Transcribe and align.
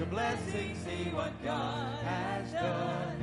your 0.00 0.08
blessings, 0.08 0.78
see 0.78 1.10
what 1.10 1.30
God 1.44 1.98
has 2.04 2.52
done. 2.52 3.16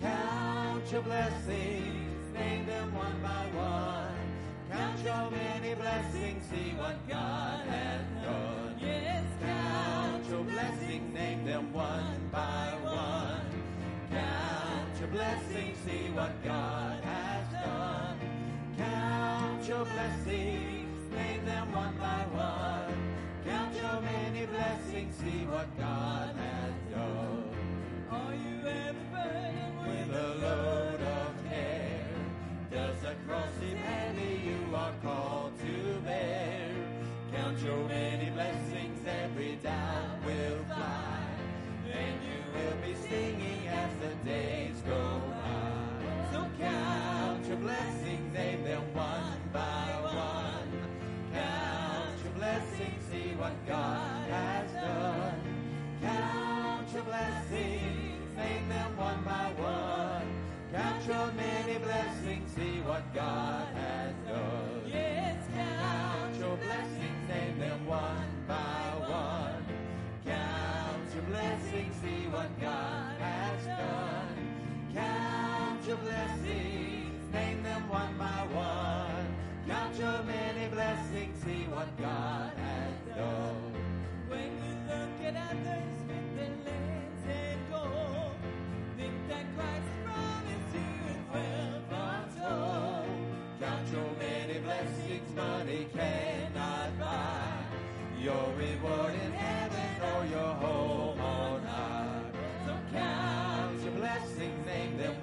Count 0.00 0.90
your 0.90 1.02
blessings, 1.02 2.32
name 2.32 2.64
them 2.64 2.94
one 2.94 3.20
by 3.22 3.44
one. 3.52 4.16
Count 4.72 5.04
your 5.04 5.30
many 5.30 5.74
blessings, 5.74 6.42
see 6.48 6.72
what 6.78 6.96
God 7.06 7.66
has 7.66 8.06
done. 8.24 8.74
Yes, 8.80 9.24
Count 9.42 10.26
your 10.30 10.44
blessings, 10.44 11.12
name 11.12 11.44
them 11.44 11.70
one 11.74 12.30
by 12.32 12.72
one. 12.82 13.44
Count 14.10 15.00
your 15.00 15.08
blessings, 15.08 15.76
see 15.84 16.08
what 16.14 16.42
God 16.42 17.04
has 17.04 17.52
done. 17.52 18.18
Count 18.78 19.68
your 19.68 19.84
blessings, 19.84 21.12
name 21.12 21.44
them 21.44 21.70
one 21.70 21.94
by 21.98 22.24
one. 22.32 22.63
Count 24.56 24.92
your 24.92 24.98
many 24.98 25.10
blessings, 25.10 25.16
see 25.16 25.44
what 25.46 25.78
God 25.78 26.34
has 26.36 26.74
done. 26.92 27.44
Are 28.10 28.34
you 28.34 28.66
ever 28.66 28.98
burdened 29.12 29.78
With 29.86 30.16
a 30.16 30.34
load 30.46 31.00
of 31.00 31.50
care, 31.50 32.06
does 32.70 33.00
the 33.00 33.14
cross 33.26 33.48
seem 33.60 33.76
heavy 33.76 34.42
you 34.46 34.76
are 34.76 34.92
called 35.02 35.52
to 35.60 36.00
bear? 36.00 36.70
Count 37.34 37.58
your 37.62 37.88
many 37.88 38.30
blessings, 38.30 39.00
every 39.06 39.56
doubt 39.62 40.24
will 40.24 40.64
fly. 40.66 41.26
Then 41.86 42.14
you 42.22 42.40
will 42.54 42.76
be 42.86 42.94
singing 43.08 43.66
as 43.68 43.90
the 44.00 44.14
days 44.28 44.63
God 63.14 63.68
has 63.76 64.12
done. 64.26 64.82
Yes, 64.86 65.36
Count 65.54 66.36
your 66.36 66.56
blessings, 66.56 67.28
name 67.28 67.58
them 67.60 67.86
one 67.86 68.28
by 68.48 69.08
one. 69.08 69.64
Count 70.26 71.14
your 71.14 71.22
blessings, 71.24 71.94
see 72.02 72.26
what 72.28 72.48
God 72.60 73.16
has 73.20 73.66
done. 73.66 74.34
Count 74.94 75.86
your 75.86 75.96
blessings, 75.98 77.32
name 77.32 77.62
them 77.62 77.88
one 77.88 78.18
by 78.18 78.46
one. 78.52 79.26
Count 79.68 79.96
your 79.96 80.22
many 80.24 80.68
blessings, 80.68 81.44
see 81.44 81.66
what 81.70 81.96
God 81.98 82.52
has 82.56 83.16
done. 83.16 83.53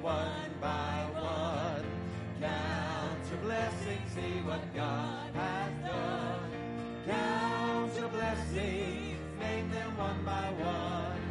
One 0.01 0.51
by 0.59 1.05
one. 1.13 1.85
Count 2.41 3.19
your 3.29 3.39
blessings, 3.43 4.11
see 4.15 4.41
what 4.41 4.61
God 4.75 5.29
has 5.35 5.73
done. 5.85 6.51
Count 7.07 7.95
your 7.95 8.09
blessings, 8.09 9.19
name 9.39 9.69
them 9.69 9.97
one 9.97 10.25
by 10.25 10.49
one. 10.57 11.21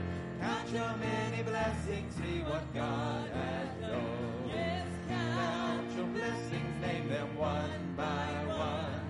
Count 0.40 0.68
your 0.70 0.96
many 0.98 1.42
blessings, 1.42 2.14
see 2.14 2.40
what 2.42 2.62
God 2.72 3.28
has 3.34 3.68
done. 3.80 4.48
Yes, 4.48 4.86
Count 5.08 5.96
your 5.96 6.06
blessings, 6.06 6.80
name 6.80 7.08
them 7.08 7.36
one 7.36 7.94
by 7.96 8.30
one. 8.46 9.00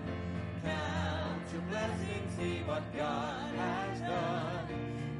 Count 0.64 1.52
your 1.52 1.62
blessings, 1.68 2.32
see 2.38 2.62
what 2.66 2.82
God 2.96 3.54
has 3.56 4.00
done. 4.00 4.66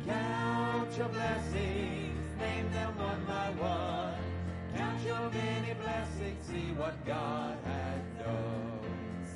Count 0.07 0.97
your 0.97 1.09
blessings, 1.09 2.39
name 2.39 2.73
them 2.73 2.97
one 2.99 3.25
by 3.27 3.51
one. 3.61 4.00
Many 5.33 5.75
blessings, 5.75 6.47
see 6.47 6.73
what 6.77 6.95
God 7.07 7.57
has 7.65 8.03
done. 8.19 8.81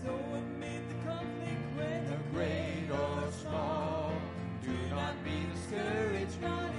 So 0.03 0.11
amid 0.11 0.83
the 0.91 1.09
conflict, 1.09 1.77
whether 1.77 2.19
Great 2.33 2.89
or 2.91 3.31
small, 3.31 4.13
do 4.65 4.73
not 4.91 5.23
be 5.25 5.47
discouraged, 5.55 6.41
God 6.41 6.74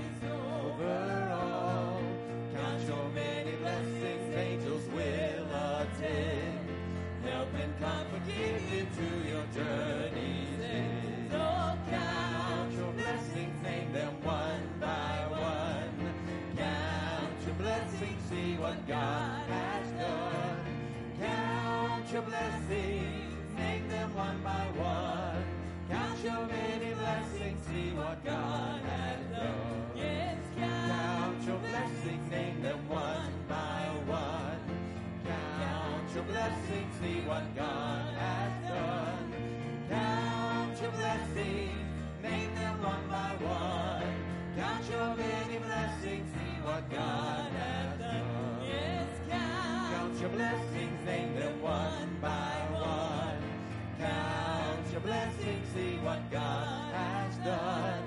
see 55.76 55.98
what 55.98 56.32
God 56.32 56.94
has 56.94 57.36
done. 57.38 58.04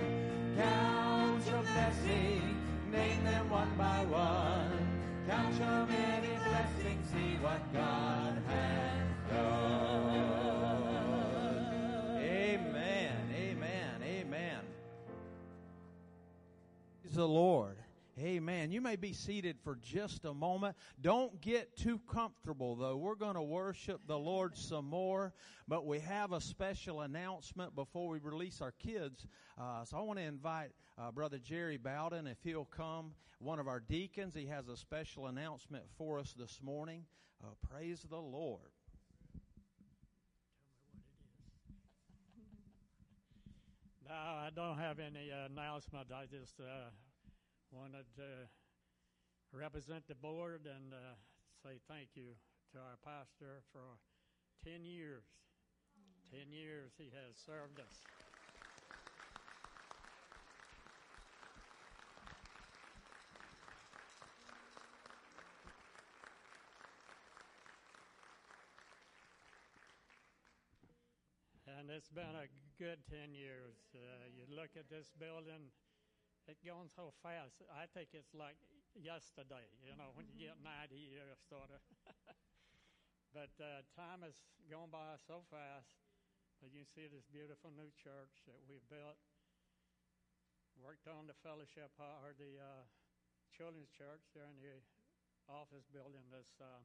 Count 0.56 1.46
your 1.46 1.62
blessings, 1.62 2.56
name 2.90 3.24
them 3.24 3.50
one 3.50 3.76
by 3.76 4.06
one. 4.06 4.88
Count 5.28 5.54
your 5.54 5.86
many 5.86 6.34
blessings, 6.48 7.10
see 7.12 7.36
what 7.42 7.60
God 7.74 8.42
has 8.48 9.06
done. 9.30 10.48
Amen, 12.18 13.30
amen, 13.36 14.02
amen. 14.02 14.60
He's 17.02 17.14
the 17.14 17.28
Lord. 17.28 17.76
Amen. 18.20 18.72
You 18.72 18.80
may 18.80 18.96
be 18.96 19.12
seated 19.12 19.58
for 19.62 19.76
just 19.76 20.24
a 20.24 20.34
moment. 20.34 20.76
Don't 21.00 21.40
get 21.40 21.76
too 21.76 22.00
comfortable 22.12 22.74
though. 22.74 22.96
We're 22.96 23.14
going 23.14 23.36
to 23.36 23.42
worship 23.42 24.00
the 24.08 24.18
Lord 24.18 24.56
some 24.56 24.86
more, 24.86 25.32
but 25.68 25.86
we 25.86 26.00
have 26.00 26.32
a 26.32 26.40
special 26.40 27.02
announcement 27.02 27.76
before 27.76 28.08
we 28.08 28.18
release 28.18 28.60
our 28.60 28.72
kids. 28.72 29.24
Uh, 29.56 29.84
so 29.84 29.98
I 29.98 30.00
want 30.00 30.18
to 30.18 30.24
invite 30.24 30.70
uh, 30.98 31.12
Brother 31.12 31.38
Jerry 31.38 31.76
Bowden 31.76 32.26
if 32.26 32.38
he'll 32.42 32.64
come, 32.64 33.12
one 33.38 33.60
of 33.60 33.68
our 33.68 33.78
deacons. 33.78 34.34
He 34.34 34.46
has 34.46 34.66
a 34.66 34.76
special 34.76 35.28
announcement 35.28 35.84
for 35.96 36.18
us 36.18 36.34
this 36.36 36.58
morning. 36.60 37.04
Uh, 37.44 37.50
praise 37.70 38.04
the 38.08 38.16
Lord. 38.16 38.62
No, 44.08 44.14
I 44.14 44.48
don't 44.56 44.78
have 44.78 44.98
any 45.00 45.28
announcement. 45.28 46.08
I 46.10 46.24
just 46.24 46.58
uh, 46.60 46.88
wanted 47.72 48.06
to 48.16 48.48
represent 49.52 50.06
the 50.08 50.14
board 50.14 50.62
and 50.64 50.92
uh, 50.92 51.16
say 51.62 51.80
thank 51.88 52.08
you 52.14 52.32
to 52.72 52.78
our 52.78 52.96
pastor 53.04 53.62
for 53.72 53.98
10 54.64 54.84
years. 54.84 55.24
10 56.30 56.52
years 56.52 56.92
he 56.96 57.10
has 57.12 57.36
served 57.36 57.80
us. 57.80 58.04
And 71.78 71.90
it's 71.90 72.10
been 72.10 72.24
a 72.24 72.48
good 72.78 72.98
10 73.08 73.32
years. 73.32 73.76
Uh, 73.94 74.28
you 74.34 74.44
look 74.54 74.70
at 74.76 74.90
this 74.90 75.10
building, 75.18 75.72
it's 76.48 76.64
going 76.64 76.88
so 76.88 77.12
fast. 77.20 77.60
I 77.68 77.84
think 77.92 78.16
it's 78.16 78.32
like 78.32 78.56
yesterday, 78.96 79.68
you 79.84 79.92
know, 80.00 80.16
when 80.16 80.24
you 80.32 80.48
get 80.48 80.56
90 80.64 80.96
years, 80.96 81.36
sort 81.44 81.68
of. 81.68 81.84
but 83.36 83.52
uh, 83.60 83.84
time 83.92 84.24
has 84.24 84.40
gone 84.72 84.88
by 84.88 85.20
so 85.28 85.44
fast. 85.52 85.92
But 86.64 86.72
you 86.72 86.88
see 86.88 87.06
this 87.06 87.28
beautiful 87.28 87.70
new 87.70 87.92
church 87.94 88.42
that 88.48 88.58
we've 88.64 88.82
built. 88.88 89.20
Worked 90.80 91.06
on 91.06 91.28
the 91.28 91.36
fellowship 91.44 91.92
or 92.00 92.32
the 92.34 92.58
uh, 92.58 92.82
children's 93.52 93.92
church 93.92 94.24
there 94.32 94.48
in 94.48 94.58
the 94.58 94.80
office 95.46 95.84
building 95.92 96.24
this 96.32 96.48
uh, 96.58 96.82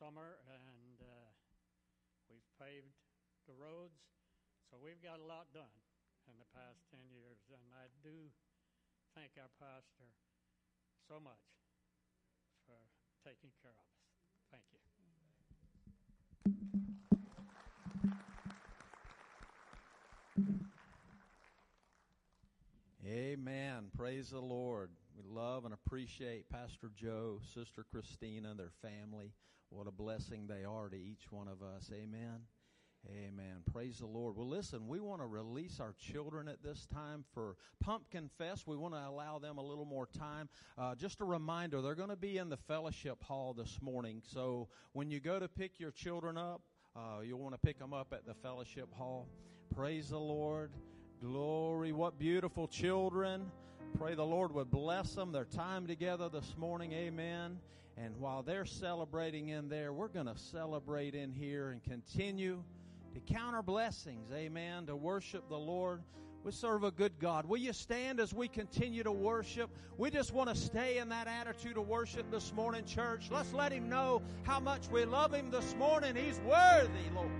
summer, 0.00 0.40
and 0.48 0.98
uh, 1.04 1.30
we've 2.32 2.48
paved 2.58 2.96
the 3.46 3.54
roads. 3.54 4.00
So 4.72 4.80
we've 4.80 5.02
got 5.04 5.20
a 5.20 5.26
lot 5.26 5.50
done 5.52 5.87
in 6.28 6.36
the 6.36 6.48
past 6.52 6.84
10 6.92 7.00
years, 7.08 7.40
and 7.48 7.64
I 7.72 7.88
do 8.04 8.28
thank 9.16 9.32
our 9.40 9.50
pastor 9.56 10.12
so 11.08 11.16
much 11.16 11.40
for 12.68 12.76
taking 13.24 13.50
care 13.64 13.72
of 13.72 13.88
us. 13.88 14.04
Thank 14.52 14.64
you. 14.72 14.78
Amen. 23.08 23.88
Praise 23.96 24.30
the 24.30 24.40
Lord. 24.40 24.90
We 25.16 25.22
love 25.26 25.64
and 25.64 25.72
appreciate 25.72 26.50
Pastor 26.50 26.90
Joe, 26.94 27.40
Sister 27.54 27.86
Christina, 27.90 28.54
their 28.54 28.72
family. 28.82 29.32
What 29.70 29.86
a 29.86 29.90
blessing 29.90 30.46
they 30.46 30.64
are 30.64 30.88
to 30.88 30.96
each 30.96 31.30
one 31.30 31.48
of 31.48 31.62
us. 31.62 31.90
Amen. 31.92 32.40
Amen. 33.06 33.62
Praise 33.72 33.98
the 33.98 34.06
Lord. 34.06 34.36
Well, 34.36 34.48
listen, 34.48 34.86
we 34.86 35.00
want 35.00 35.20
to 35.22 35.26
release 35.26 35.80
our 35.80 35.94
children 35.98 36.48
at 36.48 36.62
this 36.62 36.86
time 36.92 37.24
for 37.32 37.56
Pumpkin 37.80 38.28
Fest. 38.36 38.66
We 38.66 38.76
want 38.76 38.94
to 38.94 39.00
allow 39.00 39.38
them 39.38 39.56
a 39.58 39.62
little 39.62 39.84
more 39.84 40.06
time. 40.06 40.48
Uh, 40.76 40.94
just 40.94 41.20
a 41.20 41.24
reminder, 41.24 41.80
they're 41.80 41.94
going 41.94 42.10
to 42.10 42.16
be 42.16 42.36
in 42.36 42.48
the 42.48 42.56
fellowship 42.56 43.22
hall 43.22 43.54
this 43.54 43.78
morning. 43.80 44.20
So 44.22 44.68
when 44.92 45.10
you 45.10 45.20
go 45.20 45.38
to 45.38 45.48
pick 45.48 45.80
your 45.80 45.90
children 45.90 46.36
up, 46.36 46.60
uh, 46.94 47.20
you'll 47.22 47.38
want 47.38 47.54
to 47.54 47.60
pick 47.60 47.78
them 47.78 47.94
up 47.94 48.12
at 48.12 48.26
the 48.26 48.34
fellowship 48.34 48.92
hall. 48.92 49.28
Praise 49.74 50.10
the 50.10 50.18
Lord. 50.18 50.72
Glory. 51.22 51.92
What 51.92 52.18
beautiful 52.18 52.68
children. 52.68 53.50
Pray 53.96 54.14
the 54.14 54.24
Lord 54.24 54.52
would 54.52 54.70
bless 54.70 55.14
them, 55.14 55.32
their 55.32 55.46
time 55.46 55.86
together 55.86 56.28
this 56.28 56.54
morning. 56.58 56.92
Amen. 56.92 57.58
And 57.96 58.16
while 58.18 58.42
they're 58.42 58.66
celebrating 58.66 59.48
in 59.48 59.68
there, 59.68 59.92
we're 59.92 60.08
going 60.08 60.26
to 60.26 60.36
celebrate 60.36 61.14
in 61.14 61.32
here 61.32 61.70
and 61.70 61.82
continue 61.82 62.62
to 63.18 63.34
count 63.34 63.54
our 63.54 63.62
blessings. 63.62 64.30
Amen. 64.32 64.86
To 64.86 64.96
worship 64.96 65.48
the 65.48 65.58
Lord. 65.58 66.02
We 66.44 66.52
serve 66.52 66.84
a 66.84 66.90
good 66.90 67.18
God. 67.18 67.46
Will 67.46 67.58
you 67.58 67.72
stand 67.72 68.20
as 68.20 68.32
we 68.32 68.46
continue 68.46 69.02
to 69.02 69.10
worship? 69.12 69.70
We 69.96 70.10
just 70.10 70.32
want 70.32 70.48
to 70.48 70.54
stay 70.54 70.98
in 70.98 71.08
that 71.08 71.26
attitude 71.26 71.76
of 71.76 71.88
worship 71.88 72.30
this 72.30 72.52
morning, 72.54 72.84
church. 72.84 73.28
Let's 73.30 73.52
let 73.52 73.72
Him 73.72 73.88
know 73.88 74.22
how 74.44 74.60
much 74.60 74.88
we 74.88 75.04
love 75.04 75.34
Him 75.34 75.50
this 75.50 75.74
morning. 75.76 76.14
He's 76.14 76.40
worthy, 76.40 77.10
Lord. 77.14 77.30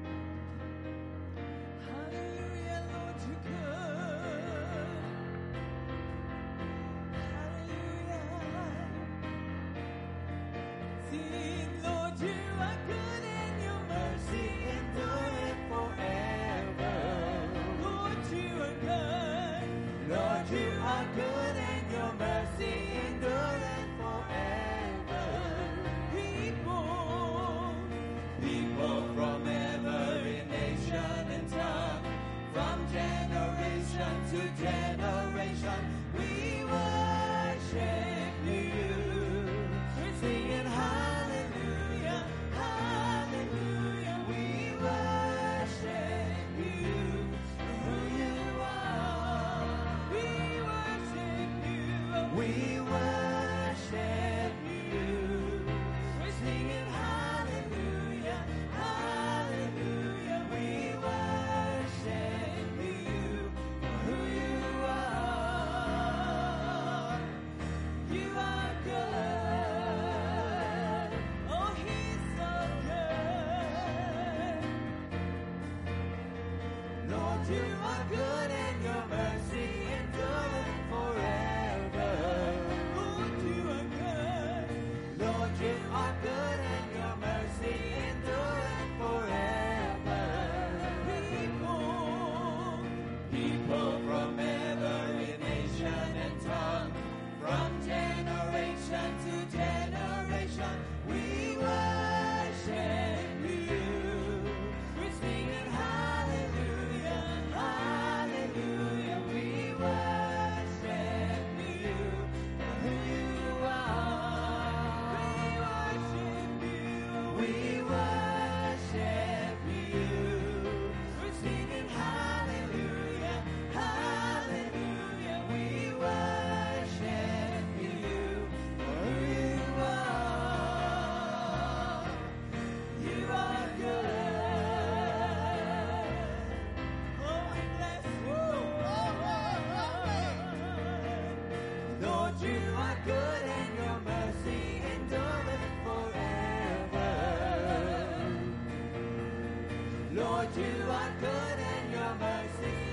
Lord, 150.39 150.57
you 150.57 150.85
are 150.89 151.13
good 151.21 151.59
and 151.59 151.91
your 151.91 152.15
mercy 152.15 152.89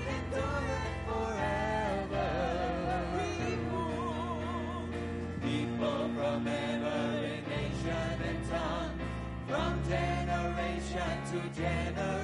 people 5.42 6.10
from 6.16 6.48
every 6.48 7.42
nation 7.48 8.14
and 8.30 8.50
tongue, 8.50 8.98
from 9.46 9.80
generation 9.88 11.22
to 11.30 11.38
generation, 11.60 12.15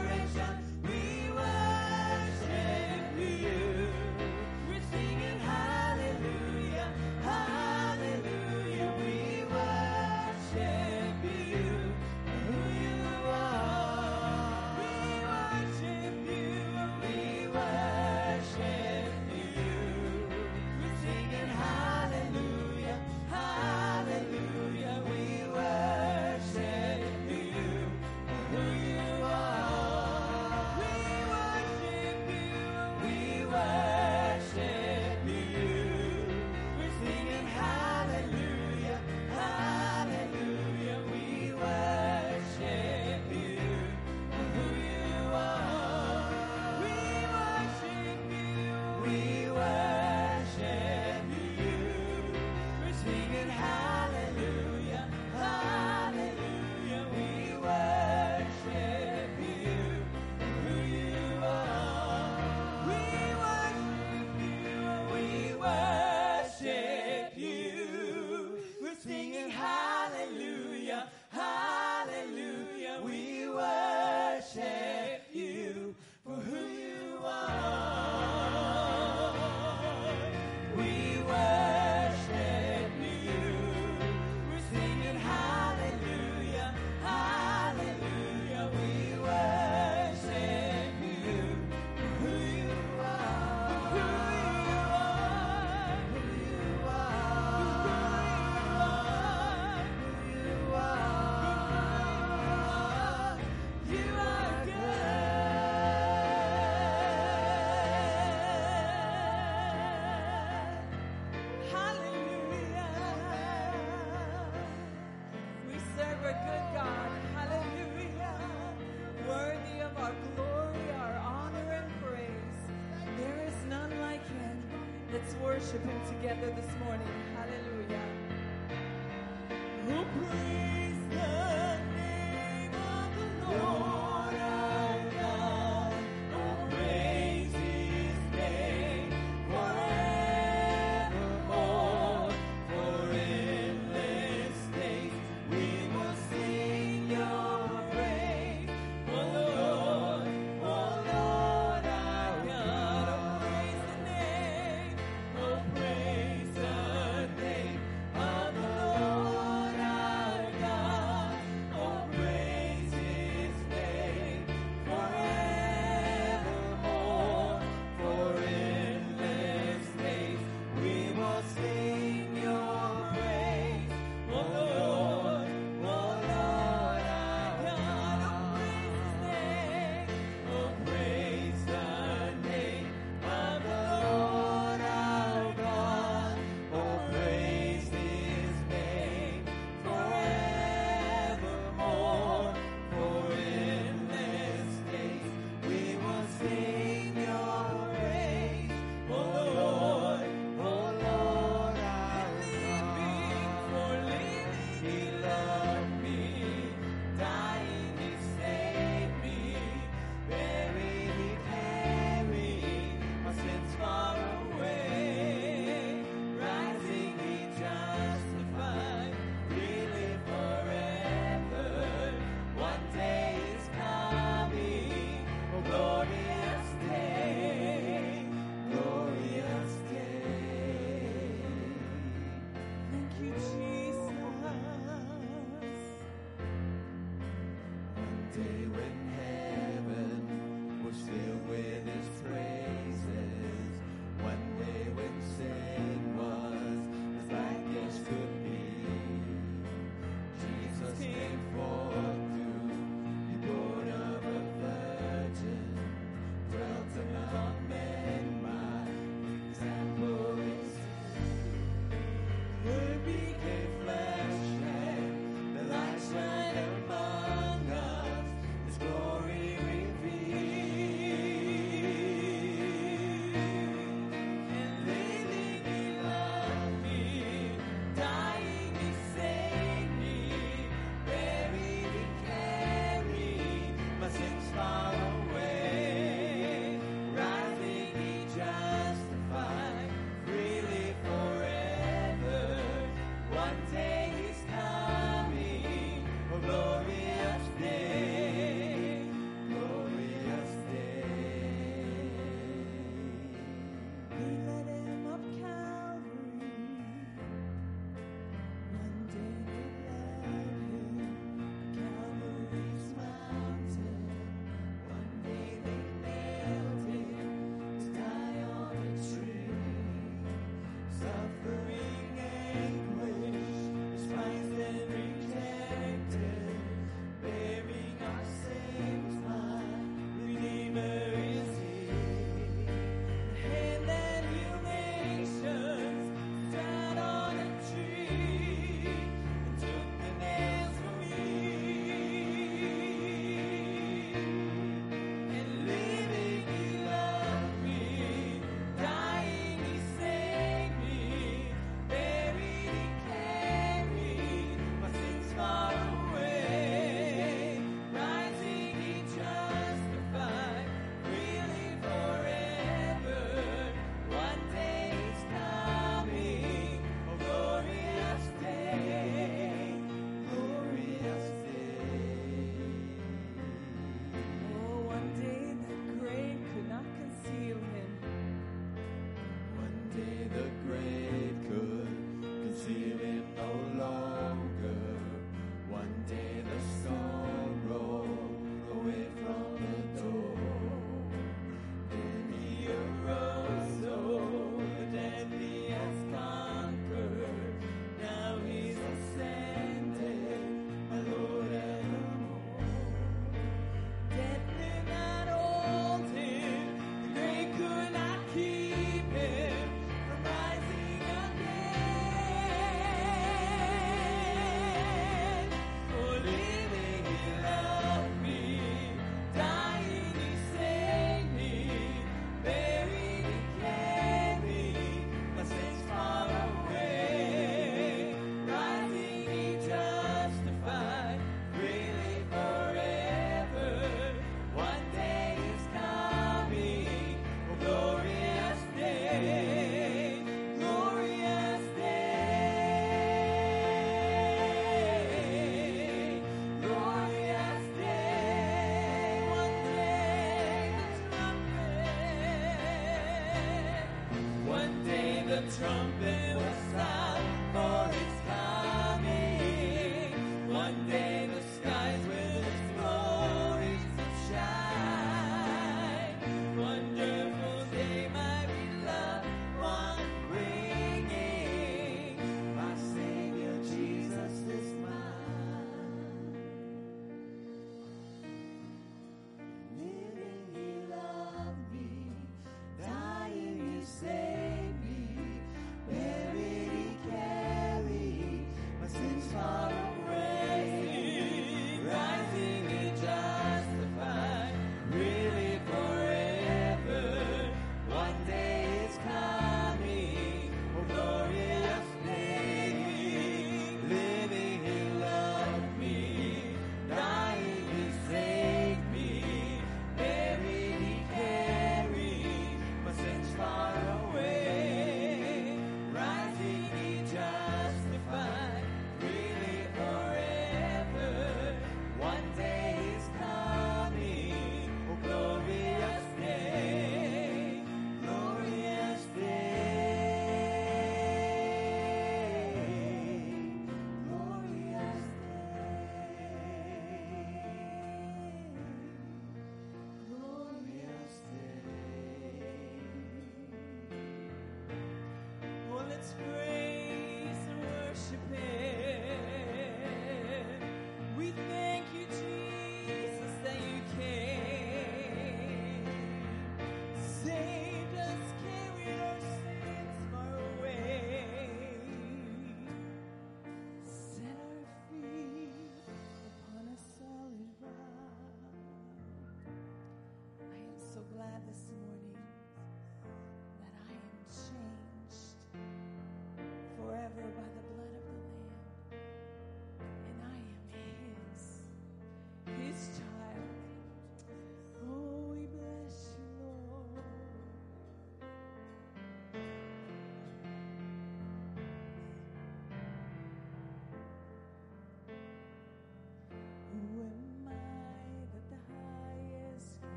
gladness 571.22 571.62
and 571.68 571.91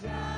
try. 0.00 0.37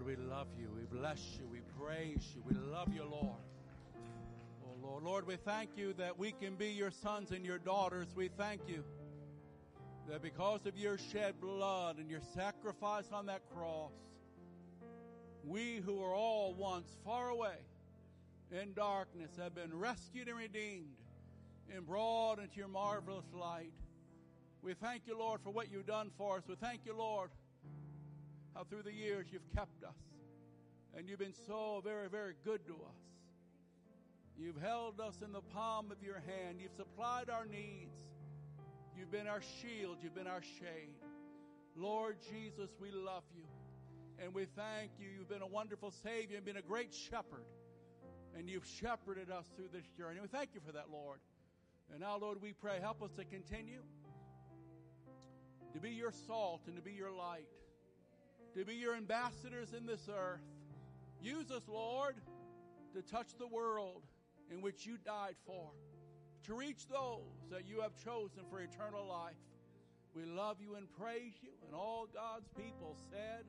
Lord, 0.00 0.18
we 0.18 0.24
love 0.24 0.46
you. 0.58 0.70
We 0.74 0.98
bless 0.98 1.20
you. 1.38 1.46
We 1.50 1.60
praise 1.78 2.32
you. 2.34 2.42
We 2.46 2.54
love 2.54 2.92
you, 2.94 3.02
Lord. 3.02 3.36
Oh, 4.64 4.86
Lord. 4.86 5.02
Lord, 5.02 5.26
we 5.26 5.36
thank 5.36 5.76
you 5.76 5.92
that 5.94 6.18
we 6.18 6.32
can 6.32 6.54
be 6.54 6.68
your 6.68 6.90
sons 6.90 7.32
and 7.32 7.44
your 7.44 7.58
daughters. 7.58 8.06
We 8.14 8.28
thank 8.28 8.62
you 8.66 8.84
that 10.08 10.22
because 10.22 10.64
of 10.64 10.78
your 10.78 10.96
shed 10.96 11.40
blood 11.40 11.98
and 11.98 12.08
your 12.08 12.20
sacrifice 12.34 13.10
on 13.12 13.26
that 13.26 13.42
cross, 13.54 13.92
we 15.44 15.82
who 15.84 15.96
were 15.96 16.14
all 16.14 16.54
once 16.54 16.88
far 17.04 17.28
away 17.28 17.58
in 18.50 18.72
darkness 18.72 19.30
have 19.38 19.54
been 19.54 19.76
rescued 19.78 20.28
and 20.28 20.38
redeemed 20.38 20.96
and 21.74 21.86
brought 21.86 22.38
into 22.38 22.56
your 22.56 22.68
marvelous 22.68 23.26
light. 23.34 23.72
We 24.62 24.74
thank 24.74 25.06
you, 25.06 25.18
Lord, 25.18 25.40
for 25.42 25.50
what 25.50 25.70
you've 25.70 25.86
done 25.86 26.10
for 26.16 26.38
us. 26.38 26.44
We 26.48 26.54
thank 26.54 26.86
you, 26.86 26.94
Lord, 26.96 27.30
how 28.54 28.64
through 28.64 28.82
the 28.82 28.92
years 28.92 29.26
you've 29.30 29.48
kept 29.54 29.84
us. 29.84 29.96
And 30.96 31.08
you've 31.08 31.18
been 31.18 31.34
so 31.46 31.80
very, 31.84 32.08
very 32.08 32.34
good 32.44 32.66
to 32.66 32.72
us. 32.72 33.00
You've 34.36 34.60
held 34.60 35.00
us 35.00 35.16
in 35.24 35.32
the 35.32 35.40
palm 35.40 35.92
of 35.92 36.02
your 36.02 36.22
hand. 36.26 36.58
You've 36.60 36.74
supplied 36.76 37.30
our 37.30 37.46
needs. 37.46 37.98
You've 38.96 39.10
been 39.10 39.26
our 39.26 39.42
shield. 39.60 39.98
You've 40.02 40.14
been 40.14 40.26
our 40.26 40.42
shade. 40.42 40.96
Lord 41.76 42.16
Jesus, 42.30 42.70
we 42.80 42.90
love 42.90 43.22
you. 43.36 43.44
And 44.22 44.34
we 44.34 44.46
thank 44.56 44.92
you. 44.98 45.08
You've 45.16 45.28
been 45.28 45.42
a 45.42 45.46
wonderful 45.46 45.92
Savior 46.02 46.36
and 46.36 46.44
been 46.44 46.56
a 46.56 46.62
great 46.62 46.92
shepherd. 46.92 47.44
And 48.36 48.48
you've 48.48 48.66
shepherded 48.66 49.30
us 49.30 49.46
through 49.56 49.68
this 49.72 49.86
journey. 49.96 50.20
We 50.20 50.28
thank 50.28 50.50
you 50.54 50.60
for 50.64 50.72
that, 50.72 50.86
Lord. 50.90 51.20
And 51.90 52.00
now, 52.00 52.18
Lord, 52.18 52.40
we 52.40 52.52
pray, 52.52 52.78
help 52.80 53.02
us 53.02 53.10
to 53.16 53.24
continue 53.24 53.82
to 55.72 55.80
be 55.80 55.90
your 55.90 56.12
salt 56.26 56.62
and 56.66 56.76
to 56.76 56.82
be 56.82 56.92
your 56.92 57.12
light, 57.12 57.46
to 58.54 58.64
be 58.64 58.74
your 58.74 58.96
ambassadors 58.96 59.72
in 59.76 59.86
this 59.86 60.08
earth. 60.08 60.40
Use 61.22 61.50
us, 61.50 61.62
Lord, 61.68 62.16
to 62.94 63.02
touch 63.02 63.28
the 63.38 63.46
world 63.46 64.02
in 64.50 64.60
which 64.60 64.86
you 64.86 64.96
died 65.04 65.36
for, 65.46 65.70
to 66.46 66.54
reach 66.54 66.88
those 66.88 67.50
that 67.50 67.68
you 67.68 67.80
have 67.80 67.92
chosen 68.04 68.42
for 68.50 68.60
eternal 68.60 69.06
life. 69.06 69.34
We 70.14 70.24
love 70.24 70.56
you 70.60 70.74
and 70.74 70.90
praise 70.98 71.34
you. 71.42 71.50
And 71.66 71.74
all 71.74 72.08
God's 72.12 72.48
people 72.56 72.96
said, 73.10 73.44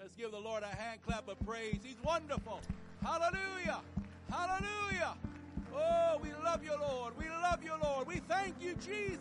Let's 0.00 0.14
give 0.14 0.30
the 0.30 0.38
Lord 0.38 0.62
a 0.62 0.74
hand 0.74 1.00
clap 1.04 1.28
of 1.28 1.44
praise. 1.44 1.80
He's 1.82 2.00
wonderful. 2.04 2.60
Hallelujah. 3.02 3.80
Hallelujah. 4.30 5.14
Oh, 5.74 6.18
we 6.22 6.30
love 6.44 6.62
you, 6.64 6.72
Lord. 6.80 7.14
We 7.18 7.28
love 7.28 7.64
you, 7.64 7.72
Lord. 7.82 8.06
We 8.06 8.16
thank 8.28 8.54
you, 8.60 8.74
Jesus. 8.74 9.18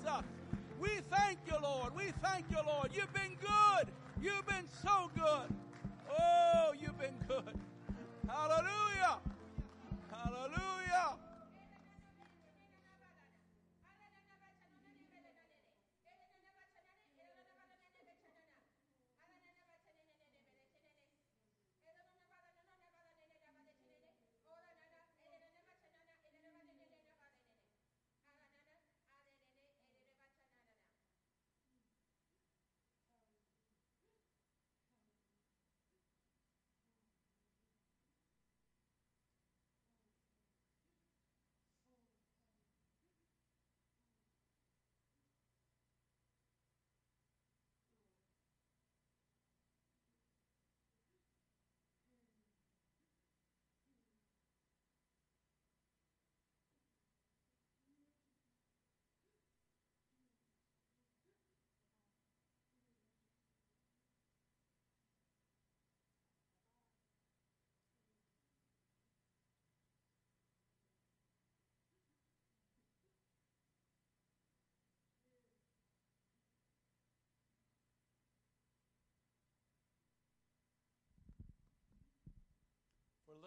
We 0.79 0.89
thank 1.09 1.39
you, 1.47 1.55
Lord. 1.61 1.95
We 1.95 2.11
thank 2.23 2.45
you, 2.51 2.57
Lord. 2.65 2.91
You've 2.93 3.13
been 3.13 3.35
good. 3.41 3.87
You've 4.21 4.45
been 4.45 4.67
so 4.83 5.09
good. 5.15 5.55
Oh, 6.19 6.73
you've 6.79 6.97
been 6.99 7.17
good. 7.27 7.57
Hallelujah. 8.27 9.17
Hallelujah. 10.11 11.15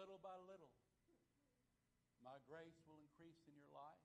Little 0.01 0.17
by 0.17 0.33
little, 0.49 0.73
my 2.25 2.33
grace 2.49 2.81
will 2.89 2.97
increase 2.97 3.37
in 3.45 3.53
your 3.53 3.69
life. 3.69 4.01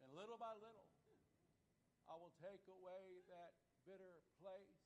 And 0.00 0.08
little 0.16 0.40
by 0.40 0.56
little, 0.56 0.88
I 2.08 2.16
will 2.16 2.32
take 2.40 2.64
away 2.64 3.20
that 3.28 3.52
bitter 3.84 4.24
place 4.40 4.80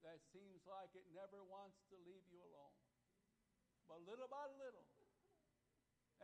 that 0.00 0.16
seems 0.32 0.64
like 0.64 0.88
it 0.96 1.04
never 1.12 1.44
wants 1.44 1.76
to 1.92 2.00
leave 2.08 2.24
you 2.32 2.40
alone. 2.40 2.80
But 3.92 4.00
little 4.08 4.32
by 4.32 4.48
little, 4.56 4.88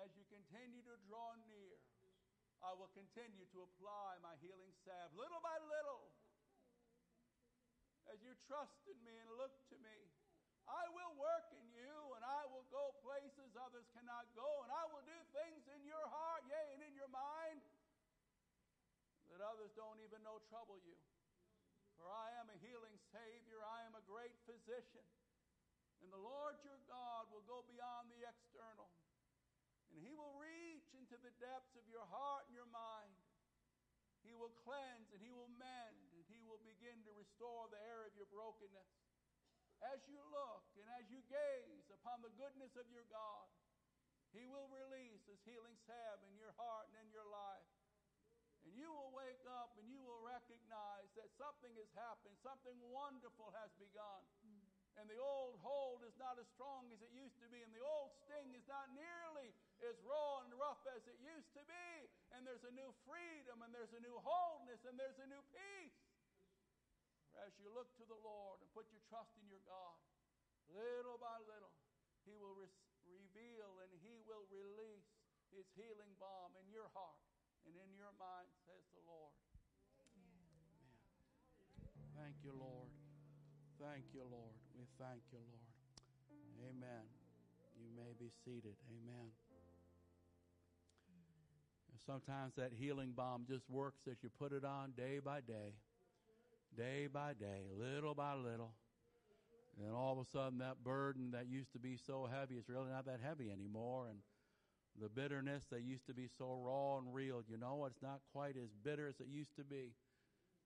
as 0.01 0.09
you 0.17 0.25
continue 0.33 0.81
to 0.89 0.97
draw 1.05 1.37
near, 1.45 1.77
I 2.65 2.73
will 2.73 2.89
continue 2.97 3.45
to 3.53 3.69
apply 3.69 4.25
my 4.25 4.41
healing 4.41 4.73
salve. 4.89 5.13
Little 5.13 5.45
by 5.45 5.61
little, 5.69 6.09
as 8.09 8.25
you 8.25 8.33
trust 8.49 8.81
in 8.89 8.97
me 9.05 9.13
and 9.21 9.29
look 9.37 9.53
to 9.69 9.77
me, 9.85 10.09
I 10.69 10.85
will 10.97 11.13
work 11.21 11.49
in 11.53 11.67
you 11.77 11.97
and 12.17 12.23
I 12.25 12.49
will 12.49 12.65
go 12.73 12.97
places 13.05 13.53
others 13.57 13.85
cannot 13.93 14.25
go 14.33 14.49
and 14.65 14.71
I 14.73 14.85
will 14.89 15.05
do 15.05 15.19
things 15.37 15.65
in 15.69 15.85
your 15.85 16.05
heart, 16.09 16.43
yea, 16.49 16.67
and 16.77 16.83
in 16.89 16.95
your 16.97 17.13
mind 17.13 17.61
that 19.35 19.43
others 19.43 19.75
don't 19.75 19.99
even 19.99 20.23
know 20.23 20.39
trouble 20.47 20.79
you. 20.87 20.97
For 21.99 22.07
I 22.07 22.31
am 22.39 22.47
a 22.51 22.59
healing 22.63 22.95
Savior, 23.11 23.59
I 23.67 23.83
am 23.87 23.99
a 23.99 24.05
great 24.07 24.35
physician. 24.47 25.03
And 26.03 26.13
the 26.13 26.21
Lord 26.21 26.61
your 26.63 26.79
God 26.87 27.27
will 27.33 27.43
go 27.49 27.65
beyond 27.67 28.13
the 28.13 28.23
external. 28.29 28.87
And 29.91 29.99
He 29.99 30.15
will 30.15 30.37
reach 30.39 30.87
into 30.95 31.19
the 31.19 31.35
depths 31.43 31.75
of 31.75 31.87
your 31.91 32.05
heart 32.07 32.47
and 32.47 32.55
your 32.55 32.69
mind. 32.71 33.15
He 34.23 34.33
will 34.39 34.55
cleanse 34.63 35.11
and 35.13 35.21
He 35.23 35.35
will 35.35 35.51
mend 35.59 35.99
and 36.15 36.23
He 36.31 36.41
will 36.47 36.63
begin 36.63 37.03
to 37.09 37.13
restore 37.19 37.67
the 37.75 37.81
air 37.91 38.07
of 38.07 38.15
your 38.15 38.31
brokenness 38.31 39.04
as 39.93 40.01
you 40.09 40.21
look 40.33 40.65
and 40.81 40.89
as 40.97 41.05
you 41.13 41.21
gaze 41.29 41.89
upon 41.93 42.25
the 42.25 42.33
goodness 42.41 42.73
of 42.81 42.89
your 42.89 43.05
God, 43.13 43.49
He 44.33 44.49
will 44.49 44.69
release 44.73 45.21
His 45.29 45.41
healing 45.45 45.77
salve 45.85 46.25
in 46.25 46.35
your 46.41 46.53
heart 46.57 46.89
and 46.93 46.97
in 47.05 47.09
your 47.13 47.27
life. 47.29 47.69
And 48.65 48.73
you 48.81 48.89
will 48.89 49.13
wake 49.13 49.45
up 49.45 49.77
and 49.77 49.85
you 49.93 50.01
will 50.01 50.25
recognize 50.25 51.13
that 51.21 51.29
something 51.37 51.73
has 51.77 51.91
happened, 51.93 52.33
something 52.41 52.81
wonderful 52.89 53.53
has 53.61 53.69
begun. 53.77 54.25
Hmm. 54.41 54.65
And 54.95 55.11
the 55.11 55.19
old 55.19 55.59
hold 55.59 56.07
is 56.07 56.15
not 56.23 56.39
as 56.39 56.47
strong 56.55 56.87
as 56.95 57.03
it 57.03 57.11
used 57.11 57.35
to 57.43 57.51
be, 57.51 57.59
and 57.67 57.75
the 57.75 57.83
old 57.83 58.15
sting 58.25 58.55
is 58.55 58.63
not 58.71 58.87
nearly 58.95 59.51
as 59.83 59.99
raw 60.07 60.47
and 60.47 60.55
rough 60.55 60.87
as 60.95 61.03
it 61.11 61.19
used 61.19 61.51
to 61.59 61.67
be. 61.67 61.91
And 62.31 62.47
there's 62.47 62.63
a 62.63 62.71
new 62.71 62.95
freedom, 63.03 63.59
and 63.67 63.75
there's 63.75 63.91
a 63.91 63.99
new 63.99 64.15
wholeness, 64.23 64.87
and 64.87 64.95
there's 64.95 65.19
a 65.19 65.27
new 65.27 65.43
peace 65.51 66.04
as 67.43 67.53
you 67.59 67.67
look 67.75 67.91
to 67.99 68.05
the 68.07 68.19
Lord 68.23 68.63
and 68.63 68.69
put 68.71 68.87
your 68.95 69.03
trust 69.11 69.35
in 69.43 69.47
your 69.51 69.63
God, 69.67 69.99
little 70.71 71.19
by 71.19 71.37
little, 71.45 71.75
He 72.23 72.39
will 72.39 72.55
re- 72.55 72.71
reveal 73.07 73.71
and 73.83 73.91
He 74.01 74.23
will 74.25 74.47
release 74.49 75.09
His 75.51 75.67
healing 75.75 76.15
balm 76.23 76.55
in 76.63 76.67
your 76.71 76.87
heart 76.95 77.19
and 77.67 77.75
in 77.75 77.91
your 77.99 78.13
mind, 78.21 78.49
says 78.69 78.85
the 78.95 79.05
Lord. 79.09 79.35
Amen. 80.15 80.47
Thank 82.15 82.37
you, 82.45 82.55
Lord. 82.55 82.91
Thank 83.81 84.07
you, 84.15 84.25
Lord. 84.29 84.55
We 84.79 84.87
thank 85.01 85.25
you, 85.35 85.43
Lord. 85.43 85.71
Amen. 86.71 87.05
You 87.75 87.91
may 87.99 88.15
be 88.17 88.31
seated. 88.47 88.79
Amen. 88.89 89.35
Sometimes 92.07 92.53
that 92.57 92.71
healing 92.77 93.13
balm 93.17 93.47
just 93.49 93.65
works 93.71 94.05
as 94.11 94.17
you 94.23 94.29
put 94.39 94.53
it 94.53 94.63
on 94.63 94.93
day 94.93 95.21
by 95.25 95.41
day 95.41 95.73
day 96.77 97.09
by 97.13 97.33
day, 97.33 97.67
little 97.79 98.15
by 98.15 98.35
little. 98.35 98.73
And 99.83 99.93
all 99.93 100.13
of 100.13 100.19
a 100.19 100.31
sudden, 100.31 100.59
that 100.59 100.85
burden 100.85 101.33
that 101.33 101.49
used 101.49 101.73
to 101.73 101.79
be 101.79 101.97
so 101.97 102.29
heavy 102.31 102.55
is 102.55 102.69
really 102.69 102.91
not 102.91 103.07
that 103.07 103.19
heavy 103.23 103.51
anymore. 103.51 104.07
And 104.09 104.19
the 105.01 105.09
bitterness 105.09 105.65
that 105.71 105.83
used 105.83 106.07
to 106.07 106.15
be 106.15 106.29
so 106.39 106.55
raw 106.63 106.99
and 106.99 107.13
real, 107.13 107.43
you 107.49 107.59
know, 107.59 107.85
it's 107.87 108.03
not 108.03 108.21
quite 108.33 108.55
as 108.57 108.71
bitter 108.85 109.09
as 109.09 109.19
it 109.19 109.27
used 109.27 109.57
to 109.57 109.65
be. 109.65 109.95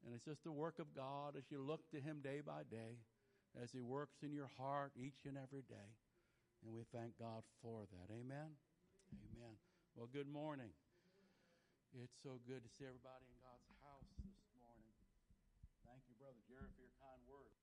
And 0.05 0.15
it's 0.15 0.25
just 0.25 0.45
the 0.45 0.53
work 0.53 0.79
of 0.79 0.95
God 0.95 1.35
as 1.37 1.51
you 1.51 1.61
look 1.61 1.81
to 1.91 2.01
Him 2.01 2.21
day 2.23 2.41
by 2.45 2.69
day, 2.71 3.01
as 3.57 3.73
He 3.73 3.81
works 3.81 4.21
in 4.23 4.33
your 4.33 4.51
heart 4.59 4.93
each 4.95 5.25
and 5.27 5.39
every 5.39 5.63
day. 5.63 5.97
And 6.65 6.75
we 6.75 6.85
thank 6.93 7.17
God 7.19 7.43
for 7.63 7.89
that. 7.89 8.13
Amen. 8.13 8.53
Amen. 9.33 9.57
Well, 9.97 10.09
good 10.13 10.29
morning. 10.29 10.71
It's 11.97 12.21
so 12.23 12.37
good 12.45 12.61
to 12.61 12.71
see 12.77 12.85
everybody 12.85 13.25
in 13.25 13.41
God's 13.41 13.65
house 13.81 14.13
this 14.21 14.53
morning. 14.61 14.93
Thank 15.89 16.05
you, 16.05 16.15
Brother 16.21 16.37
Jerry, 16.45 16.69
for 16.77 16.85
your 16.85 16.93
kind 17.01 17.17
words. 17.25 17.57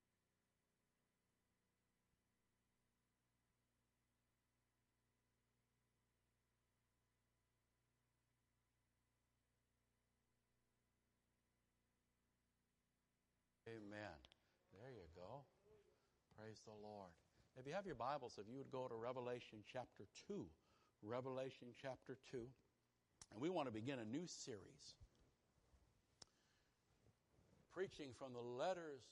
Amen. 13.69 14.17
There 14.73 14.89
you 14.89 15.05
go. 15.13 15.45
Praise 16.55 16.71
the 16.71 16.87
Lord. 16.87 17.11
If 17.59 17.67
you 17.67 17.73
have 17.73 17.85
your 17.85 17.99
Bibles, 17.99 18.39
if 18.39 18.47
you 18.47 18.55
would 18.55 18.71
go 18.71 18.87
to 18.87 18.95
Revelation 18.95 19.59
chapter 19.67 20.07
2. 20.31 20.45
Revelation 21.03 21.75
chapter 21.75 22.15
2. 22.31 22.47
And 23.33 23.41
we 23.41 23.49
want 23.49 23.67
to 23.67 23.75
begin 23.75 23.99
a 23.99 24.07
new 24.07 24.23
series. 24.23 24.95
Preaching 27.73 28.15
from 28.15 28.31
the 28.31 28.39
letters 28.39 29.03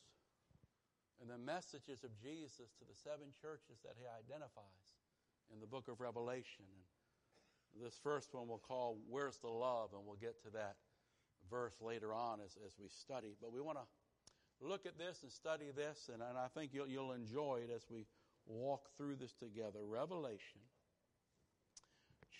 and 1.19 1.27
the 1.27 1.37
messages 1.37 2.07
of 2.07 2.15
Jesus 2.15 2.71
to 2.79 2.87
the 2.87 2.95
seven 2.95 3.35
churches 3.35 3.83
that 3.83 3.99
he 3.99 4.07
identifies 4.07 4.87
in 5.51 5.59
the 5.59 5.67
book 5.67 5.91
of 5.91 5.99
Revelation. 5.99 6.63
And 7.75 7.83
this 7.83 7.99
first 7.99 8.31
one 8.31 8.47
we'll 8.47 8.63
call 8.63 8.95
Where's 9.09 9.39
the 9.43 9.51
Love? 9.51 9.91
And 9.91 10.07
we'll 10.07 10.21
get 10.21 10.39
to 10.47 10.49
that 10.55 10.79
verse 11.51 11.75
later 11.81 12.13
on 12.13 12.39
as, 12.39 12.55
as 12.63 12.79
we 12.79 12.87
study. 12.87 13.35
But 13.41 13.51
we 13.51 13.59
want 13.59 13.79
to 13.83 13.87
look 14.61 14.85
at 14.85 14.97
this 14.97 15.23
and 15.23 15.31
study 15.31 15.65
this, 15.75 16.09
and, 16.11 16.21
and 16.21 16.37
I 16.37 16.47
think 16.53 16.71
you'll, 16.73 16.87
you'll 16.87 17.13
enjoy 17.13 17.61
it 17.63 17.71
as 17.73 17.83
we 17.89 18.05
walk 18.45 18.89
through 18.97 19.15
this 19.15 19.33
together. 19.33 19.79
Revelation 19.85 20.61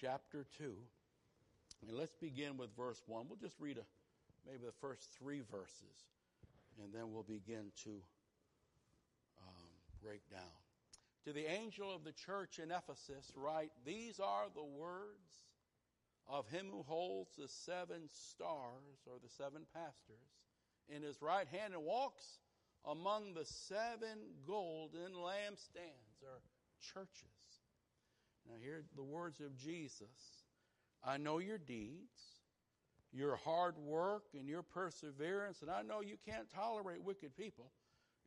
chapter 0.02 0.46
2. 0.58 0.74
And 1.88 1.98
let's 1.98 2.16
begin 2.16 2.58
with 2.58 2.76
verse 2.76 3.02
1. 3.08 3.26
We'll 3.28 3.38
just 3.38 3.60
read 3.60 3.78
a, 3.78 3.84
maybe 4.46 4.66
the 4.66 4.74
first 4.82 5.10
three 5.18 5.42
verses, 5.52 6.08
and 6.82 6.94
then 6.94 7.12
we'll 7.12 7.24
begin 7.24 7.72
to 7.84 7.90
um, 9.42 9.70
break 10.02 10.30
down. 10.30 10.40
To 11.26 11.32
the 11.32 11.50
angel 11.50 11.94
of 11.94 12.04
the 12.04 12.12
church 12.12 12.60
in 12.60 12.72
Ephesus, 12.72 13.32
write 13.36 13.72
These 13.86 14.20
are 14.20 14.48
the 14.54 14.64
words 14.64 15.48
of 16.28 16.50
him 16.50 16.68
who 16.72 16.84
holds 16.84 17.36
the 17.38 17.48
seven 17.48 18.10
stars, 18.12 19.00
or 19.08 19.20
the 19.22 19.30
seven 19.30 19.62
pastors, 19.74 20.32
in 20.90 21.02
his 21.02 21.22
right 21.22 21.48
hand 21.48 21.74
and 21.74 21.84
walks 21.84 22.40
among 22.86 23.34
the 23.34 23.46
seven 23.46 24.20
golden 24.46 25.14
lampstands, 25.14 26.22
or 26.22 26.42
churches. 26.82 27.30
Now, 28.48 28.56
hear 28.62 28.84
the 28.96 29.04
words 29.04 29.40
of 29.40 29.56
Jesus 29.56 30.44
I 31.06 31.18
know 31.18 31.40
your 31.40 31.58
deeds, 31.58 32.42
your 33.12 33.36
hard 33.36 33.78
work, 33.78 34.24
and 34.34 34.48
your 34.48 34.64
perseverance, 34.64 35.62
and 35.62 35.70
I 35.70 35.82
know 35.82 36.02
you 36.02 36.18
can't 36.26 36.50
tolerate 36.50 37.04
wicked 37.04 37.36
people, 37.36 37.72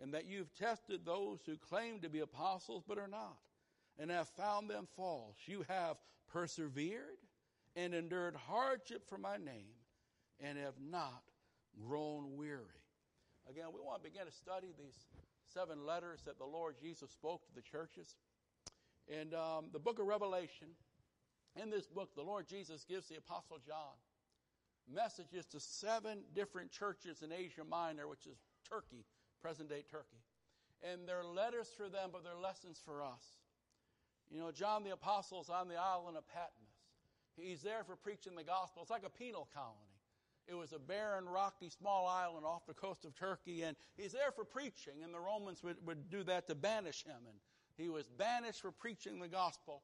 and 0.00 0.12
that 0.12 0.26
you've 0.26 0.54
tested 0.54 1.00
those 1.04 1.40
who 1.46 1.56
claim 1.56 2.00
to 2.00 2.10
be 2.10 2.20
apostles 2.20 2.84
but 2.86 2.98
are 2.98 3.08
not, 3.08 3.38
and 3.98 4.10
have 4.10 4.28
found 4.28 4.68
them 4.68 4.86
false. 4.94 5.36
You 5.46 5.64
have 5.68 5.96
persevered 6.28 7.18
and 7.74 7.94
endured 7.94 8.36
hardship 8.36 9.08
for 9.08 9.18
my 9.18 9.36
name, 9.36 9.74
and 10.40 10.58
have 10.58 10.74
not 10.78 11.22
grown 11.84 12.36
weary. 12.36 12.82
Again, 13.48 13.66
we 13.74 13.80
want 13.80 14.02
to 14.02 14.10
begin 14.10 14.26
to 14.26 14.32
study 14.32 14.68
these 14.78 15.06
seven 15.52 15.86
letters 15.86 16.20
that 16.26 16.38
the 16.38 16.44
Lord 16.44 16.76
Jesus 16.80 17.10
spoke 17.10 17.46
to 17.46 17.54
the 17.54 17.62
churches. 17.62 18.16
And 19.08 19.34
um, 19.34 19.66
the 19.72 19.78
book 19.78 19.98
of 19.98 20.06
Revelation, 20.06 20.68
in 21.60 21.70
this 21.70 21.86
book, 21.86 22.10
the 22.16 22.22
Lord 22.22 22.46
Jesus 22.48 22.84
gives 22.84 23.08
the 23.08 23.16
Apostle 23.16 23.58
John 23.64 23.94
messages 24.92 25.46
to 25.46 25.60
seven 25.60 26.20
different 26.34 26.70
churches 26.70 27.22
in 27.22 27.32
Asia 27.32 27.64
Minor, 27.68 28.08
which 28.08 28.26
is 28.26 28.38
Turkey, 28.68 29.04
present 29.40 29.68
day 29.68 29.84
Turkey. 29.90 30.22
And 30.82 31.08
they're 31.08 31.24
letters 31.24 31.68
for 31.76 31.88
them, 31.88 32.10
but 32.12 32.22
they're 32.22 32.38
lessons 32.38 32.80
for 32.84 33.02
us. 33.02 33.22
You 34.30 34.40
know, 34.40 34.50
John 34.50 34.84
the 34.84 34.90
Apostle 34.92 35.40
is 35.40 35.48
on 35.48 35.68
the 35.68 35.76
island 35.76 36.16
of 36.16 36.26
Patmos. 36.28 36.66
He's 37.36 37.62
there 37.62 37.84
for 37.84 37.96
preaching 37.96 38.34
the 38.34 38.44
gospel. 38.44 38.82
It's 38.82 38.90
like 38.90 39.06
a 39.06 39.10
penal 39.10 39.48
colony. 39.54 39.85
It 40.48 40.54
was 40.54 40.72
a 40.72 40.78
barren, 40.78 41.28
rocky, 41.28 41.68
small 41.68 42.06
island 42.06 42.46
off 42.46 42.66
the 42.66 42.74
coast 42.74 43.04
of 43.04 43.14
Turkey, 43.16 43.62
and 43.62 43.76
he's 43.96 44.12
there 44.12 44.30
for 44.30 44.44
preaching, 44.44 45.02
and 45.02 45.12
the 45.12 45.18
Romans 45.18 45.62
would, 45.64 45.76
would 45.84 46.08
do 46.08 46.22
that 46.24 46.46
to 46.46 46.54
banish 46.54 47.04
him. 47.04 47.18
And 47.28 47.38
he 47.76 47.88
was 47.88 48.08
banished 48.08 48.62
for 48.62 48.70
preaching 48.70 49.18
the 49.18 49.28
gospel. 49.28 49.82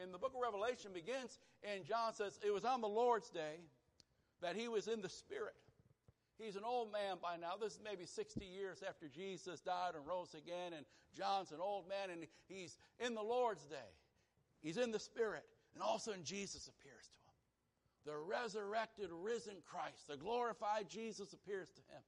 And 0.00 0.12
the 0.14 0.18
book 0.18 0.32
of 0.34 0.40
Revelation 0.40 0.92
begins, 0.94 1.38
and 1.62 1.84
John 1.84 2.14
says, 2.14 2.38
It 2.44 2.52
was 2.52 2.64
on 2.64 2.80
the 2.80 2.88
Lord's 2.88 3.28
day 3.28 3.60
that 4.40 4.56
he 4.56 4.68
was 4.68 4.88
in 4.88 5.02
the 5.02 5.08
Spirit. 5.08 5.54
He's 6.38 6.56
an 6.56 6.64
old 6.64 6.92
man 6.92 7.16
by 7.20 7.36
now. 7.36 7.54
This 7.60 7.74
is 7.74 7.80
maybe 7.84 8.06
60 8.06 8.44
years 8.44 8.82
after 8.88 9.08
Jesus 9.08 9.60
died 9.60 9.94
and 9.94 10.06
rose 10.06 10.34
again, 10.34 10.72
and 10.74 10.86
John's 11.16 11.50
an 11.50 11.58
old 11.60 11.88
man, 11.88 12.10
and 12.10 12.26
he's 12.46 12.78
in 13.00 13.14
the 13.14 13.22
Lord's 13.22 13.64
day. 13.66 13.92
He's 14.62 14.76
in 14.76 14.92
the 14.92 15.00
Spirit. 15.00 15.44
And 15.74 15.82
all 15.82 15.96
of 15.96 16.00
a 16.00 16.04
sudden, 16.04 16.24
Jesus 16.24 16.68
appears 16.68 17.08
to 17.08 17.17
him 17.17 17.17
the 18.06 18.16
resurrected, 18.16 19.10
risen 19.12 19.56
Christ, 19.64 20.08
the 20.08 20.16
glorified 20.16 20.88
Jesus 20.88 21.32
appears 21.32 21.68
to 21.70 21.80
him. 21.92 22.02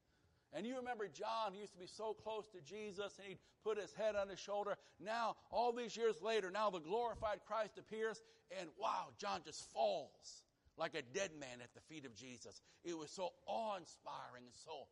And 0.52 0.66
you 0.66 0.76
remember 0.76 1.06
John, 1.06 1.52
he 1.52 1.60
used 1.60 1.74
to 1.74 1.78
be 1.78 1.86
so 1.86 2.12
close 2.12 2.48
to 2.48 2.60
Jesus 2.60 3.18
and 3.18 3.28
he'd 3.28 3.38
put 3.62 3.78
his 3.78 3.92
head 3.94 4.16
on 4.16 4.28
his 4.28 4.38
shoulder. 4.38 4.76
Now, 4.98 5.36
all 5.50 5.72
these 5.72 5.96
years 5.96 6.20
later, 6.22 6.50
now 6.50 6.70
the 6.70 6.80
glorified 6.80 7.40
Christ 7.46 7.78
appears 7.78 8.20
and 8.58 8.68
wow, 8.76 9.08
John 9.18 9.42
just 9.44 9.70
falls 9.72 10.42
like 10.76 10.94
a 10.94 11.02
dead 11.02 11.30
man 11.38 11.60
at 11.62 11.72
the 11.74 11.80
feet 11.80 12.04
of 12.04 12.16
Jesus. 12.16 12.60
It 12.84 12.98
was 12.98 13.10
so 13.10 13.30
awe 13.46 13.76
inspiring 13.76 14.44
and 14.44 14.54
so 14.54 14.88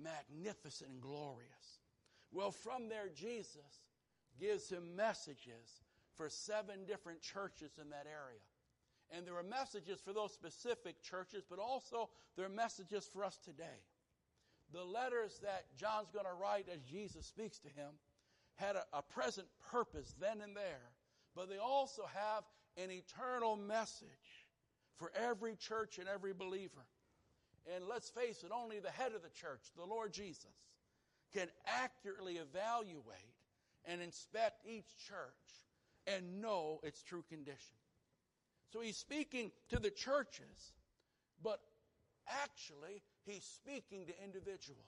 magnificent 0.00 0.90
and 0.90 1.00
glorious. 1.00 1.80
Well, 2.30 2.50
from 2.52 2.88
there, 2.88 3.08
Jesus 3.14 3.82
gives 4.38 4.70
him 4.70 4.94
messages 4.96 5.82
for 6.14 6.28
seven 6.28 6.84
different 6.86 7.20
churches 7.20 7.72
in 7.80 7.90
that 7.90 8.06
area. 8.06 8.40
And 9.14 9.26
there 9.26 9.36
are 9.36 9.42
messages 9.42 10.00
for 10.00 10.12
those 10.12 10.32
specific 10.32 11.02
churches, 11.02 11.44
but 11.48 11.58
also 11.58 12.08
there 12.36 12.46
are 12.46 12.50
messages 12.50 13.08
for 13.12 13.24
us 13.24 13.38
today. 13.44 13.82
The 14.72 14.84
letters 14.84 15.38
that 15.42 15.66
John's 15.76 16.10
going 16.10 16.24
to 16.24 16.32
write 16.40 16.66
as 16.72 16.80
Jesus 16.90 17.26
speaks 17.26 17.58
to 17.58 17.68
him 17.68 17.90
had 18.56 18.76
a, 18.76 18.84
a 18.92 19.02
present 19.02 19.46
purpose 19.70 20.14
then 20.18 20.40
and 20.40 20.56
there, 20.56 20.90
but 21.34 21.50
they 21.50 21.58
also 21.58 22.02
have 22.14 22.44
an 22.82 22.90
eternal 22.90 23.56
message 23.56 24.08
for 24.96 25.12
every 25.14 25.56
church 25.56 25.98
and 25.98 26.08
every 26.08 26.32
believer. 26.32 26.86
And 27.74 27.84
let's 27.86 28.08
face 28.08 28.42
it, 28.42 28.50
only 28.52 28.80
the 28.80 28.90
head 28.90 29.12
of 29.14 29.22
the 29.22 29.30
church, 29.30 29.60
the 29.76 29.84
Lord 29.84 30.12
Jesus, 30.12 30.46
can 31.34 31.48
accurately 31.66 32.36
evaluate 32.36 33.36
and 33.84 34.00
inspect 34.00 34.66
each 34.66 34.88
church 35.08 35.32
and 36.06 36.40
know 36.40 36.80
its 36.82 37.02
true 37.02 37.24
condition. 37.28 37.76
So 38.72 38.80
he's 38.80 38.96
speaking 38.96 39.52
to 39.68 39.78
the 39.78 39.90
churches, 39.90 40.72
but 41.42 41.60
actually, 42.28 43.02
he's 43.24 43.44
speaking 43.44 44.06
to 44.06 44.24
individuals. 44.24 44.78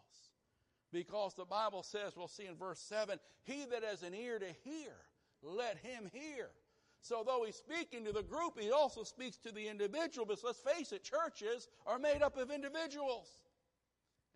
Because 0.93 1.35
the 1.35 1.45
Bible 1.45 1.83
says, 1.83 2.13
we'll 2.17 2.29
see 2.29 2.47
in 2.47 2.57
verse 2.57 2.81
7, 2.81 3.19
he 3.43 3.65
that 3.71 3.83
has 3.83 4.03
an 4.03 4.15
ear 4.15 4.39
to 4.39 4.47
hear, 4.63 4.93
let 5.43 5.77
him 5.79 6.09
hear. 6.13 6.51
So 7.03 7.23
though 7.27 7.43
he's 7.45 7.57
speaking 7.57 8.05
to 8.07 8.13
the 8.13 8.23
group, 8.23 8.59
he 8.59 8.71
also 8.71 9.03
speaks 9.03 9.37
to 9.39 9.53
the 9.53 9.69
individual. 9.69 10.25
But 10.25 10.39
let's 10.43 10.61
face 10.61 10.93
it, 10.93 11.03
churches 11.05 11.69
are 11.87 11.99
made 11.99 12.23
up 12.23 12.39
of 12.39 12.51
individuals. 12.51 13.29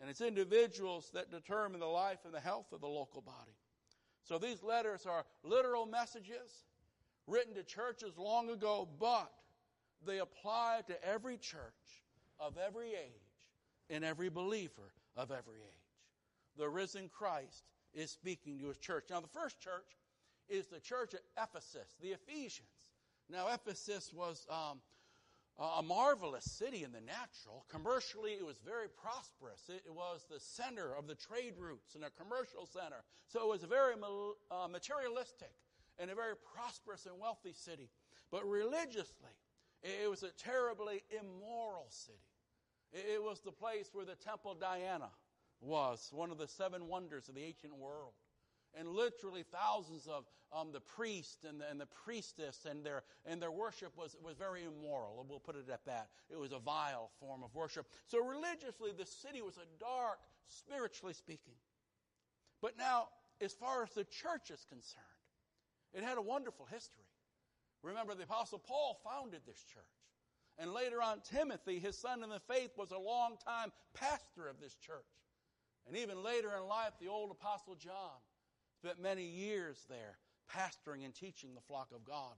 And 0.00 0.10
it's 0.10 0.20
individuals 0.20 1.10
that 1.14 1.30
determine 1.30 1.80
the 1.80 1.86
life 1.86 2.18
and 2.24 2.34
the 2.34 2.40
health 2.40 2.72
of 2.72 2.80
the 2.80 2.86
local 2.86 3.22
body. 3.22 3.56
So 4.22 4.36
these 4.36 4.62
letters 4.62 5.06
are 5.06 5.24
literal 5.42 5.86
messages 5.86 6.66
written 7.26 7.54
to 7.54 7.62
churches 7.62 8.18
long 8.18 8.50
ago, 8.50 8.88
but 9.00 9.30
they 10.06 10.18
apply 10.18 10.80
to 10.86 11.04
every 11.04 11.36
church 11.36 12.04
of 12.38 12.56
every 12.56 12.90
age 12.90 13.28
and 13.90 14.04
every 14.04 14.28
believer 14.28 14.92
of 15.16 15.30
every 15.30 15.58
age. 15.60 15.88
The 16.56 16.68
risen 16.68 17.08
Christ 17.08 17.64
is 17.94 18.10
speaking 18.10 18.58
to 18.60 18.68
his 18.68 18.78
church. 18.78 19.06
Now, 19.10 19.20
the 19.20 19.28
first 19.28 19.60
church 19.60 19.96
is 20.48 20.66
the 20.66 20.80
church 20.80 21.14
at 21.14 21.20
Ephesus, 21.42 21.96
the 22.00 22.08
Ephesians. 22.08 22.68
Now, 23.30 23.48
Ephesus 23.52 24.12
was 24.12 24.46
um, 24.50 24.80
a 25.58 25.82
marvelous 25.82 26.44
city 26.44 26.84
in 26.84 26.92
the 26.92 27.00
natural. 27.00 27.64
Commercially, 27.68 28.32
it 28.32 28.46
was 28.46 28.56
very 28.64 28.88
prosperous. 28.88 29.68
It, 29.68 29.92
was 29.92 30.24
the 30.30 30.40
center 30.40 30.94
of 30.96 31.06
the 31.06 31.14
trade 31.14 31.54
routes 31.58 31.94
and 31.94 32.04
a 32.04 32.10
commercial 32.10 32.66
center. 32.66 33.02
So 33.26 33.42
it 33.42 33.48
was 33.48 33.62
a 33.64 33.66
very 33.66 33.94
uh, 33.94 34.68
materialistic 34.68 35.52
and 35.98 36.10
a 36.10 36.14
very 36.14 36.34
prosperous 36.54 37.06
and 37.06 37.18
wealthy 37.18 37.52
city. 37.52 37.90
But 38.30 38.48
religiously, 38.48 39.34
it 39.82 40.08
was 40.08 40.22
a 40.22 40.30
terribly 40.30 41.02
immoral 41.10 41.86
city. 41.88 42.18
It 42.92 43.22
was 43.22 43.40
the 43.40 43.52
place 43.52 43.90
where 43.92 44.04
the 44.04 44.14
Temple 44.14 44.54
Diana 44.54 45.10
was, 45.60 46.08
one 46.12 46.30
of 46.30 46.38
the 46.38 46.48
seven 46.48 46.88
wonders 46.88 47.28
of 47.28 47.34
the 47.34 47.42
ancient 47.42 47.76
world 47.76 48.12
and 48.76 48.88
literally 48.88 49.42
thousands 49.42 50.06
of 50.06 50.24
um, 50.52 50.72
the 50.72 50.80
priests 50.80 51.44
and 51.46 51.60
the, 51.60 51.70
and 51.70 51.80
the 51.80 51.86
priestess 51.86 52.66
and 52.68 52.84
their 52.84 53.02
and 53.26 53.40
their 53.40 53.50
worship 53.50 53.92
was 53.96 54.16
was 54.22 54.36
very 54.36 54.62
immoral. 54.64 55.24
We'll 55.28 55.40
put 55.40 55.56
it 55.56 55.68
at 55.70 55.84
that. 55.86 56.08
It 56.30 56.38
was 56.38 56.52
a 56.52 56.58
vile 56.58 57.10
form 57.20 57.42
of 57.42 57.54
worship. 57.54 57.86
So 58.06 58.24
religiously, 58.24 58.92
the 58.96 59.06
city 59.06 59.42
was 59.42 59.56
a 59.58 59.66
dark, 59.78 60.18
spiritually 60.46 61.14
speaking. 61.14 61.54
But 62.62 62.78
now, 62.78 63.08
as 63.40 63.52
far 63.52 63.82
as 63.82 63.90
the 63.90 64.04
church 64.04 64.50
is 64.50 64.64
concerned, 64.68 65.04
it 65.92 66.02
had 66.02 66.18
a 66.18 66.22
wonderful 66.22 66.66
history. 66.66 67.04
Remember, 67.82 68.14
the 68.14 68.24
Apostle 68.24 68.58
Paul 68.58 68.98
founded 69.04 69.42
this 69.46 69.64
church. 69.72 69.84
And 70.58 70.72
later 70.72 71.00
on, 71.00 71.20
Timothy, 71.20 71.78
his 71.78 71.96
son 71.96 72.24
in 72.24 72.30
the 72.30 72.40
faith, 72.40 72.72
was 72.76 72.90
a 72.90 72.98
long 72.98 73.36
time 73.46 73.70
pastor 73.94 74.48
of 74.48 74.60
this 74.60 74.74
church. 74.74 75.04
And 75.86 75.96
even 75.96 76.22
later 76.22 76.50
in 76.56 76.66
life, 76.66 76.92
the 77.00 77.08
old 77.08 77.30
Apostle 77.30 77.76
John 77.76 78.18
spent 78.74 79.00
many 79.00 79.24
years 79.24 79.86
there 79.88 80.18
pastoring 80.52 81.04
and 81.04 81.14
teaching 81.14 81.54
the 81.54 81.60
flock 81.60 81.88
of 81.94 82.04
God. 82.04 82.34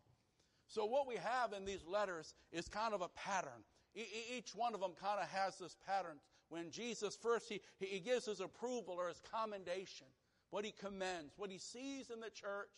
So, 0.67 0.85
what 0.85 1.09
we 1.09 1.17
have 1.17 1.53
in 1.53 1.65
these 1.65 1.85
letters 1.85 2.35
is 2.53 2.69
kind 2.69 2.95
of 2.95 3.01
a 3.01 3.09
pattern. 3.09 3.65
each 3.95 4.55
one 4.55 4.75
of 4.75 4.81
them 4.81 4.93
kind 5.01 5.21
of 5.21 5.29
has 5.29 5.59
this 5.59 5.77
pattern. 5.87 6.19
When 6.49 6.71
Jesus 6.71 7.17
first, 7.17 7.49
he, 7.49 7.61
he 7.79 8.01
gives 8.01 8.27
his 8.27 8.41
approval 8.41 8.95
or 8.99 9.09
his 9.09 9.21
commendation, 9.33 10.07
what 10.51 10.65
he 10.65 10.73
commends, 10.73 11.35
what 11.37 11.51
he 11.51 11.59
sees 11.59 12.11
in 12.11 12.21
the 12.21 12.31
church, 12.31 12.71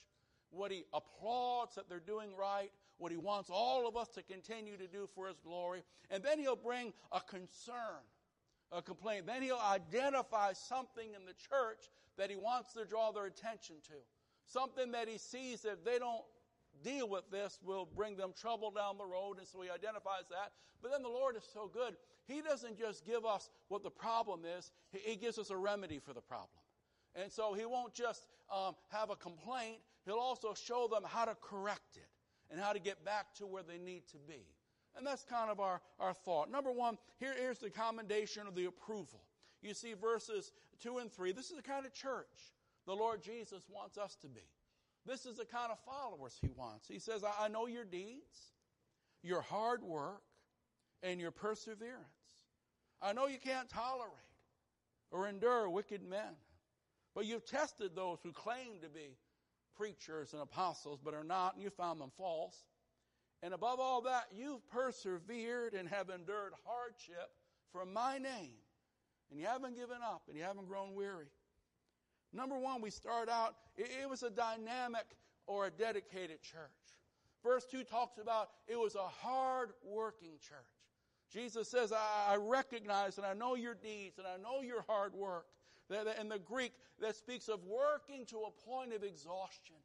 what 0.53 0.71
he 0.71 0.85
applauds 0.93 1.75
that 1.75 1.89
they're 1.89 2.01
doing 2.01 2.31
right, 2.39 2.71
what 2.99 3.11
he 3.11 3.19
wants 3.19 3.51
all 3.53 3.89
of 3.89 3.97
us 3.97 4.09
to 4.11 4.23
continue 4.23 4.77
to 4.77 4.87
do 4.87 5.09
for 5.15 5.27
his 5.27 5.39
glory. 5.39 5.83
And 6.11 6.23
then 6.23 6.39
he'll 6.39 6.57
bring 6.57 6.93
a 7.11 7.21
concern, 7.21 8.05
a 8.71 8.83
complaint. 8.83 9.27
Then 9.27 9.43
he'll 9.43 9.59
identify 9.59 10.53
something 10.53 11.09
in 11.15 11.27
the 11.27 11.35
church 11.35 11.91
that 12.19 12.31
he 12.31 12.37
wants 12.37 12.75
to 12.75 12.85
draw 12.85 13.11
their 13.11 13.27
attention 13.27 13.77
to. 13.89 13.95
Something 14.47 14.93
that 14.93 15.09
he 15.09 15.19
sees 15.19 15.63
that 15.63 15.73
if 15.73 15.85
they 15.85 15.99
don't 15.99 16.23
deal 16.85 17.09
with 17.09 17.31
this 17.31 17.59
will 17.65 17.89
bring 17.97 18.17
them 18.17 18.33
trouble 18.39 18.71
down 18.71 18.99
the 18.99 19.07
road, 19.07 19.39
and 19.39 19.47
so 19.47 19.61
he 19.63 19.71
identifies 19.71 20.29
that. 20.31 20.53
But 20.83 20.91
then 20.91 21.03
the 21.03 21.09
Lord 21.09 21.37
is 21.37 21.49
so 21.53 21.71
good. 21.73 21.97
He 22.27 22.41
doesn't 22.41 22.79
just 22.79 23.05
give 23.07 23.25
us 23.25 23.51
what 23.69 23.83
the 23.83 23.91
problem 23.91 24.43
is, 24.59 24.71
he 24.91 25.17
gives 25.17 25.39
us 25.39 25.51
a 25.51 25.57
remedy 25.57 25.99
for 25.99 26.13
the 26.13 26.21
problem. 26.21 26.61
And 27.15 27.31
so 27.31 27.53
he 27.53 27.65
won't 27.67 27.95
just 27.95 28.27
um, 28.51 28.75
have 28.91 29.11
a 29.11 29.17
complaint, 29.17 29.79
he'll 30.05 30.17
also 30.17 30.55
show 30.55 30.89
them 30.89 31.03
how 31.07 31.25
to 31.25 31.37
correct 31.41 31.97
it 31.97 32.09
and 32.51 32.61
how 32.61 32.73
to 32.73 32.79
get 32.79 33.05
back 33.05 33.35
to 33.35 33.47
where 33.47 33.63
they 33.63 33.79
need 33.79 34.07
to 34.09 34.19
be. 34.19 34.45
And 34.97 35.07
that's 35.07 35.25
kind 35.25 35.51
of 35.51 35.59
our, 35.59 35.81
our 35.99 36.13
thought. 36.13 36.51
Number 36.51 36.71
one, 36.71 36.99
here, 37.19 37.35
here's 37.39 37.59
the 37.59 37.71
commendation 37.71 38.47
of 38.47 38.55
the 38.55 38.67
approval. 38.67 39.23
You 39.63 39.75
see 39.75 39.95
verses 39.95 40.53
2 40.83 40.99
and 40.99 41.11
3. 41.11 41.33
This 41.33 41.51
is 41.51 41.57
the 41.57 41.63
kind 41.63 41.87
of 41.87 41.95
church 41.95 42.53
the 42.87 42.95
Lord 42.95 43.23
Jesus 43.23 43.63
wants 43.71 43.97
us 43.97 44.17
to 44.23 44.29
be. 44.29 44.43
This 45.07 45.25
is 45.25 45.37
the 45.37 45.45
kind 45.45 45.73
of 45.73 45.79
followers 45.81 46.37
he 46.41 46.51
wants. 46.55 46.87
He 46.89 46.99
says, 46.99 47.25
I 47.25 47.49
know 47.49 47.67
your 47.67 47.85
deeds, 47.85 48.53
your 49.23 49.41
hard 49.41 49.83
work, 49.83 50.23
and 51.03 51.21
your 51.21 51.31
perseverance. 51.31 52.07
I 53.01 53.13
know 53.13 53.27
you 53.27 53.39
can't 53.39 53.69
tolerate 53.69 54.13
or 55.11 55.29
endure 55.29 55.69
wicked 55.69 56.03
men, 56.09 56.37
but 57.15 57.27
you've 57.27 57.45
tested 57.45 57.93
those 57.95 58.19
who 58.23 58.33
claim 58.33 58.81
to 58.83 58.89
be 58.89 59.17
preachers 59.83 60.33
and 60.33 60.41
apostles 60.41 61.01
but 61.05 61.13
are 61.13 61.25
not, 61.25 61.55
and 61.55 61.63
you 61.63 61.71
found 61.71 62.01
them 62.01 62.13
false. 62.17 62.63
And 63.43 63.53
above 63.53 63.81
all 63.81 64.03
that, 64.03 64.27
you've 64.33 64.65
persevered 64.71 65.75
and 65.75 65.89
have 65.89 66.09
endured 66.09 66.53
hardship 66.65 67.31
for 67.73 67.85
my 67.85 68.19
name 68.19 68.55
and 69.29 69.41
you 69.41 69.47
haven't 69.47 69.75
given 69.75 69.97
up 70.05 70.23
and 70.29 70.37
you 70.37 70.45
haven't 70.45 70.69
grown 70.69 70.95
weary. 70.95 71.27
Number 72.33 72.57
one, 72.57 72.81
we 72.81 72.91
start 72.91 73.29
out, 73.29 73.57
it, 73.77 74.09
was 74.09 74.23
a 74.23 74.31
dynamic 74.31 75.05
or 75.49 75.67
a 75.67 75.71
dedicated 75.71 76.41
church. 76.43 76.71
Verse 77.43 77.67
2 77.69 77.83
talks 77.83 78.19
about 78.19 78.51
it 78.69 78.79
was 78.79 78.95
a 78.95 78.99
hard 78.99 79.71
working 79.85 80.35
church. 80.39 80.59
Jesus 81.33 81.69
says, 81.69 81.93
I, 81.93 82.35
I 82.35 82.37
recognize 82.37 83.17
and 83.17 83.27
I 83.27 83.35
know 83.35 83.57
your 83.57 83.75
deeds 83.75 84.19
and 84.19 84.29
I 84.29 84.37
know 84.37 84.63
your 84.63 84.85
hard 84.87 85.13
work. 85.13 85.47
In 86.21 86.29
the 86.29 86.39
Greek, 86.39 86.73
that 87.01 87.17
speaks 87.17 87.49
of 87.49 87.61
working 87.65 88.27
to 88.27 88.39
a 88.39 88.71
point 88.71 88.93
of 88.93 89.03
exhaustion. 89.03 89.77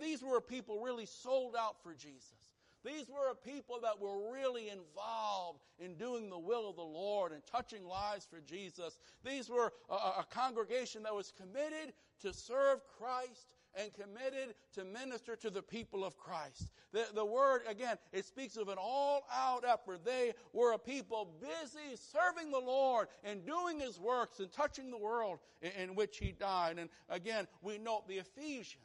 These 0.00 0.22
were 0.22 0.40
people 0.40 0.80
really 0.80 1.06
sold 1.06 1.54
out 1.58 1.82
for 1.82 1.94
Jesus. 1.94 2.50
These 2.84 3.08
were 3.08 3.30
a 3.30 3.34
people 3.34 3.80
that 3.82 3.98
were 3.98 4.32
really 4.32 4.68
involved 4.68 5.60
in 5.78 5.94
doing 5.94 6.30
the 6.30 6.38
will 6.38 6.68
of 6.70 6.76
the 6.76 6.82
Lord 6.82 7.32
and 7.32 7.42
touching 7.44 7.84
lives 7.84 8.26
for 8.26 8.40
Jesus. 8.40 8.98
These 9.24 9.48
were 9.48 9.72
a, 9.90 9.94
a 9.94 10.26
congregation 10.30 11.02
that 11.02 11.14
was 11.14 11.32
committed 11.36 11.92
to 12.22 12.32
serve 12.32 12.80
Christ 12.98 13.54
and 13.74 13.92
committed 13.92 14.54
to 14.74 14.84
minister 14.84 15.36
to 15.36 15.50
the 15.50 15.62
people 15.62 16.04
of 16.04 16.16
Christ. 16.16 16.70
The, 16.92 17.06
the 17.14 17.24
word, 17.24 17.62
again, 17.68 17.96
it 18.12 18.24
speaks 18.24 18.56
of 18.56 18.68
an 18.68 18.78
all 18.78 19.26
out 19.32 19.64
effort. 19.66 20.04
They 20.04 20.32
were 20.52 20.72
a 20.72 20.78
people 20.78 21.34
busy 21.40 21.96
serving 21.96 22.50
the 22.50 22.58
Lord 22.58 23.08
and 23.24 23.44
doing 23.44 23.80
His 23.80 23.98
works 23.98 24.40
and 24.40 24.50
touching 24.50 24.90
the 24.90 24.98
world 24.98 25.38
in, 25.62 25.70
in 25.82 25.94
which 25.94 26.18
He 26.18 26.32
died. 26.32 26.78
And 26.78 26.90
again, 27.08 27.46
we 27.62 27.78
note 27.78 28.08
the 28.08 28.18
Ephesians 28.18 28.82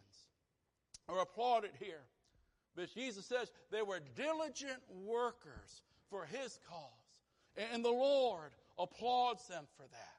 are 1.09 1.19
applauded 1.19 1.71
here 1.79 2.03
but 2.75 2.93
Jesus 2.93 3.25
says 3.25 3.51
they 3.71 3.81
were 3.81 3.99
diligent 4.15 4.81
workers 4.89 5.81
for 6.09 6.25
his 6.25 6.59
cause. 6.67 6.79
And 7.71 7.85
the 7.85 7.91
Lord 7.91 8.51
applauds 8.79 9.47
them 9.47 9.65
for 9.77 9.83
that. 9.83 10.12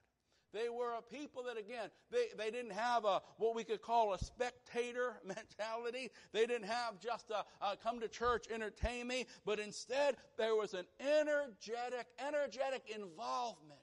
They 0.55 0.69
were 0.69 0.93
a 0.93 1.03
people 1.03 1.43
that, 1.43 1.59
again, 1.59 1.91
they, 2.13 2.27
they 2.39 2.51
didn't 2.53 2.73
have 2.73 3.05
a, 3.05 3.21
what 3.39 3.57
we 3.57 3.65
could 3.65 3.83
call 3.83 4.15
a 4.15 4.19
spectator 4.19 5.17
mentality. 5.25 6.11
They 6.33 6.47
didn't 6.47 6.69
have 6.69 7.01
just 7.01 7.31
a, 7.31 7.45
a 7.65 7.77
come 7.77 7.99
to 8.01 8.09
church, 8.09 8.47
entertain 8.53 9.09
me, 9.09 9.27
but 9.45 9.59
instead 9.59 10.17
there 10.39 10.55
was 10.55 10.73
an 10.73 10.87
energetic, 11.01 12.07
energetic 12.25 12.85
involvement 12.95 13.81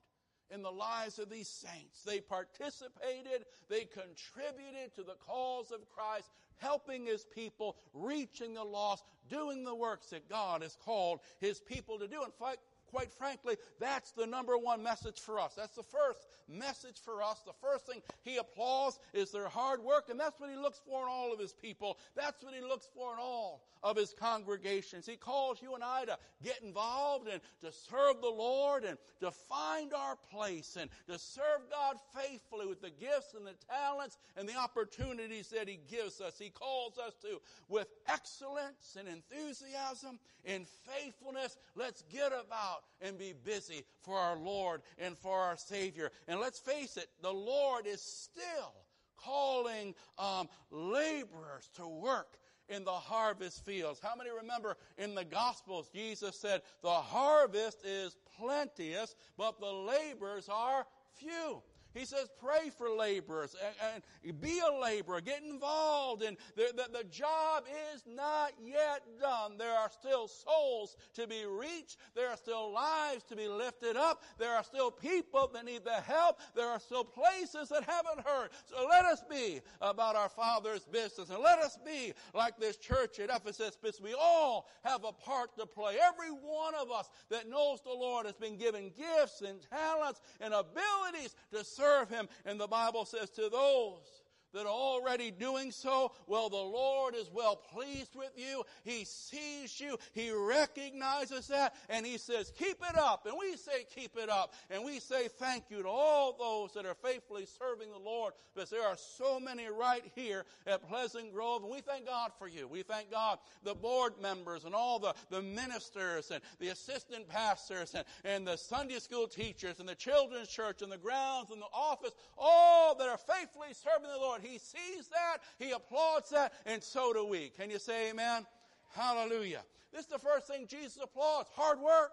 in 0.50 0.62
the 0.62 0.72
lives 0.72 1.20
of 1.20 1.30
these 1.30 1.48
saints. 1.48 2.04
They 2.06 2.20
participated, 2.20 3.46
they 3.70 3.86
contributed 3.86 4.94
to 4.96 5.04
the 5.04 5.16
cause 5.26 5.72
of 5.72 5.90
Christ, 5.90 6.30
helping 6.58 7.06
his 7.06 7.26
people, 7.26 7.78
reaching 7.94 8.54
the 8.54 8.64
lost, 8.64 9.04
doing 9.30 9.64
the 9.64 9.76
works 9.76 10.08
that 10.08 10.30
God 10.30 10.62
has 10.62 10.76
called 10.76 11.20
his 11.40 11.60
people 11.60 12.00
to 12.00 12.08
do. 12.08 12.24
In 12.24 12.32
fact, 12.32 12.60
quite 12.92 13.12
frankly, 13.12 13.56
that's 13.80 14.12
the 14.12 14.28
number 14.28 14.58
one 14.58 14.84
message 14.84 15.20
for 15.20 15.40
us. 15.40 15.54
That's 15.56 15.76
the 15.76 15.84
first 15.84 16.28
message 16.48 17.00
for 17.04 17.24
us. 17.24 17.42
The 17.46 17.54
first 17.62 17.86
thing 17.86 18.02
he 18.24 18.38
applauds 18.38 19.00
is 19.14 19.32
their 19.32 19.48
hard 19.48 19.82
work, 19.82 20.10
and 20.10 20.20
that's 20.20 20.40
what 20.40 20.50
he 20.50 20.58
looks 20.58 20.82
for 20.86 21.04
in 21.04 21.10
all 21.10 21.34
of 21.34 21.40
his 21.40 21.54
people. 21.54 21.98
That's 22.16 22.44
what 22.44 22.54
he 22.54 22.62
looks 22.62 22.88
for 22.94 23.14
in 23.14 23.20
all 23.20 23.64
of 23.84 23.98
his 23.98 24.14
congregations. 24.14 25.06
He 25.08 25.16
calls 25.16 25.62
you 25.62 25.74
and 25.74 25.84
I 25.84 26.06
to 26.06 26.18
get 26.44 26.62
involved 26.62 27.28
and 27.28 27.42
to 27.62 27.72
serve 27.72 28.22
the 28.22 28.30
Lord 28.30 28.84
and 28.84 28.98
to 29.22 29.32
find 29.32 29.94
our 29.94 30.18
place 30.32 30.78
and 30.80 30.90
to 31.08 31.18
serve 31.18 31.62
God 31.72 31.98
faithfully 32.16 32.68
with 32.68 32.82
the 32.82 32.92
gifts 32.92 33.34
and 33.36 33.46
the 33.46 33.56
talents 33.68 34.18
and 34.38 34.48
the 34.48 34.56
opportunities 34.56 35.50
that 35.50 35.68
he 35.68 35.80
gives 35.90 36.22
us. 36.22 36.38
He 36.38 36.50
calls 36.50 36.98
us 36.98 37.14
to 37.24 37.42
with 37.70 37.88
excellence 38.08 38.98
and 39.00 39.08
enthusiasm 39.08 40.20
and 40.46 40.66
faithfulness. 40.68 41.58
Let's 41.76 42.04
get 42.12 42.28
about 42.28 42.81
and 43.02 43.18
be 43.18 43.34
busy 43.34 43.84
for 44.02 44.18
our 44.18 44.38
Lord 44.38 44.82
and 44.98 45.18
for 45.18 45.38
our 45.38 45.58
Savior. 45.58 46.12
And 46.28 46.40
let's 46.40 46.60
face 46.60 46.98
it, 46.98 47.08
the 47.22 47.34
Lord 47.34 47.88
is 47.88 48.02
still 48.02 48.74
calling 49.18 49.94
um, 50.18 50.48
laborers 50.72 51.70
to 51.76 51.88
work 51.88 52.38
in 52.70 52.84
the 52.84 52.92
harvest 52.92 53.66
fields. 53.66 54.00
How 54.02 54.16
many 54.16 54.30
remember 54.32 54.78
in 54.98 55.14
the 55.14 55.26
Gospels, 55.26 55.90
Jesus 55.94 56.36
said, 56.38 56.62
the 56.82 56.90
harvest 56.90 57.86
is 57.86 58.16
plenteous, 58.38 59.16
but 59.38 59.60
the 59.60 59.66
laborers 59.66 60.48
are 60.50 60.86
few. 61.18 61.62
He 61.94 62.06
says, 62.06 62.30
pray 62.40 62.70
for 62.70 62.90
laborers 62.90 63.56
and, 63.84 64.04
and 64.24 64.42
be 64.42 64.60
a 64.60 64.82
laborer. 64.82 65.20
Get 65.20 65.44
involved. 65.44 66.24
And 66.24 66.38
the, 66.56 66.72
the, 66.76 67.00
the, 67.00 67.04
job 67.12 67.66
is 67.94 68.04
not 68.08 68.54
yet 68.64 69.02
done. 69.20 69.58
There 69.58 69.74
are 69.74 69.90
still 69.90 70.30
souls 70.30 70.96
to 71.16 71.28
be 71.28 71.46
reached. 71.46 71.98
There 72.16 72.30
are 72.30 72.38
still 72.38 72.72
lives 72.72 73.24
to 73.24 73.36
be 73.36 73.48
lifted 73.48 73.98
up. 73.98 74.24
There 74.38 74.54
are 74.54 74.64
still 74.64 74.90
people 74.90 75.50
that 75.54 75.66
need 75.66 75.84
the 75.84 75.92
help. 75.92 76.40
There 76.56 76.70
are 76.70 76.80
still 76.80 77.04
places 77.04 77.68
that 77.70 77.84
haven't 77.84 78.26
heard. 78.26 78.52
So 78.66 78.88
let 78.90 79.04
us 79.04 79.22
be 79.30 79.60
about 79.82 80.16
our 80.16 80.30
Father's 80.30 80.86
business. 80.86 81.30
And 81.30 81.40
let 81.44 81.60
us 81.60 81.78
be 81.86 82.14
like 82.34 82.58
this 82.58 82.78
church 82.78 83.20
at 83.20 83.30
Ephesus 83.30 83.78
because 83.82 84.00
we 84.00 84.14
all 84.14 84.70
have 84.86 85.04
a 85.04 85.12
part 85.12 85.58
to 85.58 85.66
play. 85.66 85.98
Every 86.02 86.30
one 86.30 86.74
of 86.76 86.90
us 86.90 87.10
that 87.30 87.50
knows 87.50 87.82
the 87.82 87.90
Lord 87.90 88.26
has 88.26 88.36
been 88.36 88.56
given 88.56 88.92
gifts 88.98 89.42
and 89.42 89.60
talents 89.70 90.22
and 90.40 90.54
abilities 90.54 91.36
to 91.52 91.66
serve 91.66 91.81
Him. 92.10 92.28
And 92.46 92.60
the 92.60 92.68
Bible 92.68 93.06
says 93.06 93.30
to 93.32 93.50
those 93.50 94.21
that 94.54 94.66
are 94.66 94.68
already 94.68 95.32
doing 95.32 95.72
so, 95.72 96.12
well, 96.28 96.50
the 96.50 96.56
Lord 96.56 97.16
is 97.16 97.30
well 97.34 97.56
pleased 97.56 98.16
with 98.16 98.32
you. 98.36 98.64
He 98.84 99.06
sees 99.06 99.80
you. 99.80 99.98
He 100.14 100.32
recognizes 100.32 101.48
that. 101.48 101.76
And 101.90 102.06
He 102.06 102.18
says, 102.18 102.52
keep 102.58 102.78
it 102.90 102.98
up. 102.98 103.26
And 103.26 103.36
we 103.40 103.56
say, 103.58 103.86
keep 103.96 104.18
it 104.18 104.30
up. 104.30 104.54
And 104.70 104.84
we 104.84 105.00
say 105.00 105.28
thank 105.28 105.66
you 105.70 105.84
to 105.84 105.90
all 105.90 106.36
those 106.38 106.74
that 106.74 106.86
are 106.86 106.96
faithfully 106.96 107.46
serving 107.46 107.92
the 107.92 108.00
Lord 108.00 108.34
because 108.54 108.70
there 108.70 108.86
are 108.86 108.98
so 108.98 109.40
many 109.40 109.68
right 109.68 110.04
here 110.16 110.46
at 110.68 110.88
Pleasant 110.88 111.34
Grove. 111.34 111.64
And 111.64 111.72
we 111.72 111.82
thank 111.82 112.06
God 112.06 112.32
for 112.38 112.48
you. 112.48 112.68
We 112.68 112.84
thank 112.84 113.12
God, 113.12 113.40
the 113.64 113.76
board 113.76 114.14
members 114.22 114.66
and 114.66 114.76
all 114.76 115.00
the, 115.00 115.14
the 115.30 115.42
ministers 115.42 116.32
and 116.32 116.42
the 116.60 116.70
assistant 116.70 117.28
pastors 117.28 117.94
and, 117.94 118.06
and 118.24 118.48
the 118.48 118.58
Sunday 118.58 119.00
school 119.00 119.28
teachers 119.28 119.80
and 119.80 119.88
the 119.88 119.96
children's 119.96 120.50
church 120.50 120.82
and 120.82 120.92
the 120.92 120.98
grounds 120.98 121.52
and 121.52 121.62
the 121.62 121.66
office, 121.74 122.12
all 122.38 122.96
that 122.96 123.08
are 123.08 123.18
faithfully 123.18 123.74
serving 123.74 124.10
the 124.12 124.20
Lord. 124.20 124.41
He 124.42 124.58
sees 124.58 125.08
that, 125.10 125.38
he 125.60 125.72
applauds 125.72 126.30
that, 126.32 126.54
and 126.66 126.84
so 126.84 127.14
do 127.14 127.26
we. 127.26 127.50
Can 127.50 127.70
you 127.70 127.80
say 127.80 128.10
amen? 128.10 128.46
Hallelujah. 128.94 129.62
This 129.92 130.02
is 130.02 130.12
the 130.12 130.20
first 130.20 130.48
thing 130.48 130.68
Jesus 130.68 130.98
applauds. 131.02 131.50
Hard 131.56 131.80
work. 131.80 132.12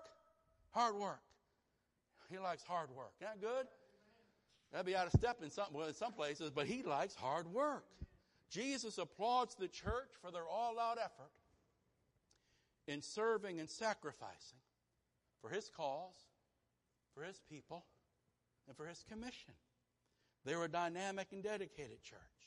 Hard 0.70 0.94
work. 0.96 1.20
He 2.30 2.38
likes 2.38 2.62
hard 2.62 2.90
work. 2.90 3.12
Isn't 3.20 3.40
that 3.40 3.46
good? 3.46 3.66
That'd 4.72 4.86
be 4.86 4.96
out 4.96 5.06
of 5.06 5.12
step 5.12 5.38
in 5.42 5.50
some, 5.50 5.66
well, 5.72 5.88
in 5.88 5.94
some 5.94 6.12
places, 6.12 6.50
but 6.50 6.66
he 6.66 6.82
likes 6.82 7.14
hard 7.14 7.46
work. 7.46 7.84
Jesus 8.50 8.98
applauds 8.98 9.54
the 9.54 9.68
church 9.68 10.10
for 10.20 10.30
their 10.30 10.46
all 10.46 10.78
out 10.78 10.98
effort 10.98 11.30
in 12.86 13.02
serving 13.02 13.60
and 13.60 13.68
sacrificing 13.68 14.58
for 15.40 15.50
his 15.50 15.70
cause, 15.74 16.26
for 17.14 17.22
his 17.22 17.40
people, 17.50 17.84
and 18.66 18.76
for 18.76 18.86
his 18.86 19.04
commission. 19.08 19.54
They 20.48 20.56
were 20.56 20.64
a 20.64 20.68
dynamic 20.68 21.28
and 21.32 21.42
dedicated 21.42 22.02
church. 22.02 22.40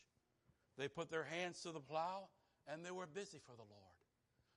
They 0.76 0.88
put 0.88 1.12
their 1.12 1.24
hands 1.24 1.62
to 1.62 1.72
the 1.72 1.80
plow 1.80 2.30
and 2.68 2.84
they 2.84 2.90
were 2.90 3.06
busy 3.06 3.38
for 3.46 3.52
the 3.56 3.62
Lord. 3.62 4.02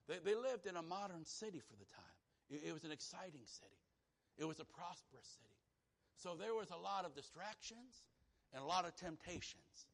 They, 0.08 0.32
they 0.32 0.34
lived 0.34 0.64
in 0.64 0.76
a 0.76 0.82
modern 0.82 1.26
city 1.26 1.60
for 1.60 1.76
the 1.76 1.84
time. 1.84 2.16
It, 2.48 2.70
it 2.70 2.72
was 2.72 2.84
an 2.84 2.90
exciting 2.90 3.44
city. 3.44 3.84
It 4.38 4.46
was 4.46 4.60
a 4.60 4.64
prosperous 4.64 5.26
city. 5.26 5.60
So 6.16 6.36
there 6.40 6.54
was 6.54 6.70
a 6.70 6.76
lot 6.78 7.04
of 7.04 7.14
distractions 7.14 8.04
and 8.54 8.62
a 8.62 8.66
lot 8.66 8.86
of 8.86 8.96
temptations 8.96 9.88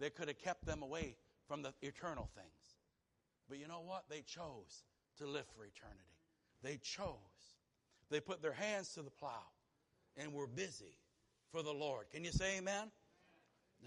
that 0.00 0.14
could 0.14 0.28
have 0.28 0.38
kept 0.38 0.64
them 0.64 0.82
away 0.82 1.16
from 1.46 1.60
the 1.60 1.74
eternal 1.82 2.30
things. 2.34 2.78
But 3.50 3.58
you 3.58 3.68
know 3.68 3.82
what? 3.84 4.04
They 4.08 4.22
chose 4.22 4.84
to 5.18 5.26
live 5.26 5.44
for 5.54 5.66
eternity. 5.66 6.00
They 6.62 6.78
chose. 6.78 7.60
They 8.08 8.20
put 8.20 8.40
their 8.40 8.52
hands 8.52 8.94
to 8.94 9.02
the 9.02 9.10
plow 9.10 9.44
and 10.16 10.32
were 10.32 10.46
busy 10.46 10.96
for 11.54 11.62
the 11.62 11.72
Lord. 11.72 12.06
Can 12.10 12.24
you 12.24 12.32
say 12.32 12.58
amen? 12.58 12.90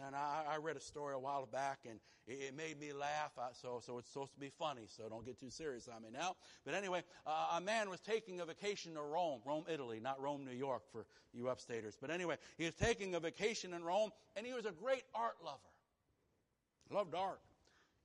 And 0.05 0.15
I, 0.15 0.43
I 0.51 0.57
read 0.57 0.77
a 0.77 0.79
story 0.79 1.15
a 1.15 1.19
while 1.19 1.45
back, 1.51 1.79
and 1.89 1.99
it, 2.25 2.39
it 2.49 2.55
made 2.55 2.79
me 2.79 2.93
laugh. 2.93 3.31
I, 3.37 3.49
so, 3.51 3.81
so 3.85 3.97
it's 3.97 4.07
supposed 4.07 4.33
to 4.35 4.39
be 4.39 4.49
funny. 4.57 4.83
So 4.87 5.09
don't 5.09 5.25
get 5.25 5.37
too 5.37 5.49
serious 5.49 5.89
on 5.93 6.01
me 6.01 6.09
now. 6.13 6.37
But 6.63 6.75
anyway, 6.75 7.03
uh, 7.25 7.57
a 7.57 7.61
man 7.61 7.89
was 7.89 7.99
taking 7.99 8.39
a 8.39 8.45
vacation 8.45 8.93
to 8.93 9.01
Rome, 9.01 9.41
Rome, 9.45 9.65
Italy, 9.69 9.99
not 9.99 10.21
Rome, 10.21 10.45
New 10.45 10.55
York, 10.55 10.83
for 10.93 11.05
you 11.33 11.45
upstaters. 11.45 11.97
But 11.99 12.09
anyway, 12.09 12.37
he 12.57 12.63
was 12.63 12.75
taking 12.75 13.15
a 13.15 13.19
vacation 13.19 13.73
in 13.73 13.83
Rome, 13.83 14.11
and 14.37 14.45
he 14.45 14.53
was 14.53 14.65
a 14.65 14.71
great 14.71 15.03
art 15.13 15.35
lover. 15.43 15.57
Loved 16.89 17.15
art. 17.15 17.41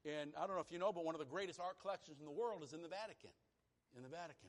And 0.05 0.33
I 0.37 0.49
don't 0.49 0.57
know 0.57 0.63
if 0.63 0.73
you 0.73 0.81
know, 0.81 0.93
but 0.93 1.05
one 1.05 1.15
of 1.15 1.21
the 1.21 1.27
greatest 1.27 1.61
art 1.61 1.77
collections 1.81 2.17
in 2.19 2.25
the 2.25 2.33
world 2.33 2.65
is 2.65 2.73
in 2.73 2.83
the 2.83 2.89
Vatican. 2.89 3.31
In 3.97 4.03
the 4.03 4.09
Vatican. 4.09 4.49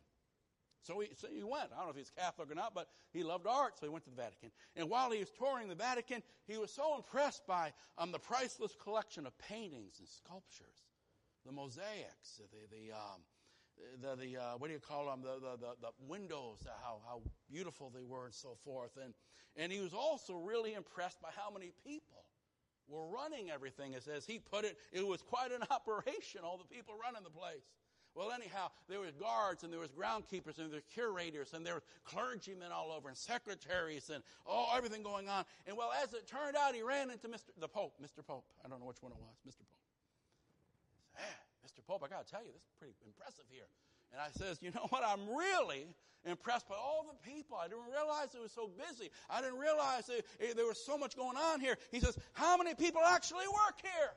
So 0.84 1.00
he, 1.00 1.10
so 1.16 1.28
he 1.34 1.44
went. 1.44 1.72
I 1.74 1.78
don't 1.78 1.86
know 1.86 1.92
if 1.92 1.98
he's 1.98 2.12
Catholic 2.12 2.52
or 2.52 2.56
not, 2.56 2.76
but 2.76 2.90
he 3.14 3.24
loved 3.24 3.48
art, 3.48 3.80
so 3.80 3.86
he 3.86 3.90
went 3.90 4.04
to 4.04 4.10
the 4.10 4.22
Vatican. 4.22 4.52
And 4.76 4.90
while 4.90 5.12
he 5.12 5.20
was 5.20 5.30
touring 5.30 5.70
the 5.70 5.76
Vatican, 5.76 6.22
he 6.46 6.58
was 6.58 6.72
so 6.72 6.96
impressed 6.96 7.48
by 7.48 7.72
um, 7.98 8.12
the 8.12 8.20
priceless 8.20 8.76
collection 8.82 9.26
of 9.26 9.38
paintings 9.38 10.00
and 10.00 10.08
sculptures, 10.08 10.84
the 11.46 11.54
mosaics, 11.54 12.42
the, 12.52 12.68
the, 12.70 12.92
um, 12.92 13.22
the, 14.02 14.16
the 14.16 14.38
uh, 14.38 14.58
what 14.58 14.68
do 14.68 14.74
you 14.74 14.80
call 14.80 15.06
them, 15.06 15.22
the, 15.22 15.40
the, 15.40 15.58
the, 15.58 15.74
the 15.82 15.92
windows, 16.08 16.60
how, 16.84 17.00
how 17.08 17.22
beautiful 17.50 17.90
they 17.90 18.04
were 18.04 18.26
and 18.26 18.34
so 18.34 18.58
forth. 18.66 18.92
And, 19.02 19.14
and 19.56 19.72
he 19.72 19.80
was 19.80 19.94
also 19.94 20.34
really 20.34 20.74
impressed 20.74 21.22
by 21.22 21.30
how 21.36 21.50
many 21.50 21.72
people 21.86 22.26
were 22.88 23.08
running 23.08 23.50
everything. 23.50 23.96
As, 23.96 24.08
as 24.08 24.26
he 24.26 24.40
put 24.40 24.66
it, 24.66 24.78
it 24.92 25.06
was 25.06 25.22
quite 25.22 25.52
an 25.52 25.64
operation, 25.72 26.42
all 26.44 26.58
the 26.58 26.76
people 26.76 26.96
running 27.02 27.24
the 27.24 27.30
place. 27.30 27.64
Well, 28.16 28.32
anyhow, 28.32 28.70
there 28.88 28.99
was 28.99 29.11
guards 29.18 29.64
and 29.64 29.74
there 29.74 29.80
was 29.80 29.89
groundkeepers 29.89 30.59
and 30.59 30.70
there 30.70 30.78
were 30.78 30.93
curators 30.93 31.53
and 31.53 31.66
there 31.66 31.76
were 31.76 31.84
clergymen 32.05 32.72
all 32.72 32.91
over 32.91 33.09
and 33.09 33.18
secretaries 33.18 34.11
and 34.14 34.24
all 34.45 34.70
everything 34.78 35.01
going 35.01 35.30
on. 35.30 35.45
And 35.66 35.76
well, 35.76 35.91
as 36.03 36.14
it 36.14 36.28
turned 36.28 36.55
out, 36.55 36.76
he 36.76 36.84
ran 36.84 37.09
into 37.09 37.28
Mr. 37.28 37.49
the 37.59 37.68
Pope, 37.68 37.93
Mr. 38.01 38.26
Pope. 38.26 38.45
I 38.64 38.70
don't 38.70 38.80
know 38.80 38.86
which 38.86 39.01
one 39.01 39.11
it 39.11 39.18
was, 39.18 39.38
Mr. 39.47 39.66
Pope. 39.66 39.82
Hey, 41.16 41.34
Mr. 41.66 41.86
Pope, 41.86 42.03
I 42.05 42.07
got 42.07 42.26
to 42.26 42.32
tell 42.32 42.41
you, 42.41 42.51
this 42.53 42.61
is 42.61 42.74
pretty 42.78 42.93
impressive 43.05 43.45
here. 43.49 43.66
And 44.11 44.22
I 44.22 44.30
says, 44.38 44.59
you 44.61 44.70
know 44.72 44.86
what? 44.89 45.03
I'm 45.03 45.28
really 45.28 45.88
impressed 46.26 46.70
by 46.70 46.76
all 46.76 47.05
the 47.09 47.18
people. 47.30 47.57
I 47.57 47.68
didn't 47.68 47.89
realize 47.91 48.36
it 48.36 48.41
was 48.41 48.51
so 48.51 48.70
busy. 48.78 49.09
I 49.30 49.41
didn't 49.41 49.57
realize 49.57 50.05
that, 50.05 50.22
eh, 50.39 50.53
there 50.55 50.68
was 50.68 50.78
so 50.78 50.97
much 50.97 51.18
going 51.18 51.36
on 51.36 51.59
here. 51.59 51.78
He 51.91 51.99
says, 51.99 52.18
how 52.34 52.57
many 52.57 52.76
people 52.76 53.01
actually 53.01 53.47
work 53.47 53.82
here? 53.82 54.14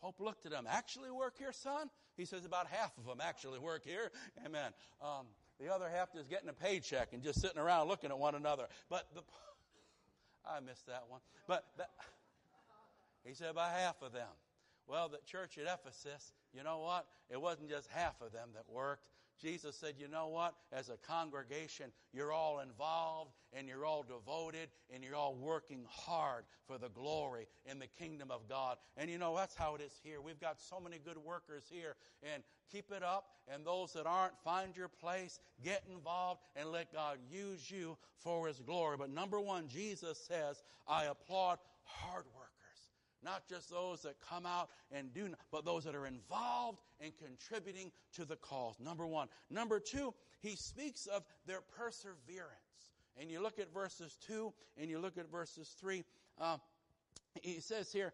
Pope 0.00 0.20
looked 0.20 0.46
at 0.46 0.52
him. 0.52 0.66
Actually 0.68 1.10
work 1.10 1.34
here, 1.38 1.52
son? 1.52 1.90
He 2.16 2.24
says 2.24 2.44
about 2.44 2.66
half 2.66 2.96
of 2.98 3.06
them 3.06 3.18
actually 3.20 3.58
work 3.58 3.84
here. 3.84 4.10
Amen. 4.44 4.72
Um, 5.02 5.26
the 5.60 5.72
other 5.72 5.88
half 5.88 6.14
is 6.14 6.26
getting 6.26 6.48
a 6.48 6.52
paycheck 6.52 7.12
and 7.12 7.22
just 7.22 7.40
sitting 7.40 7.58
around 7.58 7.88
looking 7.88 8.10
at 8.10 8.18
one 8.18 8.34
another. 8.34 8.66
But 8.88 9.06
the, 9.14 9.22
I 10.48 10.60
missed 10.60 10.86
that 10.86 11.04
one. 11.08 11.20
But 11.46 11.64
that, 11.78 11.90
he 13.24 13.34
said 13.34 13.50
about 13.50 13.72
half 13.72 14.02
of 14.02 14.12
them. 14.12 14.28
Well, 14.86 15.08
the 15.08 15.18
church 15.26 15.58
at 15.58 15.64
Ephesus, 15.64 16.32
you 16.54 16.62
know 16.62 16.78
what? 16.78 17.06
It 17.28 17.40
wasn't 17.40 17.70
just 17.70 17.88
half 17.90 18.20
of 18.20 18.32
them 18.32 18.50
that 18.54 18.64
worked. 18.72 19.08
Jesus 19.40 19.76
said, 19.76 19.94
you 19.98 20.08
know 20.08 20.28
what? 20.28 20.54
As 20.72 20.88
a 20.88 20.96
congregation, 21.06 21.86
you're 22.12 22.32
all 22.32 22.60
involved 22.60 23.32
and 23.52 23.68
you're 23.68 23.84
all 23.84 24.02
devoted 24.02 24.68
and 24.92 25.04
you're 25.04 25.14
all 25.14 25.34
working 25.34 25.84
hard 25.88 26.44
for 26.66 26.78
the 26.78 26.88
glory 26.88 27.46
in 27.70 27.78
the 27.78 27.86
kingdom 27.86 28.30
of 28.30 28.48
God. 28.48 28.76
And 28.96 29.10
you 29.10 29.18
know, 29.18 29.36
that's 29.36 29.54
how 29.54 29.74
it 29.74 29.80
is 29.80 29.92
here. 30.02 30.20
We've 30.20 30.40
got 30.40 30.60
so 30.60 30.80
many 30.80 30.98
good 30.98 31.18
workers 31.18 31.64
here 31.70 31.96
and 32.22 32.42
keep 32.70 32.90
it 32.90 33.02
up. 33.02 33.26
And 33.52 33.64
those 33.64 33.92
that 33.92 34.06
aren't, 34.06 34.38
find 34.44 34.76
your 34.76 34.88
place, 34.88 35.40
get 35.62 35.82
involved 35.90 36.40
and 36.56 36.70
let 36.70 36.92
God 36.92 37.18
use 37.30 37.70
you 37.70 37.96
for 38.18 38.48
his 38.48 38.60
glory. 38.60 38.96
But 38.96 39.10
number 39.10 39.40
one, 39.40 39.68
Jesus 39.68 40.18
says, 40.18 40.62
I 40.88 41.04
applaud 41.04 41.58
hard 41.84 42.24
work 42.34 42.35
not 43.26 43.46
just 43.48 43.68
those 43.70 44.02
that 44.02 44.14
come 44.30 44.46
out 44.46 44.70
and 44.90 45.12
do, 45.12 45.28
but 45.50 45.64
those 45.64 45.84
that 45.84 45.94
are 45.94 46.06
involved 46.06 46.78
in 47.00 47.10
contributing 47.22 47.90
to 48.14 48.24
the 48.24 48.36
cause. 48.36 48.76
Number 48.80 49.06
one. 49.06 49.28
Number 49.50 49.80
two, 49.80 50.14
he 50.40 50.56
speaks 50.56 51.06
of 51.06 51.24
their 51.46 51.60
perseverance. 51.76 52.52
And 53.20 53.30
you 53.30 53.42
look 53.42 53.58
at 53.58 53.72
verses 53.74 54.16
two 54.26 54.52
and 54.78 54.88
you 54.88 54.98
look 54.98 55.18
at 55.18 55.30
verses 55.30 55.74
three. 55.78 56.04
Uh, 56.40 56.58
he 57.42 57.60
says 57.60 57.92
here, 57.92 58.12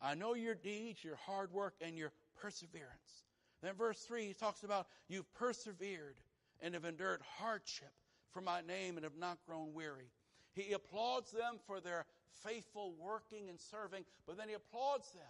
I 0.00 0.14
know 0.14 0.34
your 0.34 0.54
deeds, 0.54 1.02
your 1.02 1.16
hard 1.16 1.52
work, 1.52 1.74
and 1.80 1.96
your 1.96 2.12
perseverance. 2.40 3.24
Then 3.62 3.74
verse 3.74 3.98
3, 4.00 4.26
he 4.26 4.34
talks 4.34 4.62
about 4.62 4.86
you've 5.08 5.32
persevered 5.34 6.16
and 6.60 6.74
have 6.74 6.84
endured 6.84 7.22
hardship 7.38 7.92
for 8.30 8.42
my 8.42 8.60
name 8.60 8.96
and 8.96 9.04
have 9.04 9.16
not 9.18 9.38
grown 9.46 9.72
weary. 9.72 10.10
He 10.52 10.72
applauds 10.72 11.32
them 11.32 11.58
for 11.66 11.80
their 11.80 12.04
faithful 12.42 12.94
working 12.98 13.48
and 13.48 13.60
serving, 13.60 14.04
but 14.26 14.36
then 14.36 14.48
he 14.48 14.54
applauds 14.54 15.10
them 15.12 15.22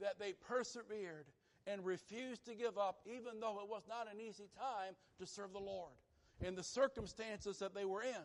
that 0.00 0.18
they 0.18 0.32
persevered 0.32 1.26
and 1.66 1.84
refused 1.84 2.44
to 2.46 2.54
give 2.54 2.78
up, 2.78 3.00
even 3.06 3.40
though 3.40 3.58
it 3.60 3.68
was 3.68 3.82
not 3.88 4.06
an 4.12 4.20
easy 4.20 4.48
time 4.56 4.94
to 5.18 5.26
serve 5.26 5.52
the 5.52 5.58
Lord. 5.58 5.94
And 6.44 6.56
the 6.56 6.62
circumstances 6.62 7.58
that 7.58 7.74
they 7.74 7.84
were 7.84 8.02
in 8.02 8.24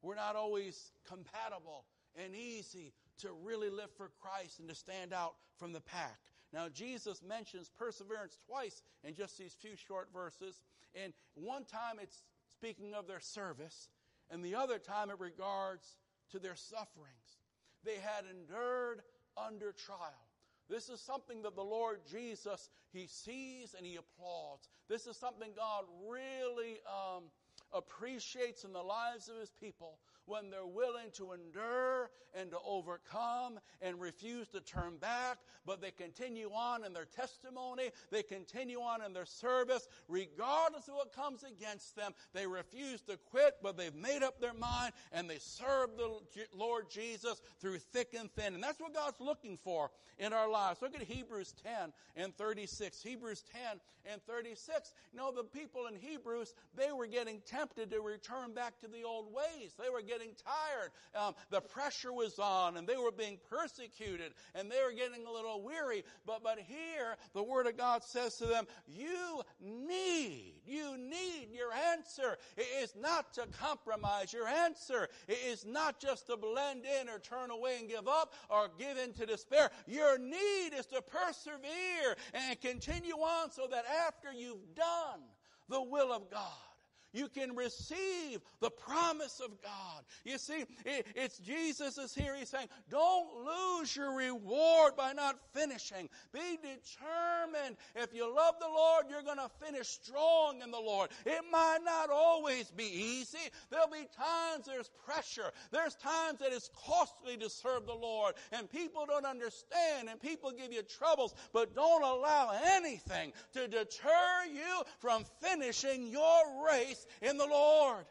were 0.00 0.14
not 0.14 0.34
always 0.34 0.92
compatible 1.06 1.84
and 2.16 2.34
easy 2.34 2.92
to 3.18 3.28
really 3.44 3.70
live 3.70 3.90
for 3.96 4.10
Christ 4.20 4.58
and 4.58 4.68
to 4.68 4.74
stand 4.74 5.12
out 5.12 5.34
from 5.56 5.72
the 5.72 5.80
pack. 5.80 6.18
Now, 6.52 6.68
Jesus 6.68 7.22
mentions 7.22 7.70
perseverance 7.70 8.36
twice 8.46 8.82
in 9.04 9.14
just 9.14 9.38
these 9.38 9.54
few 9.54 9.76
short 9.76 10.08
verses. 10.12 10.60
And 10.94 11.12
one 11.34 11.64
time 11.64 11.96
it's 12.02 12.24
speaking 12.50 12.94
of 12.94 13.06
their 13.06 13.20
service, 13.20 13.88
and 14.30 14.44
the 14.44 14.54
other 14.54 14.78
time 14.78 15.10
it 15.10 15.18
regards 15.18 15.96
to 16.32 16.38
their 16.38 16.56
sufferings. 16.56 17.38
They 17.84 17.96
had 17.96 18.24
endured 18.30 19.02
under 19.36 19.72
trial. 19.72 20.26
This 20.68 20.88
is 20.88 21.00
something 21.00 21.42
that 21.42 21.56
the 21.56 21.62
Lord 21.62 22.00
Jesus, 22.10 22.70
He 22.92 23.06
sees 23.06 23.74
and 23.76 23.86
He 23.86 23.96
applauds. 23.96 24.68
This 24.88 25.06
is 25.06 25.16
something 25.16 25.50
God 25.56 25.84
really 26.08 26.80
um, 26.86 27.24
appreciates 27.72 28.64
in 28.64 28.72
the 28.72 28.82
lives 28.82 29.28
of 29.28 29.38
His 29.38 29.50
people 29.50 29.98
when 30.32 30.48
they're 30.48 30.64
willing 30.66 31.10
to 31.12 31.32
endure 31.32 32.10
and 32.34 32.50
to 32.50 32.56
overcome 32.66 33.60
and 33.82 34.00
refuse 34.00 34.48
to 34.48 34.60
turn 34.60 34.96
back, 34.96 35.36
but 35.66 35.82
they 35.82 35.90
continue 35.90 36.48
on 36.48 36.84
in 36.84 36.94
their 36.94 37.04
testimony, 37.04 37.90
they 38.10 38.22
continue 38.22 38.80
on 38.80 39.02
in 39.02 39.12
their 39.12 39.26
service, 39.26 39.86
regardless 40.08 40.88
of 40.88 40.94
what 40.94 41.14
comes 41.14 41.44
against 41.44 41.94
them. 41.96 42.12
They 42.32 42.46
refuse 42.46 43.02
to 43.02 43.18
quit, 43.30 43.56
but 43.62 43.76
they've 43.76 43.94
made 43.94 44.22
up 44.22 44.40
their 44.40 44.54
mind 44.54 44.94
and 45.12 45.28
they 45.28 45.38
serve 45.38 45.90
the 45.98 46.18
Lord 46.56 46.88
Jesus 46.88 47.42
through 47.60 47.78
thick 47.78 48.14
and 48.18 48.32
thin. 48.32 48.54
And 48.54 48.62
that's 48.62 48.80
what 48.80 48.94
God's 48.94 49.20
looking 49.20 49.58
for 49.58 49.90
in 50.18 50.32
our 50.32 50.48
lives. 50.48 50.80
Look 50.80 50.94
at 50.94 51.02
Hebrews 51.02 51.52
10 51.62 51.92
and 52.16 52.34
36. 52.36 53.02
Hebrews 53.02 53.44
10 53.52 53.80
and 54.10 54.22
36. 54.26 54.94
You 55.12 55.18
know, 55.18 55.32
the 55.32 55.44
people 55.44 55.86
in 55.86 55.96
Hebrews, 55.96 56.54
they 56.76 56.92
were 56.92 57.06
getting 57.06 57.40
tempted 57.46 57.90
to 57.90 58.00
return 58.00 58.54
back 58.54 58.80
to 58.80 58.88
the 58.88 59.02
old 59.04 59.32
ways. 59.32 59.72
They 59.80 59.90
were 59.90 60.02
getting 60.02 60.21
tired. 60.44 60.90
Um, 61.14 61.34
the 61.50 61.60
pressure 61.60 62.12
was 62.12 62.38
on 62.38 62.76
and 62.76 62.86
they 62.86 62.96
were 62.96 63.12
being 63.12 63.38
persecuted 63.48 64.32
and 64.54 64.70
they 64.70 64.80
were 64.84 64.92
getting 64.92 65.26
a 65.26 65.32
little 65.32 65.62
weary. 65.62 66.04
But, 66.26 66.42
but 66.42 66.58
here, 66.58 67.16
the 67.34 67.42
Word 67.42 67.66
of 67.66 67.76
God 67.76 68.02
says 68.04 68.36
to 68.36 68.46
them, 68.46 68.66
you 68.86 69.42
need, 69.60 70.54
you 70.66 70.96
need 70.96 71.48
your 71.52 71.72
answer. 71.72 72.38
It 72.56 72.66
is 72.82 72.94
not 73.00 73.32
to 73.34 73.46
compromise. 73.58 74.32
Your 74.32 74.48
answer 74.48 75.08
It 75.28 75.38
is 75.46 75.64
not 75.64 76.00
just 76.00 76.26
to 76.26 76.36
blend 76.36 76.84
in 76.84 77.08
or 77.08 77.18
turn 77.18 77.50
away 77.50 77.76
and 77.78 77.88
give 77.88 78.08
up 78.08 78.34
or 78.48 78.68
give 78.78 78.98
in 78.98 79.12
to 79.14 79.26
despair. 79.26 79.70
Your 79.86 80.18
need 80.18 80.70
is 80.76 80.86
to 80.86 81.02
persevere 81.02 82.16
and 82.34 82.60
continue 82.60 83.14
on 83.14 83.50
so 83.50 83.66
that 83.70 83.84
after 84.06 84.32
you've 84.32 84.74
done 84.74 85.20
the 85.68 85.82
will 85.82 86.12
of 86.12 86.30
God, 86.30 86.71
you 87.12 87.28
can 87.28 87.54
receive 87.54 88.40
the 88.60 88.70
promise 88.70 89.40
of 89.40 89.50
God. 89.62 90.02
You 90.24 90.38
see, 90.38 90.64
it's 90.84 91.38
Jesus 91.38 91.98
is 91.98 92.14
here. 92.14 92.34
He's 92.36 92.48
saying, 92.48 92.68
don't 92.90 93.28
lose 93.44 93.94
your 93.94 94.14
reward 94.16 94.96
by 94.96 95.12
not 95.12 95.36
finishing. 95.54 96.08
Be 96.32 96.58
determined. 96.62 97.76
If 97.94 98.14
you 98.14 98.32
love 98.34 98.54
the 98.60 98.68
Lord, 98.68 99.06
you're 99.10 99.22
going 99.22 99.38
to 99.38 99.50
finish 99.64 99.88
strong 99.88 100.62
in 100.62 100.70
the 100.70 100.80
Lord. 100.80 101.10
It 101.26 101.42
might 101.50 101.80
not 101.84 102.10
always 102.10 102.70
be 102.70 102.84
easy. 102.84 103.50
There'll 103.70 103.88
be 103.88 104.06
times 104.16 104.66
there's 104.66 104.90
pressure. 105.04 105.50
There's 105.70 105.94
times 105.96 106.38
that 106.40 106.52
it's 106.52 106.70
costly 106.86 107.36
to 107.38 107.50
serve 107.50 107.86
the 107.86 107.94
Lord 107.94 108.34
and 108.52 108.70
people 108.70 109.06
don't 109.06 109.26
understand 109.26 110.08
and 110.08 110.20
people 110.20 110.50
give 110.50 110.72
you 110.72 110.82
troubles, 110.82 111.34
but 111.52 111.74
don't 111.74 112.02
allow 112.02 112.52
anything 112.64 113.32
to 113.54 113.68
deter 113.68 114.46
you 114.52 114.82
from 114.98 115.24
finishing 115.40 116.06
your 116.06 116.66
race 116.66 117.01
in 117.20 117.36
the 117.36 117.46
Lord. 117.46 118.04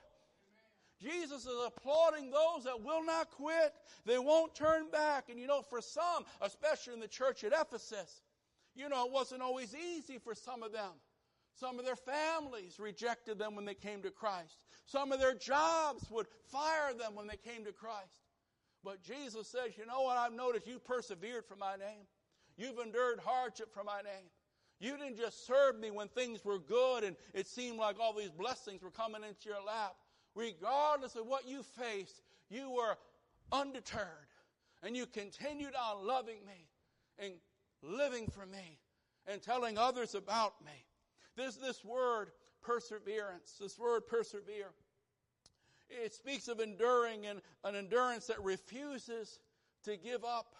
Jesus 1.02 1.46
is 1.46 1.58
applauding 1.66 2.30
those 2.30 2.64
that 2.66 2.84
will 2.84 3.04
not 3.04 3.32
quit. 3.32 3.74
They 4.06 4.20
won't 4.20 4.54
turn 4.54 4.90
back. 4.92 5.30
And 5.30 5.40
you 5.40 5.48
know, 5.48 5.62
for 5.62 5.82
some, 5.82 6.26
especially 6.42 6.94
in 6.94 7.00
the 7.00 7.08
church 7.08 7.44
at 7.44 7.54
Ephesus, 7.54 8.22
you 8.76 8.88
know, 8.88 9.06
it 9.06 9.12
wasn't 9.12 9.42
always 9.42 9.76
easy 9.76 10.20
for 10.20 10.36
some 10.36 10.62
of 10.62 10.72
them. 10.72 10.92
Some 11.60 11.80
of 11.80 11.86
their 11.86 11.96
families 11.96 12.80
rejected 12.80 13.38
them 13.38 13.56
when 13.56 13.66
they 13.66 13.74
came 13.74 14.02
to 14.04 14.12
Christ. 14.12 14.58
Some 14.86 15.12
of 15.12 15.20
their 15.20 15.34
jobs 15.34 16.10
would 16.10 16.28
fire 16.52 16.94
them 16.98 17.16
when 17.16 17.28
they 17.28 17.38
came 17.38 17.66
to 17.66 17.74
Christ. 17.74 18.22
But 18.84 19.04
Jesus 19.04 19.48
says, 19.48 19.78
you 19.78 19.86
know 19.86 20.02
what 20.02 20.18
I've 20.18 20.34
noticed? 20.34 20.68
You 20.68 20.80
persevered 20.80 21.46
for 21.46 21.56
my 21.56 21.76
name. 21.76 22.08
You've 22.58 22.80
endured 22.80 23.20
hardship 23.24 23.74
for 23.74 23.84
my 23.84 24.02
name. 24.02 24.30
You 24.82 24.98
didn't 24.98 25.18
just 25.18 25.46
serve 25.46 25.80
me 25.80 25.92
when 25.92 26.08
things 26.08 26.44
were 26.44 26.58
good 26.58 27.04
and 27.04 27.16
it 27.36 27.46
seemed 27.46 27.78
like 27.78 28.00
all 28.00 28.14
these 28.14 28.32
blessings 28.32 28.82
were 28.82 28.90
coming 28.90 29.22
into 29.24 29.48
your 29.48 29.64
lap. 29.66 29.96
Regardless 30.34 31.16
of 31.16 31.28
what 31.28 31.48
you 31.48 31.62
faced, 31.62 32.24
you 32.50 32.72
were 32.72 32.98
undeterred 33.52 34.08
and 34.82 34.98
you 34.98 35.06
continued 35.06 35.76
on 35.76 36.08
loving 36.08 36.40
me 36.48 36.68
and 37.20 37.34
living 37.84 38.26
for 38.28 38.48
me 38.48 38.80
and 39.28 39.40
telling 39.40 39.78
others 39.78 40.16
about 40.16 40.54
me. 40.66 40.86
There's 41.38 41.58
this 41.58 41.86
word 41.86 42.32
perseverance, 42.64 43.58
this 43.62 43.78
word 43.78 44.08
persevere. 44.08 44.72
It 45.92 46.12
speaks 46.16 46.48
of 46.48 46.60
enduring 46.60 47.28
and 47.28 47.42
an 47.64 47.76
endurance 47.76 48.26
that 48.28 48.42
refuses 48.44 49.40
to 49.84 49.96
give 49.96 50.26
up 50.26 50.56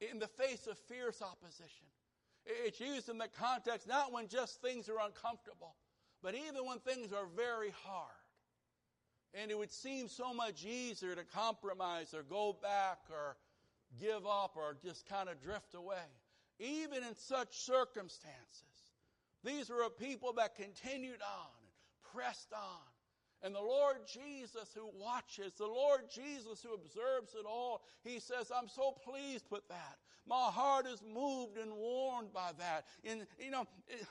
in 0.00 0.20
the 0.20 0.28
face 0.28 0.68
of 0.68 0.78
fierce 0.78 1.22
opposition. 1.22 1.86
It's 2.48 2.80
used 2.80 3.08
in 3.10 3.18
the 3.18 3.28
context 3.38 3.86
not 3.86 4.12
when 4.12 4.26
just 4.26 4.62
things 4.62 4.88
are 4.88 5.04
uncomfortable, 5.04 5.76
but 6.22 6.34
even 6.34 6.66
when 6.66 6.78
things 6.78 7.12
are 7.12 7.26
very 7.36 7.72
hard. 7.84 8.08
And 9.34 9.50
it 9.50 9.58
would 9.58 9.70
seem 9.70 10.08
so 10.08 10.32
much 10.32 10.64
easier 10.64 11.14
to 11.14 11.24
compromise 11.24 12.14
or 12.14 12.22
go 12.22 12.56
back 12.62 12.98
or 13.10 13.36
give 14.00 14.26
up 14.26 14.52
or 14.56 14.76
just 14.82 15.06
kind 15.06 15.28
of 15.28 15.40
drift 15.42 15.74
away. 15.74 15.96
Even 16.58 17.04
in 17.04 17.14
such 17.14 17.60
circumstances, 17.60 18.92
these 19.44 19.68
were 19.68 19.82
a 19.82 19.90
people 19.90 20.32
that 20.34 20.56
continued 20.56 21.20
on 21.22 21.50
and 21.60 22.12
pressed 22.12 22.52
on. 22.54 22.80
And 23.42 23.54
the 23.54 23.60
Lord 23.60 23.98
Jesus 24.12 24.70
who 24.74 24.90
watches, 24.98 25.52
the 25.58 25.66
Lord 25.66 26.02
Jesus 26.12 26.60
who 26.62 26.74
observes 26.74 27.34
it 27.34 27.46
all, 27.46 27.82
He 28.02 28.18
says, 28.18 28.50
I'm 28.50 28.68
so 28.68 28.96
pleased 29.04 29.44
with 29.50 29.68
that. 29.68 29.98
My 30.28 30.50
heart 30.50 30.86
is 30.86 31.02
moved 31.02 31.56
and 31.56 31.72
warmed 31.72 32.32
by 32.32 32.50
that. 32.58 32.84
And, 33.04 33.26
you 33.38 33.50
know, 33.50 33.66
it, 33.88 34.06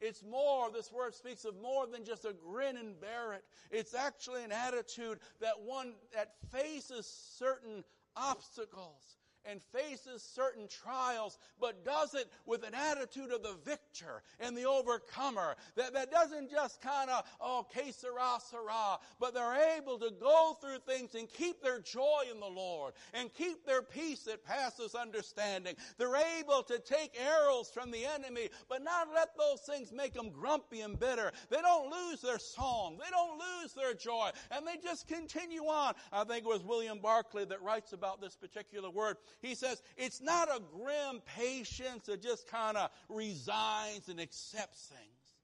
it's 0.00 0.22
more, 0.22 0.70
this 0.70 0.92
word 0.92 1.14
speaks 1.14 1.44
of 1.44 1.60
more 1.60 1.86
than 1.86 2.04
just 2.04 2.24
a 2.24 2.32
grin 2.32 2.76
and 2.76 2.98
bear 3.00 3.34
it. 3.34 3.44
It's 3.70 3.94
actually 3.94 4.44
an 4.44 4.52
attitude 4.52 5.18
that 5.40 5.60
one 5.64 5.94
that 6.14 6.34
faces 6.50 7.06
certain 7.36 7.84
obstacles 8.16 9.18
and 9.48 9.60
faces 9.72 10.22
certain 10.22 10.68
trials, 10.68 11.38
but 11.60 11.84
does 11.84 12.14
it 12.14 12.30
with 12.46 12.66
an 12.66 12.74
attitude 12.74 13.32
of 13.32 13.42
the 13.42 13.56
victor 13.64 14.22
and 14.40 14.56
the 14.56 14.64
overcomer. 14.64 15.56
That, 15.76 15.94
that 15.94 16.10
doesn't 16.10 16.50
just 16.50 16.80
kind 16.80 17.10
of, 17.10 17.24
oh, 17.40 17.66
que 17.72 17.92
sera, 17.92 18.38
sera, 18.50 18.98
but 19.18 19.34
they're 19.34 19.76
able 19.78 19.98
to 19.98 20.10
go 20.20 20.56
through 20.60 20.78
things 20.86 21.14
and 21.14 21.28
keep 21.28 21.62
their 21.62 21.80
joy 21.80 22.24
in 22.32 22.40
the 22.40 22.46
Lord 22.46 22.94
and 23.14 23.32
keep 23.34 23.64
their 23.64 23.82
peace 23.82 24.20
that 24.24 24.44
passes 24.44 24.94
understanding. 24.94 25.74
They're 25.96 26.16
able 26.38 26.62
to 26.64 26.78
take 26.78 27.18
arrows 27.20 27.70
from 27.72 27.90
the 27.90 28.04
enemy, 28.04 28.50
but 28.68 28.82
not 28.82 29.08
let 29.14 29.36
those 29.36 29.60
things 29.60 29.92
make 29.92 30.14
them 30.14 30.30
grumpy 30.30 30.80
and 30.80 30.98
bitter. 30.98 31.32
They 31.50 31.60
don't 31.60 31.90
lose 31.90 32.20
their 32.20 32.38
song. 32.38 32.98
They 32.98 33.10
don't 33.10 33.38
lose 33.38 33.72
their 33.72 33.94
joy. 33.94 34.30
And 34.50 34.66
they 34.66 34.76
just 34.82 35.08
continue 35.08 35.62
on. 35.62 35.94
I 36.12 36.24
think 36.24 36.44
it 36.44 36.48
was 36.48 36.62
William 36.62 36.98
Barclay 36.98 37.44
that 37.46 37.62
writes 37.62 37.92
about 37.92 38.20
this 38.20 38.36
particular 38.36 38.90
word. 38.90 39.16
He 39.40 39.54
says 39.54 39.82
it's 39.96 40.20
not 40.20 40.48
a 40.48 40.60
grim 40.60 41.22
patience 41.24 42.06
that 42.06 42.22
just 42.22 42.48
kind 42.48 42.76
of 42.76 42.90
resigns 43.08 44.08
and 44.08 44.20
accepts 44.20 44.86
things, 44.86 45.36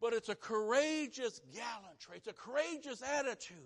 but 0.00 0.12
it's 0.12 0.28
a 0.28 0.34
courageous 0.34 1.40
gallantry. 1.54 2.16
It's 2.16 2.26
a 2.26 2.32
courageous 2.32 3.02
attitude 3.02 3.56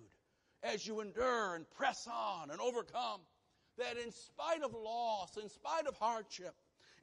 as 0.62 0.86
you 0.86 1.01
endure 1.01 1.55
and 1.55 1.68
press 1.70 2.07
on 2.12 2.51
and 2.51 2.61
overcome. 2.61 3.20
That 3.78 3.96
in 3.96 4.11
spite 4.11 4.62
of 4.62 4.74
loss, 4.74 5.36
in 5.36 5.49
spite 5.49 5.86
of 5.86 5.96
hardship, 5.96 6.55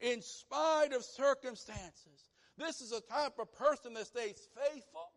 in 0.01 0.21
spite 0.21 0.91
of 0.91 1.03
circumstances, 1.03 2.29
this 2.57 2.81
is 2.81 2.91
a 2.91 2.99
type 2.99 3.39
of 3.39 3.51
person 3.53 3.93
that 3.93 4.07
stays 4.07 4.47
faithful, 4.55 5.11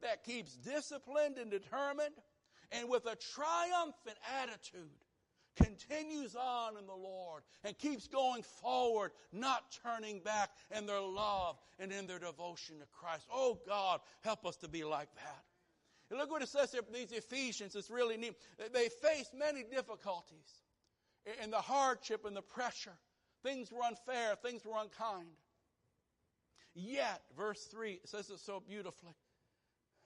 that 0.00 0.24
keeps 0.24 0.56
disciplined 0.56 1.36
and 1.36 1.50
determined, 1.50 2.14
and 2.72 2.88
with 2.88 3.04
a 3.04 3.14
triumphant 3.14 4.16
attitude 4.42 4.88
continues 5.56 6.36
on 6.36 6.76
in 6.76 6.86
the 6.86 6.94
Lord 6.94 7.42
and 7.64 7.76
keeps 7.78 8.06
going 8.06 8.42
forward, 8.42 9.12
not 9.32 9.76
turning 9.82 10.20
back 10.20 10.50
in 10.76 10.86
their 10.86 11.00
love 11.00 11.56
and 11.78 11.92
in 11.92 12.06
their 12.06 12.18
devotion 12.18 12.78
to 12.78 12.86
Christ. 12.92 13.26
Oh 13.32 13.58
God, 13.66 14.00
help 14.22 14.46
us 14.46 14.56
to 14.56 14.68
be 14.68 14.84
like 14.84 15.08
that. 15.14 15.44
And 16.10 16.18
look 16.18 16.30
what 16.30 16.42
it 16.42 16.48
says 16.48 16.70
here, 16.72 16.82
these 16.92 17.10
Ephesians, 17.10 17.74
it's 17.74 17.90
really 17.90 18.16
neat. 18.16 18.34
They 18.72 18.88
faced 19.02 19.34
many 19.34 19.64
difficulties 19.64 20.62
in 21.42 21.50
the 21.50 21.56
hardship 21.56 22.24
and 22.24 22.36
the 22.36 22.42
pressure. 22.42 22.96
Things 23.42 23.72
were 23.72 23.82
unfair, 23.82 24.36
things 24.36 24.64
were 24.64 24.78
unkind. 24.80 25.28
Yet, 26.74 27.22
verse 27.36 27.64
3 27.70 28.00
says 28.04 28.28
it 28.30 28.38
so 28.38 28.60
beautifully. 28.60 29.14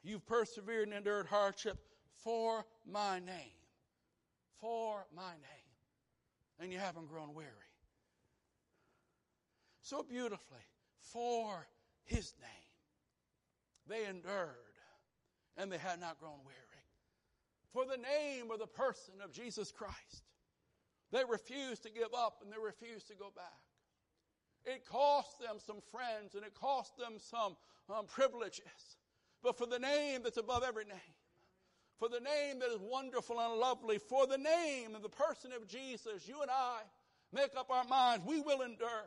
You've 0.03 0.27
persevered 0.27 0.89
and 0.89 0.97
endured 0.97 1.27
hardship 1.27 1.79
for 2.23 2.65
my 2.87 3.19
name 3.19 3.60
for 4.61 5.07
my 5.15 5.33
name, 5.33 5.71
and 6.61 6.73
you 6.73 6.79
haven't 6.79 7.09
grown 7.09 7.35
weary. 7.35 7.49
So 9.83 10.03
beautifully, 10.03 10.59
for 11.01 11.67
his 12.05 12.33
name. 12.41 12.49
They 13.89 14.07
endured, 14.09 14.55
and 15.57 15.71
they 15.73 15.79
had 15.79 16.01
not 16.01 16.21
grown 16.21 16.39
weary. 16.45 16.57
for 17.73 17.85
the 17.85 17.97
name 17.97 18.51
of 18.51 18.59
the 18.59 18.67
person 18.67 19.15
of 19.25 19.33
Jesus 19.33 19.71
Christ. 19.73 20.25
They 21.13 21.23
refused 21.29 21.83
to 21.85 21.91
give 21.91 22.15
up 22.17 22.41
and 22.43 22.53
they 22.53 22.59
refused 22.63 23.09
to 23.09 23.15
go 23.15 23.31
back. 23.35 23.45
It 24.65 24.87
cost 24.87 25.39
them 25.41 25.57
some 25.59 25.81
friends 25.91 26.35
and 26.35 26.45
it 26.45 26.55
cost 26.55 26.97
them 26.99 27.15
some 27.19 27.57
um, 27.95 28.07
privileges. 28.07 28.97
But 29.43 29.57
for 29.57 29.67
the 29.67 29.79
name 29.79 30.23
that's 30.23 30.37
above 30.37 30.63
every 30.67 30.85
name, 30.85 31.15
for 32.01 32.09
the 32.09 32.19
name 32.19 32.59
that 32.61 32.71
is 32.71 32.81
wonderful 32.81 33.39
and 33.39 33.61
lovely, 33.61 33.99
for 33.99 34.27
the 34.27 34.39
name 34.39 34.95
and 34.95 35.05
the 35.05 35.11
person 35.11 35.53
of 35.53 35.69
Jesus, 35.69 36.27
you 36.27 36.41
and 36.41 36.51
I 36.51 36.79
make 37.31 37.51
up 37.57 37.71
our 37.71 37.85
minds, 37.85 38.25
we 38.27 38.41
will 38.41 38.63
endure. 38.63 39.07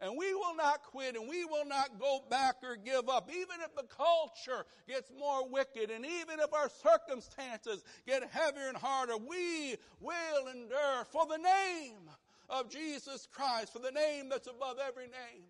And 0.00 0.16
we 0.18 0.34
will 0.34 0.56
not 0.56 0.82
quit 0.82 1.16
and 1.16 1.28
we 1.28 1.44
will 1.44 1.66
not 1.66 2.00
go 2.00 2.20
back 2.30 2.56
or 2.64 2.76
give 2.76 3.08
up. 3.10 3.28
Even 3.30 3.60
if 3.60 3.76
the 3.76 3.86
culture 3.94 4.64
gets 4.88 5.12
more 5.16 5.48
wicked 5.48 5.90
and 5.90 6.04
even 6.04 6.40
if 6.40 6.52
our 6.52 6.70
circumstances 6.82 7.84
get 8.06 8.28
heavier 8.30 8.68
and 8.68 8.76
harder, 8.76 9.16
we 9.18 9.76
will 10.00 10.48
endure 10.48 11.04
for 11.12 11.26
the 11.26 11.38
name 11.38 12.10
of 12.48 12.70
Jesus 12.70 13.28
Christ, 13.32 13.72
for 13.72 13.78
the 13.78 13.92
name 13.92 14.30
that's 14.30 14.48
above 14.48 14.78
every 14.84 15.04
name 15.04 15.44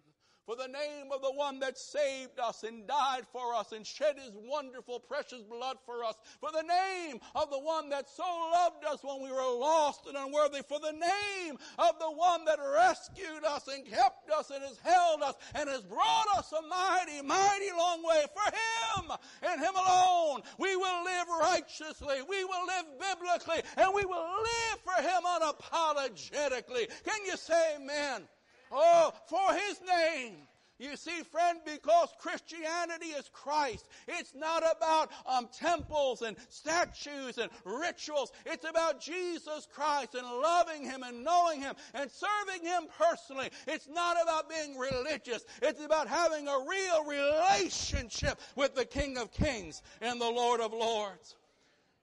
for 0.46 0.56
the 0.56 0.68
name 0.68 1.10
of 1.12 1.22
the 1.22 1.32
one 1.32 1.58
that 1.60 1.78
saved 1.78 2.38
us 2.38 2.64
and 2.64 2.86
died 2.86 3.22
for 3.32 3.54
us 3.54 3.72
and 3.72 3.86
shed 3.86 4.16
his 4.18 4.32
wonderful 4.34 5.00
precious 5.00 5.42
blood 5.42 5.76
for 5.86 6.04
us, 6.04 6.14
for 6.40 6.50
the 6.52 6.62
name 6.62 7.18
of 7.34 7.50
the 7.50 7.58
one 7.58 7.88
that 7.88 8.08
so 8.08 8.22
loved 8.52 8.84
us 8.84 9.02
when 9.02 9.22
we 9.22 9.30
were 9.30 9.58
lost 9.58 10.06
and 10.06 10.16
unworthy, 10.16 10.62
for 10.68 10.78
the 10.80 10.92
name 10.92 11.56
of 11.78 11.98
the 11.98 12.10
one 12.10 12.44
that 12.44 12.58
rescued 12.58 13.44
us 13.44 13.68
and 13.68 13.86
kept 13.86 14.30
us 14.30 14.50
and 14.50 14.62
has 14.62 14.78
held 14.82 15.22
us 15.22 15.34
and 15.54 15.68
has 15.68 15.82
brought 15.82 16.26
us 16.36 16.52
a 16.52 16.62
mighty, 16.62 17.22
mighty 17.26 17.70
long 17.76 18.02
way. 18.04 18.24
For 18.34 18.54
him 18.54 19.16
and 19.42 19.60
him 19.60 19.74
alone, 19.74 20.42
we 20.58 20.76
will 20.76 21.04
live 21.04 21.26
righteously, 21.40 22.16
we 22.28 22.44
will 22.44 22.66
live 22.66 22.84
biblically, 23.00 23.62
and 23.76 23.94
we 23.94 24.04
will 24.04 24.28
live 24.42 24.78
for 24.84 25.02
him 25.02 25.22
unapologetically. 25.24 26.88
Can 27.04 27.24
you 27.24 27.36
say 27.36 27.76
amen? 27.76 28.28
Oh, 28.72 29.12
for 29.26 29.54
His 29.54 29.80
name. 29.86 30.36
You 30.78 30.96
see, 30.96 31.22
friend, 31.22 31.60
because 31.64 32.08
Christianity 32.18 33.06
is 33.06 33.30
Christ, 33.32 33.86
it's 34.08 34.34
not 34.34 34.64
about 34.76 35.12
um, 35.24 35.48
temples 35.56 36.22
and 36.22 36.36
statues 36.48 37.38
and 37.38 37.48
rituals. 37.64 38.32
It's 38.44 38.68
about 38.68 39.00
Jesus 39.00 39.68
Christ 39.72 40.16
and 40.16 40.26
loving 40.26 40.82
Him 40.82 41.04
and 41.04 41.22
knowing 41.22 41.60
Him 41.60 41.76
and 41.94 42.10
serving 42.10 42.66
Him 42.66 42.86
personally. 42.98 43.50
It's 43.68 43.88
not 43.88 44.16
about 44.20 44.50
being 44.50 44.76
religious. 44.76 45.44
It's 45.62 45.80
about 45.80 46.08
having 46.08 46.48
a 46.48 46.64
real 46.68 47.04
relationship 47.04 48.40
with 48.56 48.74
the 48.74 48.84
King 48.84 49.16
of 49.16 49.30
Kings 49.30 49.80
and 50.00 50.20
the 50.20 50.30
Lord 50.30 50.60
of 50.60 50.72
Lords. 50.72 51.36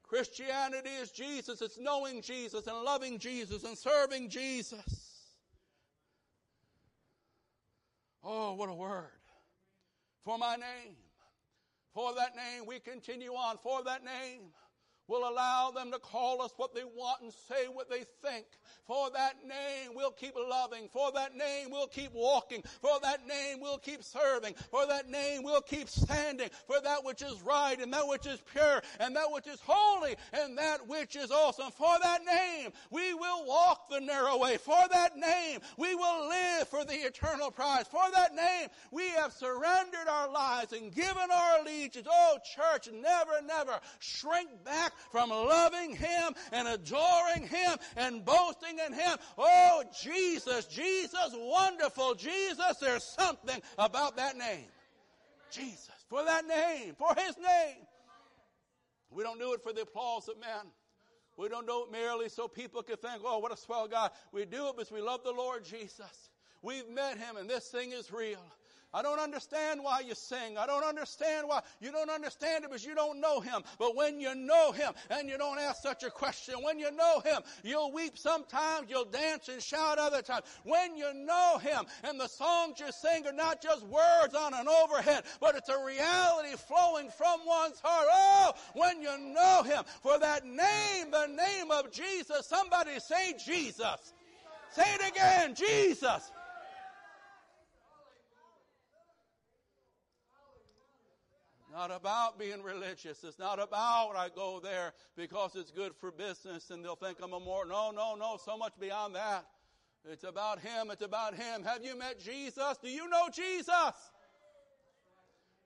Christianity 0.07 0.89
is 1.01 1.11
Jesus. 1.11 1.61
It's 1.61 1.79
knowing 1.79 2.21
Jesus 2.21 2.67
and 2.67 2.83
loving 2.83 3.19
Jesus 3.19 3.65
and 3.65 3.77
serving 3.77 4.29
Jesus. 4.29 5.10
Oh, 8.23 8.53
what 8.53 8.69
a 8.69 8.73
word. 8.73 9.11
For 10.23 10.37
my 10.37 10.55
name. 10.55 10.95
For 11.93 12.13
that 12.15 12.35
name, 12.35 12.65
we 12.67 12.79
continue 12.79 13.31
on. 13.31 13.57
For 13.57 13.83
that 13.83 14.03
name, 14.03 14.51
will 15.07 15.27
allow 15.27 15.71
them 15.71 15.91
to 15.91 15.99
call 15.99 16.41
us 16.41 16.51
what 16.57 16.73
they 16.73 16.83
want 16.83 17.21
and 17.21 17.33
say 17.49 17.67
what 17.67 17.89
they 17.89 18.03
think. 18.23 18.45
For 18.87 19.09
that 19.11 19.35
name, 19.45 19.91
we'll 19.95 20.11
keep 20.11 20.35
loving. 20.35 20.89
For 20.91 21.11
that 21.13 21.35
name, 21.35 21.69
we'll 21.69 21.87
keep 21.87 22.13
walking. 22.13 22.63
For 22.81 22.99
that 23.01 23.27
name, 23.27 23.59
we'll 23.61 23.77
keep 23.77 24.03
serving. 24.03 24.55
For 24.69 24.85
that 24.87 25.09
name, 25.09 25.43
we'll 25.43 25.61
keep 25.61 25.89
standing. 25.89 26.49
For 26.67 26.79
that 26.81 27.03
which 27.03 27.21
is 27.21 27.41
right 27.41 27.79
and 27.79 27.93
that 27.93 28.07
which 28.07 28.25
is 28.25 28.39
pure 28.51 28.81
and 28.99 29.15
that 29.15 29.31
which 29.31 29.47
is 29.47 29.59
holy 29.65 30.15
and 30.33 30.57
that 30.57 30.87
which 30.87 31.15
is 31.15 31.31
awesome. 31.31 31.71
For 31.71 31.95
that 32.01 32.25
name, 32.25 32.71
we 32.89 33.13
will 33.13 33.45
walk 33.45 33.89
the 33.89 34.01
narrow 34.01 34.37
way. 34.37 34.57
For 34.57 34.79
that 34.91 35.17
name, 35.17 35.59
we 35.77 35.95
will 35.95 36.29
live 36.29 36.67
for 36.67 36.83
the 36.85 36.93
eternal 36.93 37.51
prize. 37.51 37.85
For 37.87 38.03
that 38.13 38.35
name, 38.35 38.69
we 38.91 39.09
have 39.09 39.33
surrendered 39.33 40.07
our 40.09 40.29
lives 40.31 40.73
and 40.73 40.93
given 40.93 41.31
our 41.31 41.61
allegiance. 41.61 42.07
Oh, 42.09 42.37
church, 42.55 42.89
never, 42.91 43.41
never 43.45 43.79
shrink 43.99 44.49
back 44.63 44.93
from 45.11 45.29
loving 45.29 45.95
Him 45.95 46.33
and 46.51 46.67
adoring 46.67 47.47
Him 47.47 47.77
and 47.95 48.25
boasting 48.25 48.79
in 48.85 48.93
Him. 48.93 49.17
Oh, 49.37 49.83
Jesus, 50.01 50.65
Jesus, 50.65 51.29
wonderful 51.33 52.15
Jesus, 52.15 52.77
there's 52.79 53.03
something 53.03 53.61
about 53.77 54.17
that 54.17 54.37
name. 54.37 54.67
Jesus, 55.51 55.89
for 56.09 56.23
that 56.23 56.45
name, 56.45 56.95
for 56.97 57.13
His 57.15 57.35
name. 57.37 57.85
We 59.09 59.23
don't 59.23 59.39
do 59.39 59.53
it 59.53 59.61
for 59.61 59.73
the 59.73 59.81
applause 59.81 60.29
of 60.29 60.39
men. 60.39 60.71
We 61.37 61.49
don't 61.49 61.67
do 61.67 61.83
it 61.85 61.91
merely 61.91 62.29
so 62.29 62.47
people 62.47 62.83
can 62.83 62.97
think, 62.97 63.21
oh, 63.25 63.39
what 63.39 63.51
a 63.51 63.57
swell 63.57 63.87
guy. 63.87 64.09
We 64.31 64.45
do 64.45 64.67
it 64.67 64.77
because 64.77 64.91
we 64.91 65.01
love 65.01 65.23
the 65.23 65.31
Lord 65.31 65.65
Jesus. 65.65 66.29
We've 66.61 66.89
met 66.89 67.17
Him 67.17 67.37
and 67.37 67.49
this 67.49 67.67
thing 67.67 67.91
is 67.91 68.11
real. 68.11 68.43
I 68.93 69.01
don't 69.01 69.19
understand 69.19 69.81
why 69.83 70.01
you 70.01 70.15
sing. 70.15 70.57
I 70.57 70.65
don't 70.65 70.83
understand 70.83 71.47
why. 71.47 71.61
You 71.79 71.91
don't 71.91 72.09
understand 72.09 72.65
it 72.65 72.69
because 72.69 72.85
you 72.85 72.93
don't 72.93 73.21
know 73.21 73.39
Him. 73.39 73.61
But 73.79 73.95
when 73.95 74.19
you 74.19 74.35
know 74.35 74.71
Him 74.73 74.93
and 75.09 75.29
you 75.29 75.37
don't 75.37 75.59
ask 75.59 75.81
such 75.81 76.03
a 76.03 76.09
question, 76.09 76.55
when 76.61 76.77
you 76.77 76.91
know 76.91 77.21
Him, 77.21 77.41
you'll 77.63 77.91
weep 77.91 78.17
sometimes, 78.17 78.89
you'll 78.89 79.05
dance 79.05 79.47
and 79.47 79.61
shout 79.61 79.97
other 79.97 80.21
times. 80.21 80.43
When 80.63 80.97
you 80.97 81.13
know 81.13 81.57
Him 81.61 81.85
and 82.03 82.19
the 82.19 82.27
songs 82.27 82.79
you 82.79 82.91
sing 82.91 83.25
are 83.27 83.33
not 83.33 83.61
just 83.61 83.85
words 83.85 84.35
on 84.35 84.53
an 84.53 84.67
overhead, 84.67 85.23
but 85.39 85.55
it's 85.55 85.69
a 85.69 85.85
reality 85.85 86.55
flowing 86.57 87.09
from 87.09 87.39
one's 87.45 87.79
heart. 87.79 88.07
Oh, 88.11 88.51
when 88.73 89.01
you 89.01 89.17
know 89.17 89.63
Him, 89.63 89.83
for 90.01 90.19
that 90.19 90.45
name, 90.45 91.11
the 91.11 91.27
name 91.27 91.71
of 91.71 91.91
Jesus, 91.91 92.45
somebody 92.45 92.99
say 92.99 93.35
Jesus. 93.45 94.13
Say 94.71 94.83
it 94.95 95.11
again, 95.11 95.55
Jesus. 95.55 96.31
Not 101.71 101.91
about 101.91 102.37
being 102.37 102.61
religious. 102.61 103.23
It's 103.23 103.39
not 103.39 103.61
about 103.61 104.13
I 104.15 104.29
go 104.33 104.59
there 104.59 104.93
because 105.15 105.55
it's 105.55 105.71
good 105.71 105.93
for 105.95 106.11
business 106.11 106.69
and 106.69 106.83
they'll 106.83 106.95
think 106.95 107.19
I'm 107.21 107.33
a 107.33 107.39
more. 107.39 107.65
No, 107.65 107.91
no, 107.91 108.15
no, 108.15 108.37
so 108.43 108.57
much 108.57 108.73
beyond 108.79 109.15
that. 109.15 109.45
It's 110.09 110.23
about 110.23 110.59
Him. 110.59 110.91
It's 110.91 111.01
about 111.01 111.35
Him. 111.35 111.63
Have 111.63 111.83
you 111.83 111.97
met 111.97 112.19
Jesus? 112.19 112.77
Do 112.83 112.89
you 112.89 113.07
know 113.07 113.29
Jesus? 113.33 113.93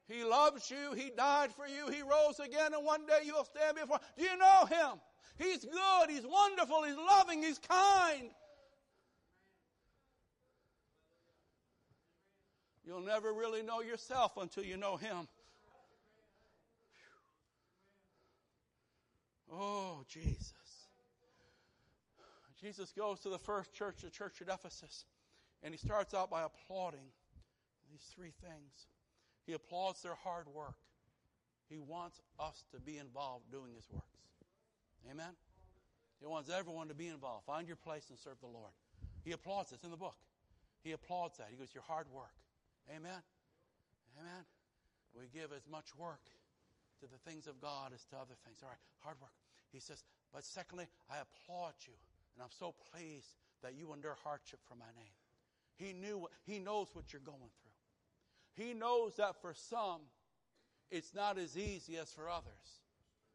He 0.08 0.24
loves 0.24 0.70
you. 0.70 0.93
He 0.93 1.10
died 1.10 1.51
for 1.53 1.66
you. 1.68 1.89
He 1.91 2.01
rose 2.01 2.39
again 2.39 2.74
and 2.74 2.86
one 2.86 3.06
day 3.08 3.22
you'll 3.26 3.45
stand 3.45 3.78
before. 3.78 3.99
Do 4.18 4.24
you 4.24 4.38
know 4.38 4.66
Him? 4.66 4.99
He's 5.38 5.66
good. 5.66 6.10
He's 6.10 6.26
wonderful. 6.26 6.84
He's 6.84 6.95
loving. 6.95 7.41
He's 7.41 7.60
kind. 7.60 8.30
You'll 12.86 13.01
never 13.01 13.34
really 13.34 13.64
know 13.64 13.82
yourself 13.82 14.38
until 14.38 14.64
you 14.64 14.78
know 14.78 14.97
Him. 14.97 15.28
Oh, 19.52 20.04
Jesus. 20.08 20.54
Jesus 22.60 22.91
goes 22.91 23.20
to 23.20 23.30
the 23.30 23.38
first 23.38 23.74
church, 23.74 23.98
the 24.02 24.10
church 24.10 24.41
at 24.41 24.48
Ephesus, 24.48 25.06
and 25.62 25.74
he 25.74 25.78
starts 25.78 26.14
out 26.14 26.32
by 26.32 26.43
applauding 26.43 27.12
these 27.91 28.02
three 28.16 28.34
things. 28.41 28.88
He 29.46 29.54
applauds 29.54 30.02
their 30.02 30.16
hard 30.16 30.48
work. 30.48 30.76
He 31.70 31.80
wants 31.80 32.22
us 32.39 32.64
to 32.74 32.80
be 32.80 32.98
involved 32.98 33.52
doing 33.52 33.74
his 33.76 33.88
works. 33.91 34.06
Amen? 35.12 35.34
He 36.20 36.28
wants 36.28 36.50
everyone 36.50 36.88
to 36.88 36.96
be 36.96 37.08
involved. 37.08 37.46
Find 37.46 37.68
your 37.68 37.78
place 37.78 38.10
and 38.10 38.18
serve 38.18 38.39
the 38.39 38.48
Lord. 38.48 38.72
He 39.24 39.32
applauds 39.32 39.72
this 39.72 39.84
in 39.84 39.91
the 39.91 39.98
book. 39.98 40.16
He 40.84 40.91
applauds 40.91 41.38
that. 41.38 41.48
He 41.50 41.58
goes, 41.58 41.74
Your 41.74 41.84
hard 41.84 42.08
work. 42.12 42.34
Amen? 42.89 43.22
Amen? 44.20 44.46
We 45.14 45.28
give 45.34 45.52
as 45.52 45.68
much 45.70 45.86
work 45.98 46.22
to 47.00 47.08
the 47.08 47.18
things 47.30 47.48
of 47.48 47.60
God 47.60 47.91
as 47.93 48.06
to 48.06 48.16
other 48.16 48.36
things. 48.46 48.60
All 48.64 48.70
right, 48.70 48.78
hard 49.00 49.18
work. 49.22 49.34
He 49.72 49.80
says, 49.80 50.04
but 50.34 50.43
secondly, 50.43 50.88
I 51.10 51.16
applaud 51.18 51.74
you, 51.86 51.93
and 52.36 52.43
I'm 52.43 52.52
so 52.52 52.74
pleased 52.91 53.36
that 53.64 53.76
you 53.76 53.93
endure 53.93 54.16
hardship 54.24 54.60
for 54.68 54.76
my 54.76 54.91
name. 54.96 55.16
He 55.76 55.93
knew 55.93 56.18
what, 56.20 56.32
he 56.46 56.60
knows 56.60 56.88
what 56.93 57.12
you're 57.12 57.22
going 57.22 57.38
through. 57.39 58.66
He 58.66 58.74
knows 58.74 59.18
that 59.18 59.41
for 59.41 59.54
some, 59.54 60.02
it's 60.91 61.14
not 61.14 61.38
as 61.38 61.58
easy 61.58 61.98
as 61.98 62.12
for 62.12 62.30
others 62.30 62.82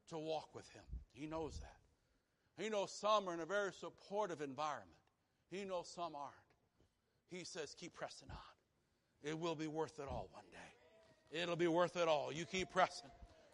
to 0.09 0.19
walk 0.19 0.55
with 0.55 0.69
him. 0.71 0.85
He 1.13 1.27
knows 1.27 1.59
that. 1.61 2.63
He 2.63 2.71
knows 2.71 2.91
some 2.93 3.29
are 3.29 3.35
in 3.35 3.41
a 3.41 3.47
very 3.47 3.73
supportive 3.73 4.41
environment. 4.41 4.97
He 5.51 5.65
knows 5.65 5.89
some 5.95 6.15
aren't. 6.15 6.35
He 7.31 7.45
says, 7.45 7.75
keep 7.79 7.95
pressing 7.95 8.29
on. 8.31 8.37
It 9.23 9.39
will 9.39 9.55
be 9.55 9.67
worth 9.67 9.99
it 9.99 10.07
all 10.09 10.29
one 10.33 10.45
day. 10.51 11.43
It'll 11.43 11.57
be 11.57 11.69
worth 11.69 11.97
it 11.97 12.09
all. 12.09 12.33
You 12.33 12.45
keep 12.45 12.71
pressing. 12.71 13.11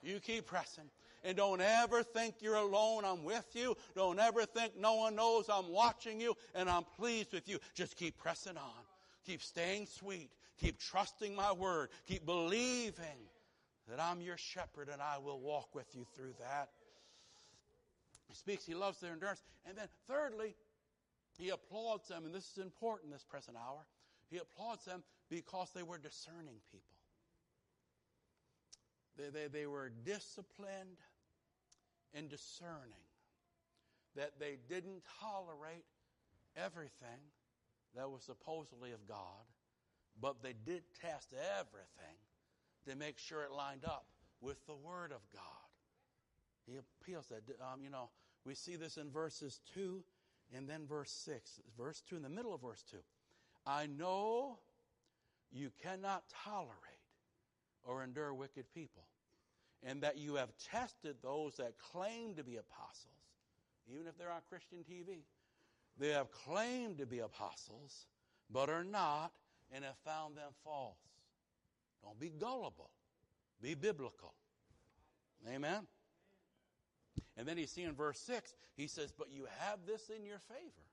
You 0.07 0.21
keep 0.21 0.47
pressing. 0.47 0.85
And 1.25 1.37
don't 1.37 1.61
ever 1.61 2.05
think 2.05 2.37
you're 2.41 2.55
alone. 2.55 3.05
I'm 3.05 3.25
with 3.25 3.47
you. 3.55 3.77
Don't 3.97 4.21
ever 4.21 4.45
think 4.45 4.79
no 4.79 4.95
one 4.95 5.17
knows 5.17 5.47
I'm 5.53 5.69
watching 5.69 6.21
you 6.21 6.37
and 6.55 6.71
I'm 6.71 6.85
pleased 6.97 7.33
with 7.33 7.49
you. 7.49 7.59
Just 7.75 7.97
keep 7.97 8.17
pressing 8.17 8.57
on. 8.57 8.85
Keep 9.27 9.43
staying 9.43 9.87
sweet. 9.87 10.31
Keep 10.61 10.79
trusting 10.79 11.35
my 11.35 11.53
word. 11.53 11.89
Keep 12.07 12.25
believing 12.25 13.27
that 13.89 14.01
I'm 14.01 14.21
your 14.21 14.37
shepherd 14.37 14.89
and 14.93 15.03
I 15.03 15.19
will 15.19 15.41
walk 15.41 15.75
with 15.75 15.87
you 15.95 16.07
through 16.15 16.35
that. 16.39 16.69
He 18.29 18.35
speaks, 18.35 18.65
he 18.65 18.75
loves 18.75 19.01
their 19.01 19.13
endurance. 19.13 19.43
And 19.69 19.77
then, 19.77 19.89
thirdly, 20.09 20.55
he 21.39 21.51
applauds 21.51 22.09
them, 22.09 22.25
and 22.25 22.35
this 22.35 22.51
is 22.53 22.59
important 22.59 23.13
this 23.13 23.25
present 23.25 23.57
hour. 23.57 23.87
He 24.31 24.39
applauds 24.39 24.85
them 24.85 25.03
because 25.29 25.71
they 25.75 25.83
were 25.83 25.99
discerning 25.99 26.57
people. 26.73 26.96
They, 29.17 29.29
they, 29.31 29.49
they 29.49 29.67
were 29.67 29.91
disciplined 30.05 30.99
and 32.15 32.29
discerning, 32.29 33.05
that 34.15 34.33
they 34.39 34.57
didn't 34.69 35.03
tolerate 35.21 35.85
everything 36.57 37.21
that 37.95 38.11
was 38.11 38.23
supposedly 38.23 38.93
of 38.93 39.07
God, 39.07 39.45
but 40.21 40.43
they 40.43 40.55
did 40.65 40.83
test 41.01 41.35
everything 41.59 42.17
to 42.89 42.97
make 42.97 43.19
sure 43.19 43.43
it 43.43 43.53
lined 43.53 43.85
up 43.85 44.07
with 44.41 44.65
the 44.67 44.75
Word 44.75 45.13
of 45.13 45.21
God. 45.33 45.43
He 46.67 46.77
appeals 46.77 47.27
that. 47.29 47.43
Um, 47.61 47.81
you 47.83 47.91
know, 47.91 48.11
we 48.45 48.55
see 48.55 48.77
this 48.77 48.97
in 48.97 49.11
verses 49.11 49.61
2 49.75 50.03
and 50.55 50.69
then 50.69 50.87
verse 50.87 51.11
6. 51.11 51.61
Verse 51.77 52.03
2, 52.09 52.17
in 52.17 52.23
the 52.23 52.29
middle 52.29 52.55
of 52.55 52.61
verse 52.61 52.85
2. 52.91 52.97
I 53.67 53.87
know 53.87 54.59
you 55.53 55.71
cannot 55.83 56.25
tolerate 56.45 56.96
or 57.87 58.03
endure 58.03 58.35
wicked 58.35 58.67
people, 58.75 59.07
and 59.83 60.03
that 60.03 60.19
you 60.19 60.35
have 60.35 60.51
tested 60.59 61.17
those 61.23 61.57
that 61.57 61.75
claim 61.79 62.35
to 62.35 62.45
be 62.45 62.57
apostles, 62.57 63.07
even 63.89 64.07
if 64.07 64.19
they're 64.19 64.31
on 64.31 64.43
Christian 64.49 64.79
TV. 64.79 65.21
They 65.99 66.09
have 66.09 66.31
claimed 66.31 66.99
to 66.99 67.07
be 67.07 67.21
apostles, 67.21 68.07
but 68.51 68.69
are 68.69 68.85
not, 68.85 69.33
and 69.73 69.85
have 69.85 69.97
found 70.05 70.37
them 70.37 70.53
false. 70.63 70.99
Don't 72.03 72.19
be 72.21 72.31
gullible. 72.39 72.91
Be 73.63 73.75
biblical. 73.75 74.35
Amen? 75.49 75.87
And 77.37 77.47
then 77.47 77.59
you 77.59 77.67
see 77.67 77.83
in 77.83 77.95
verse 77.95 78.19
6, 78.21 78.55
he 78.77 78.87
says, 78.87 79.13
But 79.17 79.31
you 79.31 79.47
have 79.61 79.81
this 79.87 80.11
in 80.15 80.25
your 80.25 80.39
favor. 80.39 80.87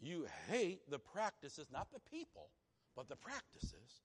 You 0.00 0.26
hate 0.48 0.88
the 0.90 0.98
practices, 0.98 1.68
not 1.72 1.88
the 1.92 2.00
people, 2.10 2.50
but 2.96 3.08
the 3.08 3.16
practices. 3.16 4.02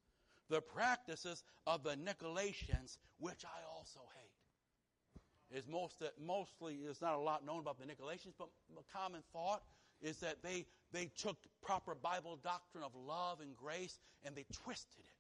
The 0.50 0.62
practices 0.62 1.43
of 1.68 1.84
the 1.84 1.95
Nicolaitans, 1.95 2.97
which 3.20 3.45
I 3.45 3.60
also 3.76 4.00
hate. 4.16 5.58
Is 5.58 5.68
most 5.68 6.00
that 6.00 6.14
mostly 6.22 6.76
is 6.76 7.02
not 7.02 7.16
a 7.16 7.20
lot 7.20 7.43
known 7.43 7.60
about 7.60 7.80
the 7.80 7.86
Nicolaitans, 7.86 8.34
but 8.38 8.50
a 8.72 8.97
common 8.97 9.22
thought 9.34 9.64
is 10.02 10.18
that 10.18 10.43
they 10.43 10.66
they 10.91 11.10
took 11.18 11.38
proper 11.62 11.95
Bible 11.95 12.38
doctrine 12.43 12.84
of 12.84 12.91
love 12.95 13.41
and 13.41 13.56
grace 13.56 14.00
and 14.24 14.36
they 14.36 14.45
twisted 14.64 15.00
it. 15.00 15.20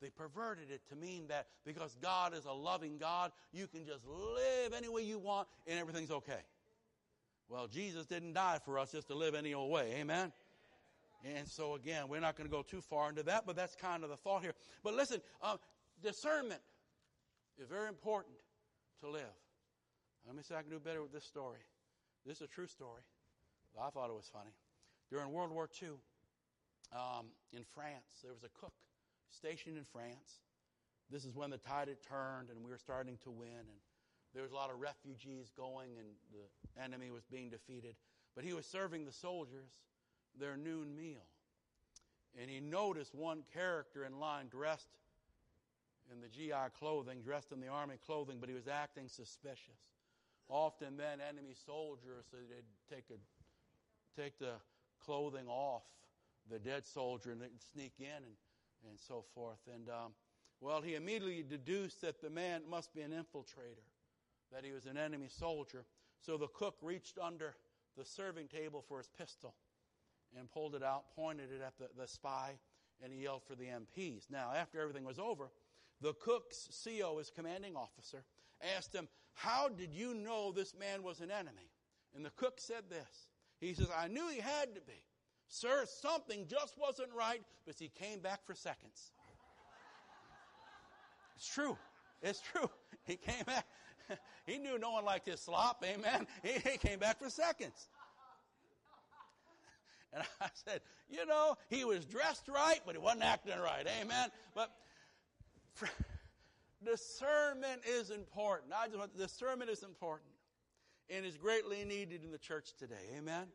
They 0.00 0.10
perverted 0.10 0.70
it 0.70 0.82
to 0.90 0.96
mean 0.96 1.28
that 1.28 1.46
because 1.64 1.96
God 2.02 2.34
is 2.34 2.44
a 2.44 2.52
loving 2.52 2.98
God, 2.98 3.32
you 3.52 3.66
can 3.66 3.86
just 3.86 4.04
live 4.06 4.72
any 4.76 4.88
way 4.88 5.02
you 5.02 5.18
want 5.18 5.48
and 5.66 5.78
everything's 5.78 6.10
okay. 6.10 6.40
Well, 7.48 7.66
Jesus 7.66 8.06
didn't 8.06 8.34
die 8.34 8.58
for 8.64 8.78
us 8.78 8.92
just 8.92 9.08
to 9.08 9.14
live 9.14 9.34
any 9.34 9.54
old 9.54 9.70
way. 9.70 9.94
Amen? 9.98 10.32
And 11.24 11.48
so, 11.48 11.74
again, 11.74 12.08
we're 12.08 12.20
not 12.20 12.36
going 12.36 12.48
to 12.48 12.54
go 12.54 12.62
too 12.62 12.80
far 12.80 13.08
into 13.08 13.22
that, 13.24 13.44
but 13.46 13.56
that's 13.56 13.74
kind 13.74 14.04
of 14.04 14.10
the 14.10 14.16
thought 14.16 14.42
here. 14.42 14.54
But 14.84 14.94
listen, 14.94 15.20
uh, 15.42 15.56
discernment 16.02 16.60
is 17.58 17.68
very 17.68 17.88
important 17.88 18.36
to 19.00 19.08
live. 19.08 19.34
Let 20.26 20.36
me 20.36 20.42
see 20.42 20.54
if 20.54 20.58
I 20.58 20.62
can 20.62 20.70
do 20.70 20.78
better 20.78 21.02
with 21.02 21.12
this 21.12 21.24
story. 21.24 21.60
This 22.24 22.38
is 22.38 22.42
a 22.42 22.46
true 22.48 22.66
story. 22.66 23.02
I 23.80 23.90
thought 23.90 24.10
it 24.10 24.16
was 24.16 24.30
funny. 24.32 24.50
During 25.10 25.32
World 25.32 25.52
War 25.52 25.68
II, 25.82 25.90
um, 26.92 27.26
in 27.52 27.62
France, 27.74 28.22
there 28.22 28.32
was 28.32 28.42
a 28.42 28.48
cook 28.60 28.72
stationed 29.30 29.76
in 29.76 29.84
France. 29.84 30.40
This 31.10 31.24
is 31.24 31.36
when 31.36 31.50
the 31.50 31.58
tide 31.58 31.88
had 31.88 32.02
turned 32.02 32.50
and 32.50 32.64
we 32.64 32.70
were 32.70 32.78
starting 32.78 33.18
to 33.22 33.30
win, 33.30 33.48
and 33.68 33.80
there 34.34 34.42
was 34.42 34.52
a 34.52 34.54
lot 34.54 34.70
of 34.70 34.80
refugees 34.80 35.52
going, 35.56 35.90
and 35.98 36.08
the 36.32 36.82
enemy 36.82 37.10
was 37.10 37.24
being 37.30 37.50
defeated. 37.50 37.94
But 38.34 38.44
he 38.44 38.52
was 38.52 38.66
serving 38.66 39.04
the 39.04 39.12
soldiers 39.12 39.70
their 40.38 40.56
noon 40.56 40.96
meal. 40.96 41.24
And 42.40 42.50
he 42.50 42.60
noticed 42.60 43.14
one 43.14 43.42
character 43.54 44.04
in 44.04 44.18
line 44.20 44.48
dressed 44.48 44.88
in 46.12 46.20
the 46.20 46.28
GI 46.28 46.70
clothing, 46.78 47.22
dressed 47.22 47.52
in 47.52 47.60
the 47.60 47.68
army 47.68 47.96
clothing, 48.04 48.36
but 48.38 48.48
he 48.48 48.54
was 48.54 48.68
acting 48.68 49.08
suspicious. 49.08 49.90
Often 50.48 50.96
then 50.96 51.18
enemy 51.26 51.54
soldiers, 51.64 52.26
so 52.30 52.36
they'd 52.36 52.94
take, 52.94 53.04
a, 53.10 54.20
take 54.20 54.38
the 54.38 54.52
clothing 55.04 55.48
off 55.48 55.82
the 56.50 56.58
dead 56.58 56.86
soldier 56.86 57.32
and 57.32 57.40
sneak 57.72 57.94
in 57.98 58.06
and 58.06 58.36
and 58.88 58.98
so 58.98 59.24
forth. 59.34 59.58
And, 59.72 59.88
um, 59.88 60.12
well, 60.60 60.80
he 60.80 60.94
immediately 60.94 61.44
deduced 61.48 62.00
that 62.02 62.20
the 62.20 62.30
man 62.30 62.62
must 62.68 62.94
be 62.94 63.02
an 63.02 63.12
infiltrator, 63.12 63.84
that 64.52 64.64
he 64.64 64.72
was 64.72 64.86
an 64.86 64.96
enemy 64.96 65.28
soldier. 65.28 65.84
So 66.20 66.36
the 66.36 66.48
cook 66.48 66.76
reached 66.82 67.18
under 67.20 67.54
the 67.96 68.04
serving 68.04 68.48
table 68.48 68.84
for 68.86 68.98
his 68.98 69.08
pistol 69.08 69.54
and 70.38 70.50
pulled 70.50 70.74
it 70.74 70.82
out, 70.82 71.04
pointed 71.14 71.50
it 71.52 71.62
at 71.62 71.78
the, 71.78 71.88
the 72.00 72.06
spy, 72.06 72.58
and 73.02 73.12
he 73.12 73.22
yelled 73.22 73.42
for 73.46 73.54
the 73.54 73.64
MPs. 73.64 74.30
Now, 74.30 74.52
after 74.54 74.80
everything 74.80 75.04
was 75.04 75.18
over, 75.18 75.50
the 76.00 76.14
cook's 76.14 76.68
CO, 76.84 77.18
his 77.18 77.30
commanding 77.30 77.76
officer, 77.76 78.24
asked 78.76 78.94
him, 78.94 79.08
How 79.34 79.68
did 79.68 79.92
you 79.92 80.14
know 80.14 80.52
this 80.52 80.74
man 80.78 81.02
was 81.02 81.20
an 81.20 81.30
enemy? 81.30 81.70
And 82.14 82.24
the 82.24 82.30
cook 82.30 82.54
said 82.58 82.84
this. 82.88 83.28
He 83.60 83.74
says, 83.74 83.88
I 83.96 84.08
knew 84.08 84.28
he 84.28 84.40
had 84.40 84.74
to 84.74 84.80
be. 84.80 85.04
Sir, 85.48 85.84
something 85.86 86.46
just 86.48 86.76
wasn't 86.78 87.12
right, 87.16 87.42
but 87.66 87.76
he 87.78 87.88
came 87.88 88.20
back 88.20 88.44
for 88.44 88.54
seconds. 88.54 89.12
It's 91.36 91.48
true. 91.48 91.76
It's 92.22 92.40
true. 92.40 92.68
He 93.04 93.16
came 93.16 93.44
back. 93.44 93.66
He 94.46 94.58
knew 94.58 94.78
no 94.78 94.92
one 94.92 95.04
liked 95.04 95.26
his 95.26 95.40
slop. 95.40 95.84
Amen. 95.84 96.28
He, 96.42 96.52
he 96.70 96.78
came 96.78 97.00
back 97.00 97.18
for 97.18 97.28
seconds. 97.28 97.88
And 100.16 100.24
I 100.40 100.48
said, 100.64 100.80
you 101.08 101.26
know, 101.26 101.56
he 101.68 101.84
was 101.84 102.04
dressed 102.04 102.48
right, 102.48 102.80
but 102.84 102.94
he 102.94 103.00
wasn't 103.00 103.24
acting 103.24 103.58
right. 103.58 103.86
Amen. 104.00 104.30
But 104.54 104.70
discernment 106.84 107.82
is 107.86 108.10
important. 108.10 108.72
I 108.76 108.86
just 108.86 108.98
want 108.98 109.16
discernment 109.16 109.70
is 109.70 109.82
important 109.82 110.30
and 111.10 111.24
is 111.24 111.36
greatly 111.36 111.84
needed 111.84 112.24
in 112.24 112.32
the 112.32 112.38
church 112.38 112.70
today. 112.78 112.94
Amen. 113.16 113.46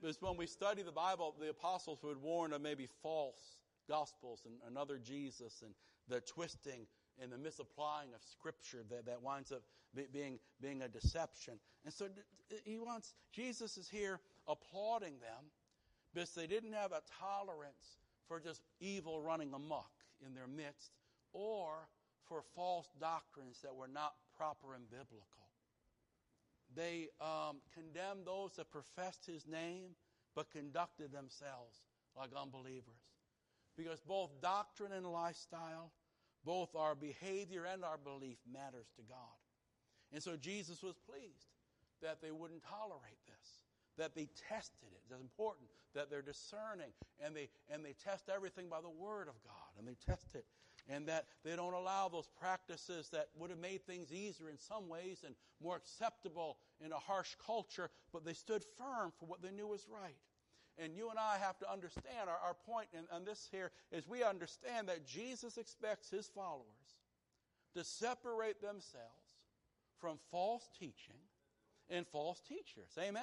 Because 0.00 0.20
when 0.20 0.36
we 0.36 0.46
study 0.46 0.82
the 0.82 0.92
Bible, 0.92 1.34
the 1.40 1.48
apostles 1.48 2.00
would 2.02 2.20
warn 2.20 2.52
of 2.52 2.60
maybe 2.60 2.88
false 3.02 3.56
gospels 3.88 4.42
and 4.44 4.54
another 4.68 4.98
Jesus 4.98 5.62
and 5.62 5.72
the 6.08 6.20
twisting 6.20 6.86
and 7.22 7.32
the 7.32 7.38
misapplying 7.38 8.08
of 8.14 8.20
scripture 8.22 8.84
that, 8.90 9.06
that 9.06 9.22
winds 9.22 9.52
up 9.52 9.62
being, 10.12 10.40
being 10.60 10.82
a 10.82 10.88
deception. 10.88 11.54
And 11.84 11.94
so 11.94 12.08
he 12.64 12.78
wants, 12.78 13.14
Jesus 13.32 13.78
is 13.78 13.88
here 13.88 14.20
applauding 14.48 15.14
them 15.20 15.44
because 16.14 16.30
they 16.30 16.46
didn't 16.46 16.72
have 16.72 16.92
a 16.92 17.02
tolerance 17.20 17.98
for 18.28 18.40
just 18.40 18.62
evil 18.80 19.20
running 19.20 19.52
amok 19.52 19.90
in 20.24 20.34
their 20.34 20.46
midst 20.46 20.92
or 21.32 21.88
for 22.28 22.42
false 22.54 22.88
doctrines 23.00 23.58
that 23.62 23.74
were 23.74 23.88
not 23.88 24.14
proper 24.36 24.74
and 24.74 24.88
biblical. 24.88 25.26
They 26.74 27.08
um, 27.20 27.58
condemned 27.74 28.26
those 28.26 28.56
that 28.56 28.70
professed 28.70 29.26
his 29.26 29.46
name 29.46 29.94
but 30.34 30.50
conducted 30.50 31.12
themselves 31.12 31.82
like 32.16 32.30
unbelievers. 32.40 33.02
Because 33.76 34.00
both 34.00 34.30
doctrine 34.40 34.92
and 34.92 35.06
lifestyle, 35.06 35.92
both 36.44 36.74
our 36.74 36.94
behavior 36.94 37.64
and 37.64 37.84
our 37.84 37.98
belief 37.98 38.38
matters 38.50 38.86
to 38.96 39.02
God. 39.02 39.38
And 40.12 40.22
so 40.22 40.36
Jesus 40.36 40.82
was 40.82 40.94
pleased 41.08 41.50
that 42.02 42.22
they 42.22 42.30
wouldn't 42.30 42.62
tolerate 42.62 43.18
this, 43.26 43.58
that 43.98 44.14
they 44.14 44.28
tested 44.48 44.90
it. 44.92 45.00
It's 45.10 45.20
important 45.20 45.68
that 45.94 46.10
they're 46.10 46.22
discerning 46.22 46.92
and 47.24 47.34
they, 47.34 47.48
and 47.70 47.84
they 47.84 47.94
test 48.04 48.28
everything 48.34 48.68
by 48.68 48.80
the 48.80 48.90
Word 48.90 49.28
of 49.28 49.34
God 49.44 49.78
and 49.78 49.86
they 49.86 49.96
test 50.06 50.34
it 50.34 50.44
and 50.88 51.06
that 51.08 51.26
they 51.44 51.56
don't 51.56 51.72
allow 51.72 52.08
those 52.08 52.28
practices 52.38 53.08
that 53.10 53.28
would 53.36 53.50
have 53.50 53.58
made 53.58 53.86
things 53.86 54.12
easier 54.12 54.48
in 54.50 54.58
some 54.58 54.88
ways 54.88 55.22
and 55.24 55.34
more 55.62 55.76
acceptable 55.76 56.58
in 56.84 56.92
a 56.92 56.98
harsh 56.98 57.34
culture, 57.44 57.90
but 58.12 58.24
they 58.24 58.34
stood 58.34 58.62
firm 58.76 59.12
for 59.18 59.26
what 59.26 59.42
they 59.42 59.50
knew 59.50 59.66
was 59.66 59.86
right. 59.88 60.16
And 60.76 60.94
you 60.94 61.08
and 61.08 61.18
I 61.18 61.38
have 61.38 61.58
to 61.58 61.72
understand 61.72 62.28
our, 62.28 62.38
our 62.44 62.54
point 62.54 62.88
in, 62.92 63.04
in 63.16 63.24
this 63.24 63.48
here 63.50 63.70
is 63.92 64.08
we 64.08 64.22
understand 64.22 64.88
that 64.88 65.06
Jesus 65.06 65.56
expects 65.56 66.10
his 66.10 66.26
followers 66.26 66.66
to 67.74 67.84
separate 67.84 68.60
themselves 68.60 68.98
from 70.00 70.18
false 70.30 70.68
teaching 70.78 71.20
and 71.88 72.06
false 72.06 72.40
teachers. 72.40 72.90
Amen? 72.98 73.22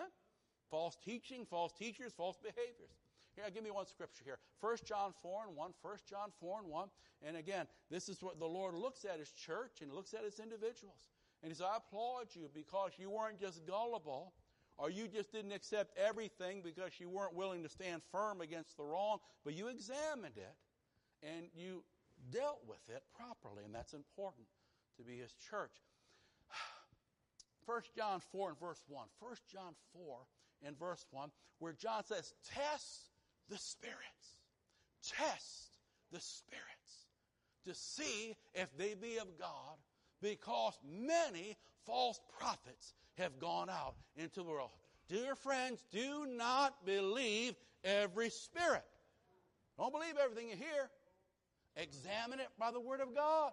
False 0.72 0.98
teaching, 1.04 1.46
false 1.46 1.74
teachers, 1.74 2.14
false 2.16 2.38
behaviors. 2.38 2.98
Here, 3.36 3.46
give 3.54 3.64
me 3.64 3.72
one 3.72 3.86
scripture 3.86 4.24
here. 4.26 4.40
1 4.60 4.78
John 4.86 5.14
4 5.22 5.48
and 5.48 5.56
1. 5.56 5.72
1 5.82 5.98
John 6.10 6.32
4 6.40 6.60
and 6.60 6.70
1. 6.70 6.90
And 7.28 7.38
again, 7.38 7.68
this 7.90 8.10
is 8.10 8.24
what 8.24 8.40
the 8.40 8.46
Lord 8.46 8.76
looks 8.76 9.06
at 9.06 9.20
his 9.20 9.32
church 9.32 9.82
and 9.82 9.94
looks 9.94 10.14
at 10.14 10.24
his 10.24 10.40
individuals. 10.40 10.98
And 11.44 11.52
he 11.52 11.56
says, 11.56 11.68
I 11.72 11.78
applaud 11.78 12.28
you 12.34 12.50
because 12.54 12.92
you 12.98 13.10
weren't 13.10 13.40
just 13.40 13.66
gullible 13.66 14.34
or 14.78 14.90
you 14.90 15.08
just 15.08 15.32
didn't 15.32 15.52
accept 15.52 15.98
everything 15.98 16.62
because 16.64 17.00
you 17.00 17.10
weren't 17.10 17.36
willing 17.36 17.64
to 17.64 17.70
stand 17.70 18.02
firm 18.12 18.42
against 18.42 18.78
the 18.78 18.84
wrong, 18.84 19.20
but 19.44 19.54
you 19.54 19.68
examined 19.68 20.38
it 20.38 20.56
and 21.24 21.48
you 21.54 21.84
dealt 22.32 22.60
with 22.68 22.82
it 22.90 23.04
properly. 23.16 23.64
And 23.66 23.74
that's 23.74 23.94
important 23.94 24.48
to 24.98 25.04
be 25.04 25.18
his 25.18 25.34
church. 25.50 25.76
1 27.66 27.82
John 27.96 28.22
4 28.32 28.50
and 28.50 28.60
verse 28.60 28.84
1. 28.88 29.08
1 29.20 29.36
John 29.52 29.74
4 29.94 30.20
and 30.66 30.78
verse 30.78 31.06
1, 31.12 31.30
where 31.60 31.74
John 31.74 32.04
says, 32.06 32.34
Test 32.54 33.12
the 33.50 33.58
spirits. 33.58 33.98
Test 35.04 35.78
the 36.12 36.20
spirits 36.20 37.08
to 37.66 37.74
see 37.74 38.36
if 38.54 38.76
they 38.78 38.96
be 38.96 39.18
of 39.18 39.28
God, 39.40 39.78
because 40.22 40.78
many 40.84 41.58
false 41.86 42.20
prophets 42.40 42.94
have 43.18 43.40
gone 43.40 43.70
out 43.70 43.96
into 44.16 44.42
the 44.42 44.50
world. 44.50 44.72
Dear 45.10 45.36
friends, 45.36 45.84
do 45.92 46.26
not 46.28 46.86
believe 46.86 47.56
every 47.84 48.30
spirit. 48.30 48.86
Don't 49.78 49.92
believe 49.92 50.16
everything 50.22 50.50
you 50.50 50.56
hear. 50.56 50.90
Examine 51.76 52.40
it 52.40 52.50
by 52.60 52.72
the 52.72 52.80
Word 52.80 53.02
of 53.02 53.16
God. 53.16 53.52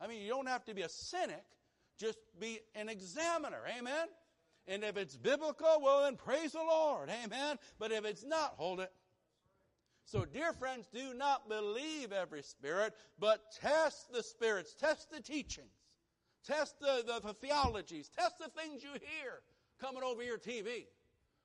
I 0.00 0.06
mean, 0.06 0.22
you 0.22 0.30
don't 0.30 0.48
have 0.48 0.64
to 0.64 0.74
be 0.74 0.82
a 0.82 0.88
cynic, 0.88 1.44
just 1.98 2.18
be 2.38 2.60
an 2.74 2.88
examiner. 2.88 3.60
Amen? 3.78 4.08
And 4.68 4.84
if 4.84 4.96
it's 4.96 5.16
biblical, 5.16 5.80
well, 5.82 6.02
then 6.02 6.16
praise 6.16 6.52
the 6.52 6.58
Lord. 6.58 7.10
Amen? 7.24 7.58
But 7.78 7.92
if 7.92 8.04
it's 8.04 8.24
not, 8.24 8.54
hold 8.56 8.80
it. 8.80 8.92
So, 10.04 10.24
dear 10.24 10.52
friends, 10.52 10.88
do 10.92 11.14
not 11.14 11.48
believe 11.48 12.12
every 12.12 12.42
spirit, 12.42 12.94
but 13.18 13.40
test 13.60 14.12
the 14.12 14.22
spirits, 14.22 14.74
test 14.74 15.10
the 15.10 15.20
teachings, 15.20 15.72
test 16.44 16.78
the, 16.80 17.04
the, 17.06 17.26
the 17.26 17.34
theologies, 17.34 18.08
test 18.08 18.38
the 18.38 18.48
things 18.48 18.82
you 18.82 18.90
hear 18.90 19.40
coming 19.80 20.02
over 20.02 20.22
your 20.22 20.38
TV. 20.38 20.86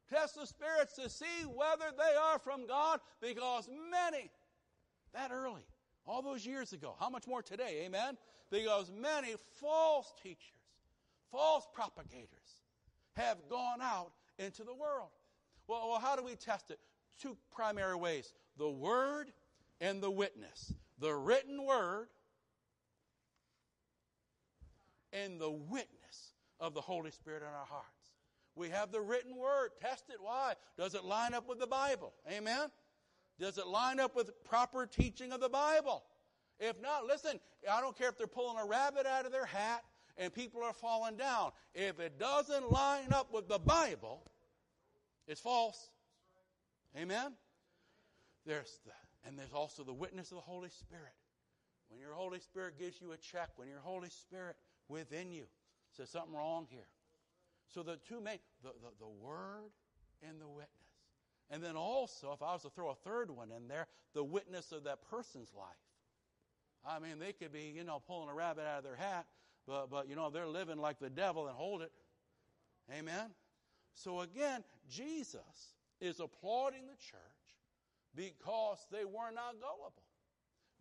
Test 0.10 0.36
the 0.36 0.48
spirits 0.48 0.94
to 0.96 1.10
see 1.10 1.44
whether 1.46 1.92
they 1.98 2.16
are 2.16 2.40
from 2.40 2.66
God 2.66 3.00
because 3.22 3.70
many, 3.92 4.32
that 5.14 5.32
early, 5.32 5.66
all 6.06 6.22
those 6.22 6.46
years 6.46 6.72
ago, 6.72 6.96
how 7.00 7.10
much 7.10 7.28
more 7.28 7.42
today, 7.42 7.84
amen? 7.86 8.18
Because 8.50 8.90
many 8.90 9.36
false 9.60 10.14
teachers, 10.24 10.54
false 11.30 11.68
propagators 11.74 12.57
have 13.18 13.38
gone 13.50 13.82
out 13.82 14.12
into 14.40 14.64
the 14.64 14.74
world. 14.74 15.10
Well, 15.68 15.90
well, 15.90 16.00
how 16.00 16.16
do 16.16 16.24
we 16.24 16.36
test 16.36 16.72
it? 16.72 16.80
Two 17.22 17.36
primary 17.54 17.96
ways 17.96 18.34
the 18.58 18.70
Word 18.70 19.32
and 19.82 20.02
the 20.02 20.12
witness. 20.12 20.74
The 21.00 21.14
written 21.14 21.66
Word 21.66 22.08
and 25.14 25.40
the 25.40 25.52
witness 25.52 26.34
of 26.60 26.74
the 26.74 26.82
Holy 26.82 27.12
Spirit 27.12 27.42
in 27.42 27.48
our 27.48 27.66
hearts. 27.66 27.88
We 28.56 28.70
have 28.70 28.92
the 28.92 29.02
written 29.02 29.36
Word. 29.36 29.72
Test 29.82 30.06
it. 30.10 30.18
Why? 30.20 30.54
Does 30.78 30.96
it 30.96 31.04
line 31.04 31.34
up 31.34 31.48
with 31.48 31.60
the 31.60 31.68
Bible? 31.68 32.14
Amen? 32.32 32.70
Does 33.40 33.60
it 33.60 33.68
line 33.68 34.00
up 34.00 34.16
with 34.16 34.32
proper 34.44 34.88
teaching 34.88 35.32
of 35.32 35.40
the 35.40 35.50
Bible? 35.50 36.04
If 36.60 36.82
not, 36.82 37.06
listen, 37.06 37.40
I 37.72 37.82
don't 37.82 37.96
care 37.96 38.10
if 38.10 38.18
they're 38.18 38.26
pulling 38.26 38.58
a 38.58 38.66
rabbit 38.66 39.06
out 39.06 39.28
of 39.28 39.32
their 39.32 39.46
hat 39.46 39.84
and 40.18 40.34
people 40.34 40.64
are 40.64 40.74
falling 40.74 41.16
down. 41.16 41.52
If 41.74 42.00
it 42.00 42.20
doesn't 42.20 42.72
line 42.72 43.12
up 43.12 43.34
with 43.34 43.48
the 43.48 43.60
Bible, 43.60 44.24
it's 45.28 45.42
false. 45.42 45.90
Amen? 46.98 47.34
There's 48.46 48.80
the, 48.86 48.92
and 49.28 49.38
there's 49.38 49.54
also 49.54 49.84
the 49.84 49.94
witness 49.94 50.32
of 50.32 50.38
the 50.38 50.42
Holy 50.42 50.70
Spirit. 50.70 51.14
When 51.90 52.00
your 52.00 52.14
Holy 52.14 52.40
Spirit 52.40 52.80
gives 52.80 53.02
you 53.02 53.12
a 53.12 53.18
check, 53.18 53.50
when 53.56 53.68
your 53.68 53.80
Holy 53.80 54.10
Spirit 54.10 54.56
within 54.88 55.32
you 55.32 55.44
says 55.96 56.10
something 56.10 56.34
wrong 56.34 56.68
here. 56.70 56.88
So 57.74 57.84
the 57.84 57.98
two 58.08 58.22
main, 58.22 58.40
the, 58.64 58.70
the, 58.70 58.90
the 59.00 59.08
Word 59.08 59.72
and 60.28 60.40
the 60.42 60.48
witness. 60.48 60.72
And 61.50 61.64
then 61.64 61.76
also, 61.76 62.34
if 62.34 62.42
I 62.42 62.54
was 62.54 62.64
to 62.64 62.70
throw 62.70 62.90
a 62.90 62.96
third 62.96 63.32
one 63.32 63.52
in 63.56 63.68
there, 63.68 63.88
the 64.14 64.24
witness 64.24 64.72
of 64.72 64.84
that 64.84 65.00
person's 65.10 65.52
life. 65.56 65.68
I 66.86 67.00
mean, 67.00 67.20
they 67.20 67.34
could 67.34 67.54
be, 67.54 67.74
you 67.76 67.84
know, 67.84 68.02
pulling 68.06 68.30
a 68.30 68.34
rabbit 68.34 68.66
out 68.66 68.80
of 68.80 68.84
their 68.84 68.96
hat, 68.96 69.26
but, 69.68 69.90
but 69.90 70.10
you 70.10 70.16
know, 70.16 70.30
they're 70.30 70.48
living 70.48 70.78
like 70.78 71.00
the 71.00 71.10
devil 71.10 71.48
and 71.48 71.56
hold 71.56 71.82
it. 71.82 71.92
Amen? 72.98 73.32
So 73.94 74.22
again, 74.22 74.64
Jesus 74.90 75.76
is 76.00 76.20
applauding 76.20 76.88
the 76.88 76.96
church 76.96 77.22
because 78.16 78.86
they 78.92 79.04
were 79.04 79.32
not 79.34 79.56
gullible. 79.60 80.04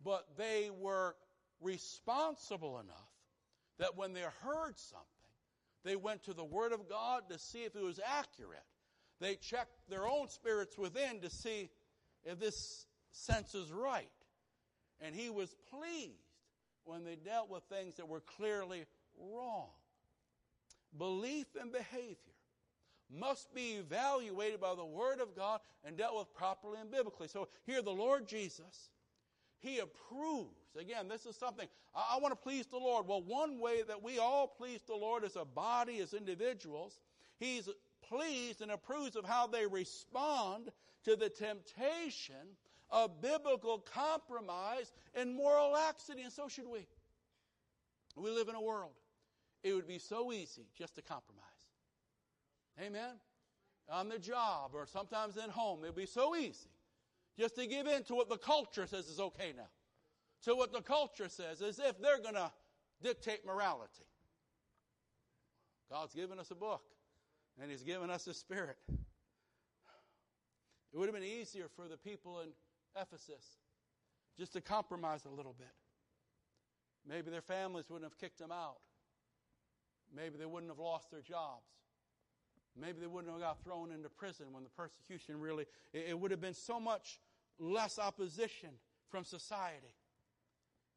But 0.03 0.27
they 0.37 0.69
were 0.79 1.15
responsible 1.59 2.79
enough 2.79 3.11
that 3.79 3.97
when 3.97 4.13
they 4.13 4.21
heard 4.21 4.77
something, 4.77 5.07
they 5.83 5.95
went 5.95 6.23
to 6.23 6.33
the 6.33 6.43
Word 6.43 6.71
of 6.71 6.87
God 6.89 7.23
to 7.29 7.39
see 7.39 7.63
if 7.63 7.75
it 7.75 7.83
was 7.83 7.99
accurate. 8.05 8.63
They 9.19 9.35
checked 9.35 9.89
their 9.89 10.07
own 10.07 10.29
spirits 10.29 10.77
within 10.77 11.21
to 11.21 11.29
see 11.29 11.69
if 12.23 12.39
this 12.39 12.85
sense 13.11 13.55
is 13.55 13.71
right. 13.71 14.07
And 15.01 15.15
he 15.15 15.29
was 15.29 15.55
pleased 15.71 16.26
when 16.87 17.03
they 17.03 17.15
dealt 17.15 17.49
with 17.49 17.63
things 17.63 17.95
that 17.95 18.07
were 18.07 18.21
clearly 18.21 18.85
wrong. 19.19 19.67
Belief 20.97 21.47
and 21.59 21.71
behavior 21.71 22.15
must 23.09 23.53
be 23.53 23.73
evaluated 23.73 24.59
by 24.59 24.75
the 24.75 24.85
Word 24.85 25.19
of 25.19 25.35
God 25.35 25.59
and 25.83 25.97
dealt 25.97 26.17
with 26.17 26.33
properly 26.33 26.79
and 26.79 26.91
biblically. 26.91 27.27
So 27.27 27.47
here, 27.65 27.81
the 27.81 27.89
Lord 27.91 28.27
Jesus, 28.27 28.89
He 29.59 29.79
approves. 29.79 30.75
Again, 30.79 31.07
this 31.07 31.25
is 31.25 31.35
something, 31.35 31.67
I, 31.95 32.15
I 32.15 32.19
want 32.19 32.31
to 32.33 32.35
please 32.35 32.67
the 32.67 32.77
Lord. 32.77 33.07
Well, 33.07 33.21
one 33.21 33.59
way 33.59 33.83
that 33.87 34.01
we 34.01 34.19
all 34.19 34.47
please 34.47 34.81
the 34.85 34.95
Lord 34.95 35.23
as 35.23 35.35
a 35.35 35.45
body, 35.45 35.99
as 35.99 36.13
individuals, 36.13 36.99
He's 37.39 37.69
pleased 38.07 38.61
and 38.61 38.71
approves 38.71 39.15
of 39.15 39.25
how 39.25 39.47
they 39.47 39.65
respond 39.65 40.71
to 41.03 41.15
the 41.15 41.29
temptation 41.29 42.35
of 42.89 43.21
biblical 43.21 43.79
compromise 43.79 44.91
and 45.13 45.35
moral 45.35 45.71
laxity, 45.71 46.21
and 46.21 46.31
so 46.31 46.47
should 46.47 46.67
we. 46.67 46.87
We 48.15 48.31
live 48.31 48.47
in 48.47 48.55
a 48.55 48.61
world. 48.61 48.93
It 49.63 49.73
would 49.73 49.87
be 49.87 49.99
so 49.99 50.31
easy 50.31 50.67
just 50.77 50.95
to 50.95 51.01
compromise. 51.01 51.43
Amen? 52.81 53.15
On 53.89 54.09
the 54.09 54.19
job 54.19 54.71
or 54.73 54.85
sometimes 54.85 55.37
at 55.37 55.49
home. 55.49 55.79
It'd 55.83 55.95
be 55.95 56.05
so 56.05 56.35
easy 56.35 56.69
just 57.37 57.55
to 57.55 57.67
give 57.67 57.87
in 57.87 58.03
to 58.03 58.15
what 58.15 58.29
the 58.29 58.37
culture 58.37 58.87
says 58.87 59.07
is 59.07 59.19
okay 59.19 59.53
now. 59.55 59.69
To 60.43 60.55
what 60.55 60.71
the 60.71 60.81
culture 60.81 61.29
says, 61.29 61.61
as 61.61 61.79
if 61.79 61.99
they're 61.99 62.21
going 62.21 62.35
to 62.35 62.51
dictate 63.01 63.45
morality. 63.45 64.05
God's 65.89 66.13
given 66.13 66.39
us 66.39 66.51
a 66.51 66.55
book, 66.55 66.83
and 67.61 67.71
He's 67.71 67.83
given 67.83 68.09
us 68.09 68.27
a 68.27 68.33
spirit. 68.33 68.77
It 70.93 70.97
would 70.97 71.07
have 71.07 71.15
been 71.15 71.23
easier 71.23 71.67
for 71.75 71.87
the 71.87 71.97
people 71.97 72.39
in 72.41 72.49
Ephesus 72.99 73.57
just 74.37 74.53
to 74.53 74.61
compromise 74.61 75.25
a 75.25 75.29
little 75.29 75.55
bit. 75.57 75.73
Maybe 77.07 77.31
their 77.31 77.41
families 77.41 77.85
wouldn't 77.89 78.09
have 78.09 78.17
kicked 78.17 78.39
them 78.39 78.51
out. 78.51 78.79
Maybe 80.15 80.37
they 80.37 80.45
wouldn't 80.45 80.71
have 80.71 80.79
lost 80.79 81.11
their 81.11 81.21
jobs. 81.21 81.71
Maybe 82.79 82.99
they 82.99 83.07
wouldn't 83.07 83.31
have 83.31 83.41
got 83.41 83.63
thrown 83.63 83.91
into 83.91 84.09
prison 84.09 84.47
when 84.51 84.63
the 84.63 84.69
persecution 84.69 85.39
really, 85.39 85.65
it, 85.93 86.17
would 86.17 86.31
have 86.31 86.41
been 86.41 86.53
so 86.53 86.79
much 86.79 87.19
less 87.59 87.97
opposition 87.97 88.69
from 89.09 89.23
society 89.23 89.95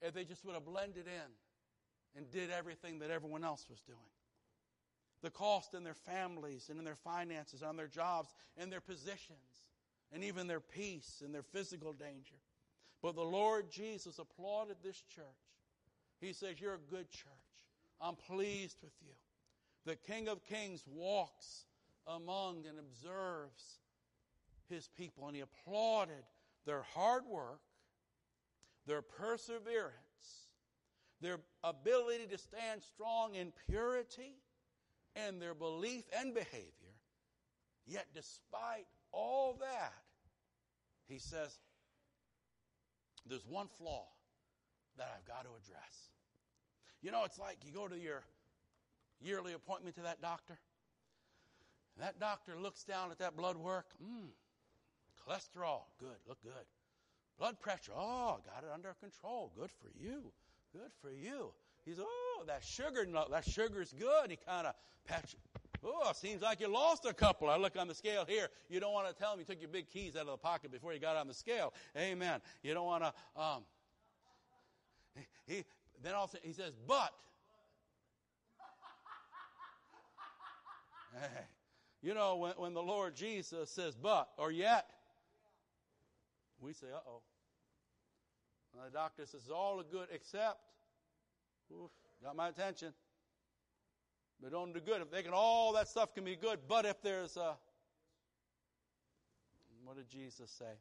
if 0.02 0.12
they 0.12 0.24
just 0.24 0.44
would 0.44 0.54
have 0.54 0.64
blended 0.64 1.06
in 1.06 2.16
and 2.16 2.30
did 2.30 2.50
everything 2.50 2.98
that 2.98 3.10
everyone 3.10 3.44
else 3.44 3.66
was 3.70 3.80
doing. 3.80 3.98
The 5.22 5.30
cost 5.30 5.74
in 5.74 5.84
their 5.84 5.94
families 5.94 6.68
and 6.68 6.78
in 6.78 6.84
their 6.84 6.94
finances, 6.94 7.62
on 7.62 7.76
their 7.76 7.86
jobs, 7.86 8.34
and 8.56 8.70
their 8.70 8.80
positions, 8.80 9.69
and 10.12 10.24
even 10.24 10.46
their 10.46 10.60
peace 10.60 11.22
and 11.24 11.34
their 11.34 11.42
physical 11.42 11.92
danger. 11.92 12.36
But 13.02 13.14
the 13.14 13.22
Lord 13.22 13.70
Jesus 13.70 14.18
applauded 14.18 14.76
this 14.82 15.02
church. 15.14 15.24
He 16.20 16.32
says, 16.32 16.60
You're 16.60 16.74
a 16.74 16.90
good 16.90 17.10
church. 17.10 17.30
I'm 18.00 18.16
pleased 18.16 18.78
with 18.82 18.92
you. 19.00 19.12
The 19.86 19.96
King 19.96 20.28
of 20.28 20.44
Kings 20.44 20.84
walks 20.86 21.64
among 22.06 22.64
and 22.68 22.78
observes 22.78 23.80
his 24.68 24.88
people, 24.88 25.26
and 25.26 25.36
he 25.36 25.42
applauded 25.42 26.24
their 26.66 26.82
hard 26.94 27.24
work, 27.26 27.60
their 28.86 29.02
perseverance, 29.02 29.94
their 31.20 31.38
ability 31.64 32.26
to 32.26 32.38
stand 32.38 32.82
strong 32.82 33.34
in 33.34 33.52
purity, 33.68 34.34
and 35.16 35.40
their 35.40 35.54
belief 35.54 36.04
and 36.18 36.34
behavior. 36.34 36.94
Yet, 37.86 38.06
despite 38.14 38.86
all 39.12 39.56
that, 39.60 39.92
he 41.08 41.18
says, 41.18 41.58
There's 43.26 43.46
one 43.46 43.68
flaw 43.78 44.06
that 44.96 45.08
I've 45.16 45.26
got 45.26 45.44
to 45.44 45.50
address. 45.50 46.10
You 47.02 47.10
know, 47.10 47.24
it's 47.24 47.38
like 47.38 47.58
you 47.64 47.72
go 47.72 47.88
to 47.88 47.98
your 47.98 48.22
yearly 49.20 49.52
appointment 49.54 49.96
to 49.96 50.02
that 50.02 50.20
doctor, 50.20 50.58
that 51.98 52.18
doctor 52.18 52.58
looks 52.58 52.84
down 52.84 53.10
at 53.10 53.18
that 53.18 53.36
blood 53.36 53.56
work. 53.56 53.86
Mm, 54.02 54.28
cholesterol, 55.26 55.82
good, 55.98 56.16
look 56.26 56.42
good. 56.42 56.66
Blood 57.38 57.60
pressure, 57.60 57.92
oh, 57.96 58.38
got 58.44 58.64
it 58.64 58.70
under 58.72 58.94
control. 59.00 59.52
Good 59.58 59.70
for 59.70 59.90
you. 59.98 60.32
Good 60.72 60.90
for 61.00 61.10
you. 61.10 61.52
He's, 61.84 61.98
oh, 61.98 62.44
that 62.46 62.62
sugar, 62.62 63.06
that 63.30 63.44
sugar's 63.48 63.92
good. 63.98 64.30
He 64.30 64.36
kind 64.36 64.66
of 64.66 64.74
pats 65.06 65.34
Oh, 65.82 66.12
seems 66.14 66.42
like 66.42 66.60
you 66.60 66.68
lost 66.68 67.06
a 67.06 67.14
couple. 67.14 67.48
I 67.48 67.56
look 67.56 67.76
on 67.78 67.88
the 67.88 67.94
scale 67.94 68.24
here. 68.26 68.48
You 68.68 68.80
don't 68.80 68.92
want 68.92 69.08
to 69.08 69.14
tell 69.14 69.32
him 69.32 69.38
you 69.38 69.44
took 69.46 69.60
your 69.60 69.70
big 69.70 69.88
keys 69.88 70.14
out 70.14 70.22
of 70.22 70.26
the 70.28 70.36
pocket 70.36 70.70
before 70.70 70.92
you 70.92 70.98
got 70.98 71.16
on 71.16 71.26
the 71.26 71.34
scale. 71.34 71.72
Amen. 71.96 72.40
You 72.62 72.74
don't 72.74 72.86
want 72.86 73.04
to. 73.04 73.40
Um, 73.40 73.62
he 75.46 75.64
then 76.02 76.14
also 76.14 76.38
he 76.42 76.52
says, 76.52 76.72
but 76.86 77.12
Hey, 81.20 81.42
you 82.02 82.14
know, 82.14 82.36
when, 82.36 82.52
when 82.52 82.74
the 82.74 82.82
Lord 82.82 83.14
Jesus 83.14 83.70
says, 83.70 83.94
but 83.94 84.28
or 84.38 84.52
yet, 84.52 84.86
we 86.60 86.72
say, 86.72 86.86
uh 86.94 87.00
oh. 87.08 87.22
The 88.84 88.90
doctor 88.90 89.26
says, 89.26 89.50
all 89.52 89.82
good 89.90 90.08
except, 90.12 90.60
oof, 91.72 91.90
got 92.22 92.36
my 92.36 92.48
attention. 92.48 92.92
But 94.42 94.52
don't 94.52 94.72
do 94.72 94.80
good. 94.80 95.02
If 95.02 95.10
they 95.10 95.22
can, 95.22 95.32
all 95.34 95.72
that 95.74 95.88
stuff 95.88 96.14
can 96.14 96.24
be 96.24 96.36
good. 96.36 96.60
But 96.66 96.86
if 96.86 97.02
there's 97.02 97.36
a, 97.36 97.56
what 99.84 99.96
did 99.96 100.08
Jesus 100.08 100.50
say? 100.50 100.72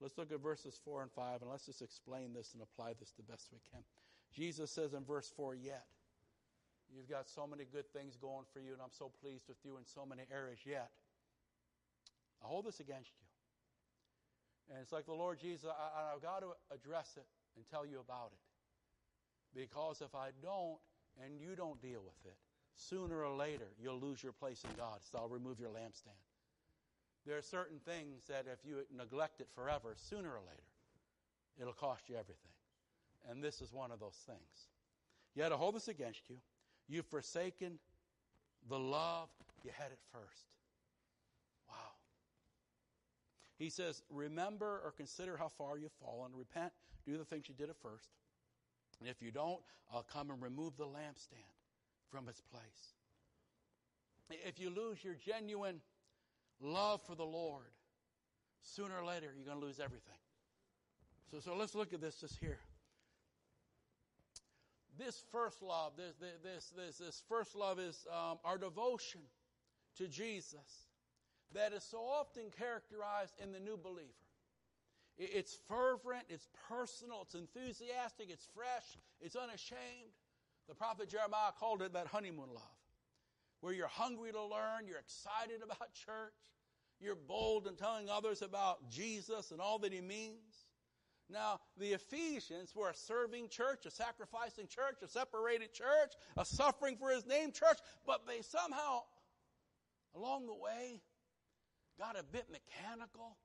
Let's 0.00 0.16
look 0.16 0.32
at 0.32 0.40
verses 0.40 0.78
4 0.84 1.02
and 1.02 1.10
5 1.10 1.42
and 1.42 1.50
let's 1.50 1.66
just 1.66 1.82
explain 1.82 2.32
this 2.32 2.54
and 2.54 2.62
apply 2.62 2.94
this 2.98 3.12
the 3.16 3.22
best 3.22 3.48
we 3.52 3.58
can. 3.70 3.82
Jesus 4.32 4.70
says 4.70 4.94
in 4.94 5.04
verse 5.04 5.32
4, 5.36 5.54
yet. 5.54 5.84
You've 6.94 7.08
got 7.08 7.28
so 7.28 7.46
many 7.46 7.64
good 7.70 7.86
things 7.92 8.16
going 8.16 8.44
for 8.52 8.58
you, 8.58 8.72
and 8.72 8.82
I'm 8.82 8.92
so 8.92 9.12
pleased 9.22 9.44
with 9.48 9.58
you 9.64 9.76
in 9.76 9.84
so 9.84 10.04
many 10.04 10.22
areas, 10.32 10.58
yet. 10.66 10.90
I 12.42 12.48
hold 12.48 12.66
this 12.66 12.80
against 12.80 13.10
you. 13.20 13.26
And 14.70 14.78
it's 14.82 14.92
like 14.92 15.06
the 15.06 15.14
Lord 15.14 15.38
Jesus, 15.38 15.68
I, 15.68 16.14
I've 16.14 16.22
got 16.22 16.40
to 16.40 16.52
address 16.72 17.14
it 17.16 17.26
and 17.56 17.64
tell 17.70 17.84
you 17.84 18.00
about 18.00 18.30
it. 18.32 19.58
Because 19.58 20.00
if 20.00 20.14
I 20.14 20.30
don't, 20.42 20.78
and 21.22 21.40
you 21.40 21.56
don't 21.56 21.80
deal 21.82 22.00
with 22.02 22.18
it, 22.24 22.38
sooner 22.76 23.24
or 23.24 23.36
later 23.36 23.68
you'll 23.80 24.00
lose 24.00 24.22
your 24.22 24.32
place 24.32 24.62
in 24.64 24.70
God. 24.76 25.00
So 25.10 25.18
I'll 25.18 25.28
remove 25.28 25.60
your 25.60 25.70
lampstand. 25.70 26.18
There 27.26 27.36
are 27.36 27.42
certain 27.42 27.78
things 27.78 28.24
that 28.28 28.46
if 28.50 28.64
you 28.64 28.78
neglect 28.96 29.40
it 29.40 29.48
forever, 29.54 29.94
sooner 29.96 30.30
or 30.30 30.40
later, 30.40 30.62
it'll 31.60 31.74
cost 31.74 32.08
you 32.08 32.14
everything. 32.16 32.50
And 33.28 33.44
this 33.44 33.60
is 33.60 33.72
one 33.72 33.90
of 33.90 34.00
those 34.00 34.18
things. 34.26 34.68
Yet 35.34 35.52
I 35.52 35.56
hold 35.56 35.74
this 35.74 35.88
against 35.88 36.30
you. 36.30 36.36
You've 36.88 37.06
forsaken 37.06 37.78
the 38.68 38.78
love 38.78 39.28
you 39.62 39.70
had 39.76 39.92
at 39.92 39.98
first. 40.12 40.46
Wow. 41.68 41.74
He 43.58 43.68
says, 43.68 44.02
Remember 44.10 44.80
or 44.84 44.92
consider 44.96 45.36
how 45.36 45.48
far 45.48 45.78
you've 45.78 45.92
fallen. 46.02 46.32
Repent. 46.34 46.72
Do 47.06 47.18
the 47.18 47.24
things 47.24 47.48
you 47.48 47.54
did 47.54 47.68
at 47.70 47.76
first. 47.76 48.08
And 48.98 49.08
if 49.08 49.22
you 49.22 49.30
don't, 49.30 49.60
I'll 49.92 50.02
come 50.02 50.30
and 50.30 50.42
remove 50.42 50.76
the 50.76 50.84
lampstand 50.84 51.59
from 52.10 52.28
its 52.28 52.40
place. 52.40 52.94
If 54.46 54.60
you 54.60 54.70
lose 54.70 55.02
your 55.02 55.14
genuine 55.14 55.80
love 56.60 57.00
for 57.02 57.14
the 57.14 57.24
Lord, 57.24 57.72
sooner 58.62 58.94
or 58.96 59.04
later 59.04 59.26
you're 59.36 59.46
going 59.46 59.60
to 59.60 59.66
lose 59.66 59.80
everything. 59.80 60.18
So, 61.30 61.40
so 61.40 61.56
let's 61.56 61.74
look 61.74 61.92
at 61.92 62.00
this 62.00 62.16
just 62.16 62.38
here. 62.38 62.58
This 64.98 65.24
first 65.32 65.62
love, 65.62 65.92
this, 65.96 66.14
this, 66.42 66.72
this, 66.76 66.98
this 66.98 67.22
first 67.28 67.56
love 67.56 67.78
is 67.78 68.06
um, 68.12 68.38
our 68.44 68.58
devotion 68.58 69.22
to 69.96 70.06
Jesus 70.06 70.88
that 71.54 71.72
is 71.72 71.82
so 71.82 71.98
often 71.98 72.44
characterized 72.56 73.34
in 73.42 73.52
the 73.52 73.58
new 73.58 73.76
believer. 73.76 74.08
It's 75.18 75.58
fervent, 75.68 76.24
it's 76.28 76.48
personal, 76.68 77.22
it's 77.22 77.34
enthusiastic, 77.34 78.28
it's 78.30 78.48
fresh, 78.54 78.98
it's 79.20 79.36
unashamed. 79.36 80.16
The 80.70 80.76
prophet 80.76 81.08
Jeremiah 81.08 81.50
called 81.58 81.82
it 81.82 81.94
that 81.94 82.06
honeymoon 82.06 82.50
love, 82.54 82.78
where 83.60 83.72
you're 83.72 83.88
hungry 83.88 84.30
to 84.30 84.40
learn, 84.40 84.86
you're 84.86 85.00
excited 85.00 85.64
about 85.64 85.92
church, 85.94 86.32
you're 87.00 87.16
bold 87.16 87.66
in 87.66 87.74
telling 87.74 88.08
others 88.08 88.40
about 88.40 88.88
Jesus 88.88 89.50
and 89.50 89.60
all 89.60 89.80
that 89.80 89.92
he 89.92 90.00
means. 90.00 90.68
Now, 91.28 91.58
the 91.76 91.94
Ephesians 91.94 92.72
were 92.72 92.90
a 92.90 92.94
serving 92.94 93.48
church, 93.48 93.84
a 93.84 93.90
sacrificing 93.90 94.68
church, 94.68 95.02
a 95.02 95.08
separated 95.08 95.74
church, 95.74 96.12
a 96.36 96.44
suffering 96.44 96.96
for 96.96 97.10
his 97.10 97.26
name 97.26 97.50
church, 97.50 97.78
but 98.06 98.28
they 98.28 98.40
somehow, 98.40 99.00
along 100.14 100.46
the 100.46 100.54
way, 100.54 101.00
got 101.98 102.16
a 102.16 102.22
bit 102.22 102.46
mechanical, 102.48 103.36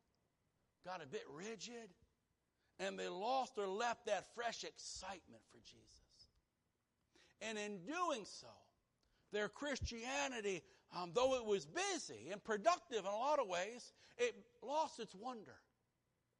got 0.86 1.03
a 1.03 1.07
bit 1.07 1.23
rigid, 1.34 1.89
and 2.78 2.99
they 2.99 3.09
lost 3.09 3.53
or 3.57 3.67
left 3.67 4.05
that 4.05 4.26
fresh 4.36 4.63
excitement 4.63 5.41
for 5.51 5.57
Jesus. 5.65 6.04
And 7.41 7.57
in 7.57 7.79
doing 7.86 8.25
so, 8.25 8.47
their 9.31 9.49
Christianity, 9.49 10.63
um, 10.95 11.11
though 11.13 11.36
it 11.36 11.45
was 11.45 11.65
busy 11.65 12.29
and 12.31 12.43
productive 12.43 12.99
in 12.99 13.05
a 13.05 13.15
lot 13.15 13.39
of 13.39 13.47
ways, 13.47 13.93
it 14.17 14.36
lost 14.61 14.99
its 14.99 15.13
wonder. 15.13 15.55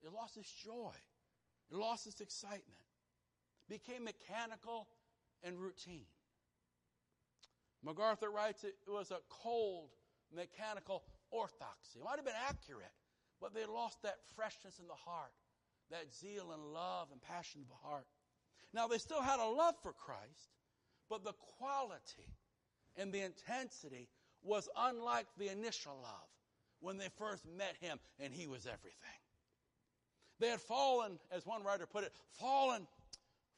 It 0.04 0.14
lost 0.14 0.38
its 0.38 0.52
joy. 0.52 0.93
It 1.72 1.76
lost 1.76 2.08
its 2.08 2.22
excitement. 2.22 2.80
Became 3.68 4.04
mechanical 4.04 4.88
and 5.43 5.60
routine. 5.60 6.06
MacArthur 7.84 8.32
writes 8.32 8.64
it 8.64 8.76
was 8.88 9.12
a 9.12 9.20
cold, 9.30 9.89
mechanical 10.34 11.04
orthodoxy. 11.32 12.00
It 12.00 12.06
might 12.06 12.16
have 12.16 12.26
been 12.26 12.34
accurate, 12.48 12.93
but 13.41 13.54
they 13.54 13.66
lost 13.66 14.02
that 14.04 14.18
freshness 14.36 14.80
in 14.80 14.88
the 14.88 14.93
heart, 14.93 15.34
that 15.91 16.14
zeal 16.14 16.52
and 16.52 16.74
love 16.74 17.10
and 17.12 17.22
passion 17.22 17.62
of 17.62 17.68
the 17.68 17.88
heart. 17.88 18.08
Now, 18.74 18.88
they 18.88 18.98
still 18.98 19.22
had 19.22 19.39
a 19.39 19.48
love 19.48 19.76
for 19.82 19.93
Christ, 19.93 20.50
but 21.10 21.24
the 21.24 21.34
quality 21.58 22.36
and 22.97 23.12
the 23.12 23.22
intensity 23.22 24.08
was 24.43 24.70
unlike 24.78 25.28
the 25.38 25.49
initial 25.49 25.97
love 26.01 26.30
when 26.80 26.97
they 26.97 27.10
first 27.18 27.45
met 27.58 27.76
him 27.80 27.99
and 28.20 28.34
he 28.34 28.47
was 28.47 28.66
everything. 28.66 29.20
They 30.39 30.49
had 30.49 30.62
fallen, 30.62 31.18
as 31.32 31.45
one 31.45 31.64
writer 31.64 31.86
put 31.86 32.03
it, 32.03 32.14
fallen 32.32 32.88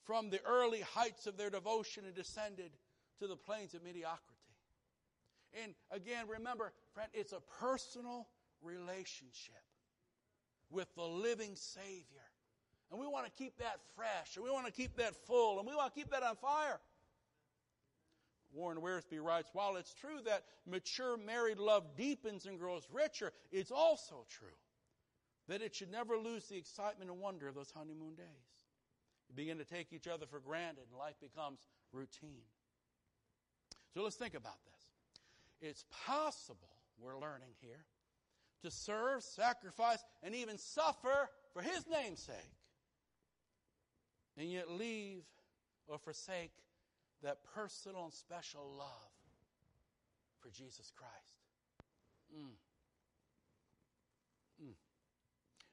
from 0.03 0.29
the 0.29 0.39
early 0.45 0.81
heights 0.81 1.27
of 1.27 1.37
their 1.37 1.49
devotion 1.49 2.05
and 2.05 2.15
descended 2.15 2.71
to 3.19 3.27
the 3.27 3.35
plains 3.35 3.73
of 3.73 3.83
mediocrity. 3.83 4.37
And 5.63 5.73
again, 5.91 6.25
remember, 6.27 6.71
friend, 6.93 7.09
it's 7.13 7.33
a 7.33 7.41
personal 7.59 8.27
relationship 8.61 9.55
with 10.69 10.87
the 10.95 11.03
living 11.03 11.55
Savior. 11.55 12.21
And 12.91 12.99
we 12.99 13.07
want 13.07 13.25
to 13.25 13.31
keep 13.31 13.57
that 13.57 13.79
fresh, 13.95 14.35
and 14.35 14.45
we 14.45 14.51
want 14.51 14.65
to 14.65 14.71
keep 14.71 14.95
that 14.97 15.15
full, 15.15 15.59
and 15.59 15.67
we 15.67 15.75
want 15.75 15.93
to 15.93 15.99
keep 15.99 16.11
that 16.11 16.23
on 16.23 16.35
fire. 16.35 16.79
Warren 18.57 18.79
Wiersbe 18.79 19.21
writes 19.21 19.49
While 19.53 19.77
it's 19.77 19.93
true 19.93 20.19
that 20.25 20.43
mature 20.65 21.15
married 21.15 21.59
love 21.59 21.95
deepens 21.95 22.45
and 22.47 22.59
grows 22.59 22.87
richer, 22.91 23.31
it's 23.51 23.71
also 23.71 24.25
true 24.29 24.47
that 25.47 25.61
it 25.61 25.75
should 25.75 25.91
never 25.91 26.17
lose 26.17 26.45
the 26.47 26.57
excitement 26.57 27.09
and 27.09 27.19
wonder 27.19 27.47
of 27.47 27.55
those 27.55 27.71
honeymoon 27.71 28.15
days. 28.15 28.25
You 29.29 29.35
begin 29.35 29.59
to 29.59 29.65
take 29.65 29.93
each 29.93 30.07
other 30.07 30.25
for 30.25 30.39
granted, 30.39 30.85
and 30.89 30.97
life 30.97 31.15
becomes 31.21 31.59
routine. 31.93 32.43
So 33.93 34.03
let's 34.03 34.15
think 34.15 34.33
about 34.33 34.57
this. 34.65 35.69
It's 35.69 35.85
possible, 36.05 36.75
we're 36.99 37.19
learning 37.19 37.53
here, 37.61 37.85
to 38.63 38.71
serve, 38.71 39.23
sacrifice, 39.23 40.03
and 40.23 40.33
even 40.35 40.57
suffer 40.57 41.29
for 41.53 41.61
His 41.61 41.85
name's 41.87 42.21
sake, 42.23 42.35
and 44.37 44.51
yet 44.51 44.71
leave 44.71 45.23
or 45.87 45.97
forsake 45.99 46.51
that 47.23 47.37
personal 47.55 48.05
and 48.05 48.13
special 48.13 48.75
love 48.77 49.11
for 50.39 50.49
Jesus 50.49 50.91
Christ. 50.95 51.41
Mm. 52.35 52.55
Mm. 54.63 54.73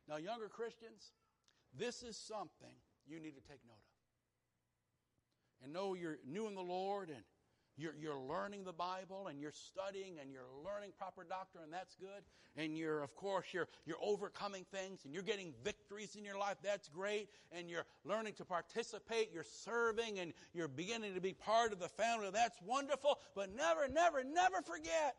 Now, 0.08 0.16
younger 0.16 0.48
Christians, 0.48 1.12
this 1.76 2.02
is 2.02 2.16
something 2.16 2.74
you 3.06 3.20
need 3.20 3.34
to 3.34 3.42
take 3.42 3.60
note 3.66 3.74
of. 3.74 3.94
And 5.64 5.72
know 5.72 5.94
you're 5.94 6.18
new 6.26 6.46
in 6.46 6.54
the 6.54 6.62
Lord 6.62 7.08
and 7.08 7.22
you're, 7.76 7.94
you're 8.00 8.18
learning 8.18 8.64
the 8.64 8.72
Bible 8.72 9.26
and 9.28 9.40
you're 9.40 9.52
studying 9.52 10.18
and 10.20 10.30
you're 10.32 10.42
learning 10.64 10.92
proper 10.96 11.24
doctrine, 11.24 11.64
and 11.64 11.72
that's 11.72 11.96
good. 11.96 12.22
And 12.56 12.78
you're, 12.78 13.02
of 13.02 13.16
course, 13.16 13.46
you're, 13.52 13.66
you're 13.84 13.98
overcoming 14.00 14.64
things 14.70 15.04
and 15.04 15.12
you're 15.12 15.24
getting 15.24 15.52
victories 15.64 16.14
in 16.16 16.24
your 16.24 16.38
life. 16.38 16.56
That's 16.62 16.88
great. 16.88 17.28
And 17.50 17.68
you're 17.68 17.86
learning 18.04 18.34
to 18.34 18.44
participate. 18.44 19.30
You're 19.32 19.42
serving 19.42 20.20
and 20.20 20.32
you're 20.52 20.68
beginning 20.68 21.14
to 21.14 21.20
be 21.20 21.32
part 21.32 21.72
of 21.72 21.80
the 21.80 21.88
family. 21.88 22.28
That's 22.32 22.58
wonderful. 22.64 23.18
But 23.34 23.54
never, 23.56 23.88
never, 23.88 24.22
never 24.22 24.62
forget 24.62 25.16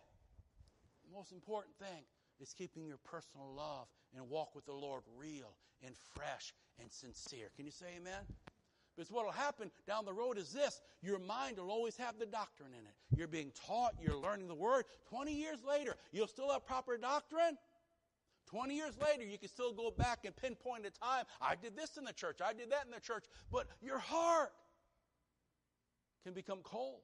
the 1.06 1.18
most 1.18 1.34
important 1.34 1.76
thing 1.78 2.03
is 2.39 2.53
keeping 2.53 2.86
your 2.86 2.99
personal 3.03 3.53
love 3.53 3.88
and 4.16 4.30
walk 4.30 4.56
with 4.56 4.66
the 4.66 4.74
Lord 4.74 5.03
real 5.18 5.56
and 5.86 5.95
fresh 6.14 6.53
and 6.80 6.91
sincere. 6.91 7.49
Can 7.56 7.66
you 7.66 7.72
say 7.72 7.88
amen? 7.97 8.24
Because 8.96 9.12
what 9.12 9.26
will 9.26 9.32
happen 9.32 9.72
down 9.88 10.06
the 10.06 10.14
road 10.14 10.38
is 10.38 10.52
this 10.52 10.82
your 11.02 11.20
mind 11.20 11.58
will 11.58 11.70
always 11.70 11.98
have 11.98 12.18
the 12.18 12.26
doctrine 12.26 12.70
in 12.72 12.86
it. 12.86 12.93
You're 13.18 13.28
being 13.28 13.52
taught, 13.68 13.93
you're 14.02 14.16
learning 14.16 14.48
the 14.48 14.56
word. 14.56 14.86
20 15.10 15.34
years 15.34 15.60
later, 15.68 15.96
you'll 16.12 16.28
still 16.28 16.52
have 16.52 16.66
proper 16.66 16.98
doctrine. 16.98 17.58
20 18.48 18.76
years 18.76 18.93
later, 19.02 19.24
you 19.24 19.38
can 19.38 19.50
still 19.50 19.74
go 19.74 19.91
back 19.91 20.20
and 20.24 20.36
pinpoint 20.36 20.86
a 20.86 20.91
time. 20.91 21.26
I 21.41 21.56
did 21.56 21.76
this 21.76 21.98
in 21.98 22.06
the 22.06 22.14
church, 22.14 22.39
I 22.43 22.54
did 22.54 22.72
that 22.72 22.86
in 22.86 22.91
the 22.91 23.00
church. 23.00 23.26
But 23.52 23.68
your 23.82 24.00
heart 24.00 24.54
can 26.24 26.34
become 26.34 26.60
cold 26.64 27.02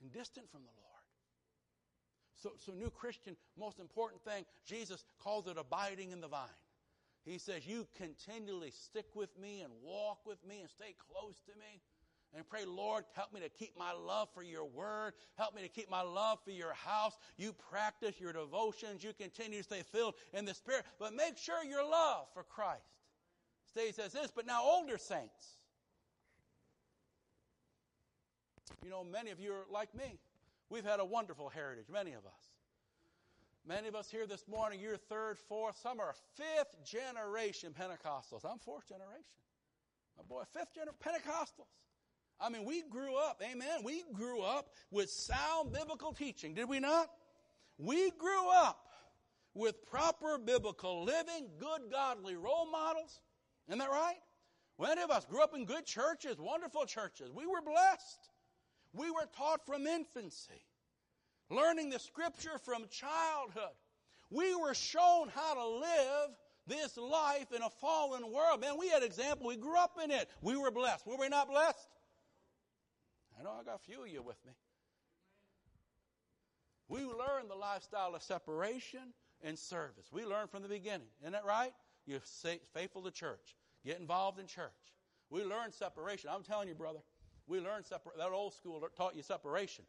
and 0.00 0.12
distant 0.12 0.50
from 0.50 0.62
the 0.62 0.70
Lord. 0.70 0.86
So, 2.36 2.52
so, 2.58 2.72
new 2.72 2.90
Christian, 2.90 3.36
most 3.58 3.80
important 3.80 4.22
thing, 4.22 4.44
Jesus 4.66 5.04
calls 5.18 5.46
it 5.46 5.56
abiding 5.58 6.12
in 6.12 6.20
the 6.20 6.28
vine. 6.28 6.48
He 7.26 7.38
says, 7.38 7.66
You 7.66 7.86
continually 7.96 8.70
stick 8.70 9.06
with 9.14 9.36
me 9.38 9.60
and 9.62 9.72
walk 9.82 10.20
with 10.24 10.38
me 10.46 10.60
and 10.60 10.70
stay 10.70 10.94
close 11.10 11.40
to 11.46 11.52
me. 11.58 11.82
and 12.34 12.48
pray, 12.48 12.64
Lord, 12.64 13.04
help 13.14 13.32
me 13.32 13.40
to 13.40 13.48
keep 13.48 13.76
my 13.78 13.92
love 13.92 14.28
for 14.32 14.42
your 14.42 14.64
word. 14.64 15.14
Help 15.36 15.54
me 15.54 15.62
to 15.62 15.68
keep 15.68 15.90
my 15.90 16.02
love 16.02 16.38
for 16.44 16.50
your 16.50 16.72
house. 16.74 17.18
You 17.36 17.52
practice 17.52 18.20
your 18.20 18.32
devotions. 18.32 19.02
You 19.02 19.12
continue 19.12 19.58
to 19.58 19.64
stay 19.64 19.82
filled 19.82 20.14
in 20.32 20.44
the 20.44 20.54
Spirit. 20.54 20.84
But 20.98 21.14
make 21.14 21.36
sure 21.36 21.64
your 21.64 21.88
love 21.88 22.26
for 22.32 22.44
Christ 22.44 22.82
stays 23.64 23.98
as 23.98 24.12
this. 24.12 24.30
But 24.34 24.46
now, 24.46 24.62
older 24.62 24.98
saints. 24.98 25.56
You 28.84 28.90
know, 28.90 29.02
many 29.02 29.30
of 29.30 29.40
you 29.40 29.52
are 29.52 29.64
like 29.72 29.94
me. 29.94 30.18
We've 30.70 30.84
had 30.84 31.00
a 31.00 31.04
wonderful 31.04 31.48
heritage, 31.48 31.86
many 31.92 32.12
of 32.12 32.24
us. 32.26 32.55
Many 33.68 33.88
of 33.88 33.96
us 33.96 34.08
here 34.08 34.28
this 34.28 34.46
morning, 34.46 34.78
you're 34.78 34.96
third, 34.96 35.38
fourth, 35.48 35.76
some 35.82 35.98
are 35.98 36.14
fifth 36.36 36.84
generation 36.84 37.74
Pentecostals. 37.76 38.44
I'm 38.44 38.60
fourth 38.60 38.88
generation. 38.88 39.24
My 40.16 40.22
boy, 40.28 40.42
fifth 40.52 40.72
generation 40.72 40.94
Pentecostals. 41.04 41.66
I 42.40 42.48
mean, 42.48 42.64
we 42.64 42.82
grew 42.82 43.16
up, 43.16 43.42
amen. 43.42 43.80
We 43.82 44.04
grew 44.12 44.42
up 44.42 44.68
with 44.92 45.10
sound 45.10 45.72
biblical 45.72 46.12
teaching, 46.12 46.54
did 46.54 46.68
we 46.68 46.78
not? 46.78 47.08
We 47.76 48.12
grew 48.12 48.50
up 48.54 48.78
with 49.52 49.84
proper 49.86 50.38
biblical 50.38 51.02
living, 51.02 51.48
good 51.58 51.90
godly 51.90 52.36
role 52.36 52.70
models. 52.70 53.20
Isn't 53.66 53.80
that 53.80 53.90
right? 53.90 54.18
Many 54.78 55.02
of 55.02 55.10
us 55.10 55.24
grew 55.24 55.42
up 55.42 55.56
in 55.56 55.64
good 55.64 55.86
churches, 55.86 56.36
wonderful 56.38 56.84
churches. 56.84 57.32
We 57.34 57.46
were 57.46 57.62
blessed. 57.62 58.30
We 58.92 59.10
were 59.10 59.26
taught 59.36 59.66
from 59.66 59.88
infancy, 59.88 60.62
learning 61.50 61.90
the 61.90 61.98
scripture 61.98 62.58
from 62.64 62.86
childhood. 62.90 63.74
We 64.30 64.54
were 64.54 64.74
shown 64.74 65.30
how 65.34 65.54
to 65.54 65.68
live 65.68 66.30
this 66.66 66.96
life 66.96 67.52
in 67.54 67.62
a 67.62 67.70
fallen 67.70 68.32
world. 68.32 68.60
Man, 68.60 68.76
we 68.78 68.88
had 68.88 69.02
example. 69.02 69.46
We 69.46 69.56
grew 69.56 69.78
up 69.78 69.98
in 70.02 70.10
it. 70.10 70.28
We 70.42 70.56
were 70.56 70.70
blessed. 70.70 71.06
Were 71.06 71.16
we 71.16 71.28
not 71.28 71.48
blessed? 71.48 71.88
I 73.38 73.44
know 73.44 73.52
I 73.60 73.64
got 73.64 73.76
a 73.76 73.90
few 73.90 74.02
of 74.02 74.08
you 74.08 74.22
with 74.22 74.38
me. 74.44 74.52
We 76.88 77.00
learned 77.00 77.50
the 77.50 77.56
lifestyle 77.56 78.14
of 78.14 78.22
separation 78.22 79.12
and 79.42 79.58
service. 79.58 80.06
We 80.12 80.24
learned 80.24 80.50
from 80.50 80.62
the 80.62 80.68
beginning. 80.68 81.08
Isn't 81.20 81.32
that 81.32 81.44
right? 81.44 81.72
You're 82.06 82.20
faithful 82.72 83.02
to 83.02 83.10
church. 83.10 83.56
Get 83.84 83.98
involved 84.00 84.38
in 84.38 84.46
church. 84.46 84.70
We 85.30 85.42
learned 85.42 85.74
separation. 85.74 86.30
I'm 86.32 86.42
telling 86.42 86.68
you, 86.68 86.74
brother, 86.74 87.00
we 87.46 87.60
learned 87.60 87.86
separation. 87.86 88.18
that 88.18 88.30
old 88.30 88.54
school 88.54 88.88
taught 88.96 89.16
you 89.16 89.22
separation. 89.22 89.84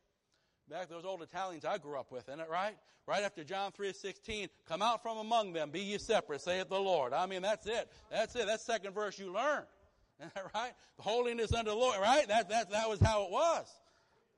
Back 0.70 0.90
those 0.90 1.06
old 1.06 1.22
Italians 1.22 1.64
I 1.64 1.78
grew 1.78 1.98
up 1.98 2.12
with, 2.12 2.28
isn't 2.28 2.40
it 2.40 2.50
right? 2.50 2.76
Right 3.06 3.24
after 3.24 3.44
John 3.44 3.72
3.16, 3.72 4.50
come 4.68 4.82
out 4.82 5.02
from 5.02 5.18
among 5.18 5.54
them, 5.54 5.72
be 5.72 5.80
ye 5.80 5.98
separate, 5.98 6.42
saith 6.42 6.68
the 6.68 6.80
Lord. 6.80 7.14
I 7.14 7.26
mean, 7.26 7.42
that's 7.42 7.66
it. 7.66 7.90
That's 8.12 8.36
it. 8.36 8.48
That's 8.48 8.66
second 8.66 8.94
verse 8.94 9.18
you 9.18 9.32
learned. 9.32 9.66
right? 10.54 10.74
Holiness 11.00 11.54
unto 11.54 11.72
the 11.72 11.78
Lord, 11.78 12.00
right? 12.02 12.28
That, 12.28 12.50
that, 12.50 12.72
that 12.72 12.90
was 12.90 13.00
how 13.00 13.24
it 13.24 13.32
was. 13.32 13.66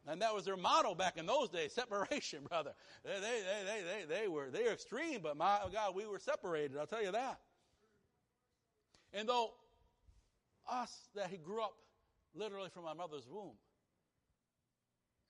And 0.07 0.21
that 0.21 0.35
was 0.35 0.45
their 0.45 0.57
motto 0.57 0.93
back 0.93 1.17
in 1.17 1.25
those 1.25 1.49
days, 1.49 1.73
separation, 1.73 2.43
brother. 2.47 2.73
They, 3.03 3.11
they, 3.11 3.41
they, 3.65 3.81
they, 3.81 4.21
they, 4.21 4.27
were, 4.27 4.49
they 4.51 4.63
were 4.63 4.73
extreme, 4.73 5.21
but 5.23 5.35
my 5.35 5.59
God, 5.73 5.95
we 5.95 6.05
were 6.05 6.19
separated, 6.19 6.77
I'll 6.77 6.85
tell 6.85 7.03
you 7.03 7.11
that. 7.11 7.39
And 9.13 9.27
though 9.27 9.51
us 10.69 10.95
that 11.15 11.31
he 11.31 11.37
grew 11.37 11.61
up 11.63 11.73
literally 12.35 12.69
from 12.69 12.83
my 12.83 12.93
mother's 12.93 13.27
womb 13.27 13.53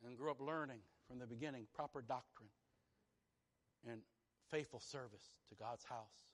and 0.06 0.18
grew 0.18 0.32
up 0.32 0.42
learning 0.42 0.80
from 1.08 1.20
the 1.20 1.28
beginning 1.28 1.68
proper 1.76 2.02
doctrine 2.02 2.50
and 3.90 4.02
faithful 4.50 4.80
service 4.80 5.30
to 5.50 5.56
God's 5.56 5.84
house 5.86 6.28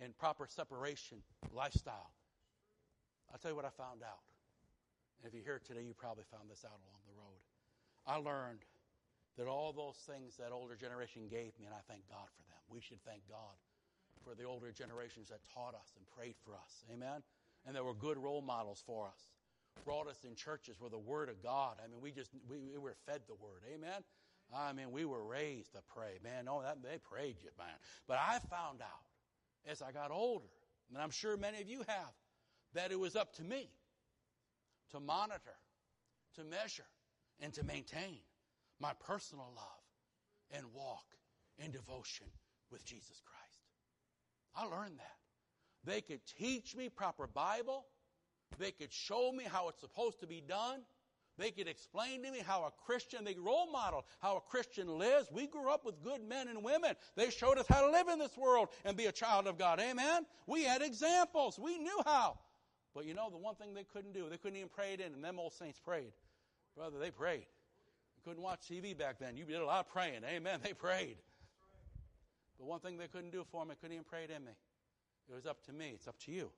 and 0.00 0.16
proper 0.18 0.46
separation 0.48 1.18
lifestyle 1.52 2.12
I'll 3.32 3.38
tell 3.38 3.50
you 3.50 3.56
what 3.56 3.66
I 3.66 3.74
found 3.74 4.02
out. 4.02 4.22
And 5.18 5.26
if 5.26 5.34
you're 5.34 5.44
here 5.44 5.60
today, 5.60 5.82
you 5.82 5.94
probably 5.94 6.24
found 6.30 6.50
this 6.50 6.64
out 6.64 6.78
along 6.88 7.02
the 7.08 7.16
road. 7.16 7.40
I 8.06 8.16
learned 8.22 8.62
that 9.36 9.48
all 9.48 9.72
those 9.72 9.96
things 10.06 10.36
that 10.38 10.52
older 10.52 10.76
generation 10.76 11.28
gave 11.28 11.52
me, 11.58 11.66
and 11.66 11.74
I 11.74 11.82
thank 11.88 12.06
God 12.08 12.28
for 12.32 12.44
them. 12.46 12.60
We 12.70 12.80
should 12.80 13.02
thank 13.04 13.26
God 13.28 13.56
for 14.22 14.34
the 14.34 14.44
older 14.44 14.72
generations 14.72 15.28
that 15.28 15.40
taught 15.52 15.74
us 15.74 15.92
and 15.96 16.06
prayed 16.16 16.36
for 16.44 16.54
us. 16.54 16.84
Amen? 16.92 17.22
And 17.66 17.74
that 17.74 17.84
were 17.84 17.94
good 17.94 18.16
role 18.16 18.42
models 18.42 18.82
for 18.86 19.08
us. 19.08 19.35
Brought 19.84 20.08
us 20.08 20.24
in 20.24 20.34
churches 20.34 20.76
where 20.80 20.90
the 20.90 20.98
Word 20.98 21.28
of 21.28 21.42
God, 21.42 21.76
I 21.82 21.88
mean, 21.88 22.00
we 22.00 22.10
just, 22.10 22.30
we, 22.48 22.58
we 22.58 22.78
were 22.78 22.94
fed 23.06 23.20
the 23.28 23.34
Word. 23.34 23.62
Amen? 23.72 24.02
I 24.54 24.72
mean, 24.72 24.90
we 24.90 25.04
were 25.04 25.24
raised 25.24 25.72
to 25.72 25.80
pray. 25.94 26.18
Man, 26.22 26.44
no, 26.46 26.62
that, 26.62 26.82
they 26.82 26.98
prayed 26.98 27.36
you, 27.42 27.50
man. 27.58 27.74
But 28.06 28.18
I 28.18 28.38
found 28.50 28.80
out 28.80 29.70
as 29.70 29.82
I 29.82 29.92
got 29.92 30.10
older, 30.10 30.46
and 30.88 31.02
I'm 31.02 31.10
sure 31.10 31.36
many 31.36 31.60
of 31.60 31.68
you 31.68 31.82
have, 31.88 32.12
that 32.74 32.92
it 32.92 32.98
was 32.98 33.16
up 33.16 33.34
to 33.34 33.44
me 33.44 33.68
to 34.90 35.00
monitor, 35.00 35.56
to 36.36 36.44
measure, 36.44 36.86
and 37.40 37.52
to 37.54 37.64
maintain 37.64 38.18
my 38.80 38.92
personal 39.06 39.52
love 39.56 40.52
and 40.52 40.64
walk 40.72 41.06
in 41.58 41.70
devotion 41.70 42.26
with 42.70 42.84
Jesus 42.84 43.20
Christ. 43.24 43.46
I 44.54 44.64
learned 44.64 44.98
that. 44.98 45.16
They 45.84 46.00
could 46.00 46.20
teach 46.38 46.74
me 46.74 46.88
proper 46.88 47.26
Bible. 47.26 47.86
They 48.58 48.70
could 48.70 48.92
show 48.92 49.32
me 49.32 49.44
how 49.44 49.68
it's 49.68 49.80
supposed 49.80 50.20
to 50.20 50.26
be 50.26 50.40
done. 50.40 50.80
They 51.38 51.50
could 51.50 51.68
explain 51.68 52.22
to 52.22 52.30
me 52.30 52.38
how 52.38 52.64
a 52.64 52.70
Christian, 52.86 53.24
they 53.24 53.34
role 53.34 53.70
model 53.70 54.06
how 54.20 54.38
a 54.38 54.40
Christian 54.40 54.98
lives. 54.98 55.28
We 55.30 55.46
grew 55.46 55.70
up 55.70 55.84
with 55.84 56.02
good 56.02 56.26
men 56.26 56.48
and 56.48 56.64
women. 56.64 56.94
They 57.14 57.30
showed 57.30 57.58
us 57.58 57.66
how 57.68 57.82
to 57.82 57.90
live 57.90 58.08
in 58.08 58.18
this 58.18 58.36
world 58.38 58.68
and 58.84 58.96
be 58.96 59.04
a 59.06 59.12
child 59.12 59.46
of 59.46 59.58
God. 59.58 59.78
Amen? 59.78 60.24
We 60.46 60.64
had 60.64 60.80
examples. 60.80 61.58
We 61.58 61.78
knew 61.78 62.00
how. 62.06 62.38
But 62.94 63.04
you 63.04 63.12
know, 63.12 63.28
the 63.30 63.36
one 63.36 63.54
thing 63.56 63.74
they 63.74 63.84
couldn't 63.84 64.14
do, 64.14 64.30
they 64.30 64.38
couldn't 64.38 64.56
even 64.56 64.70
pray 64.70 64.94
it 64.94 65.00
in, 65.00 65.12
and 65.12 65.22
them 65.22 65.38
old 65.38 65.52
saints 65.52 65.78
prayed. 65.78 66.12
Brother, 66.74 66.98
they 66.98 67.10
prayed. 67.10 67.44
You 68.16 68.22
couldn't 68.24 68.42
watch 68.42 68.60
TV 68.70 68.96
back 68.96 69.18
then. 69.18 69.36
You 69.36 69.44
did 69.44 69.60
a 69.60 69.66
lot 69.66 69.80
of 69.80 69.92
praying. 69.92 70.22
Amen. 70.26 70.60
They 70.62 70.72
prayed. 70.72 71.18
But 72.58 72.66
one 72.66 72.80
thing 72.80 72.96
they 72.96 73.08
couldn't 73.08 73.32
do 73.32 73.44
for 73.50 73.66
me, 73.66 73.74
couldn't 73.78 73.92
even 73.92 74.04
pray 74.04 74.24
it 74.24 74.30
in 74.30 74.42
me. 74.42 74.52
It 75.28 75.34
was 75.34 75.44
up 75.44 75.62
to 75.66 75.72
me. 75.72 75.92
It's 75.94 76.08
up 76.08 76.18
to 76.20 76.32
you. 76.32 76.50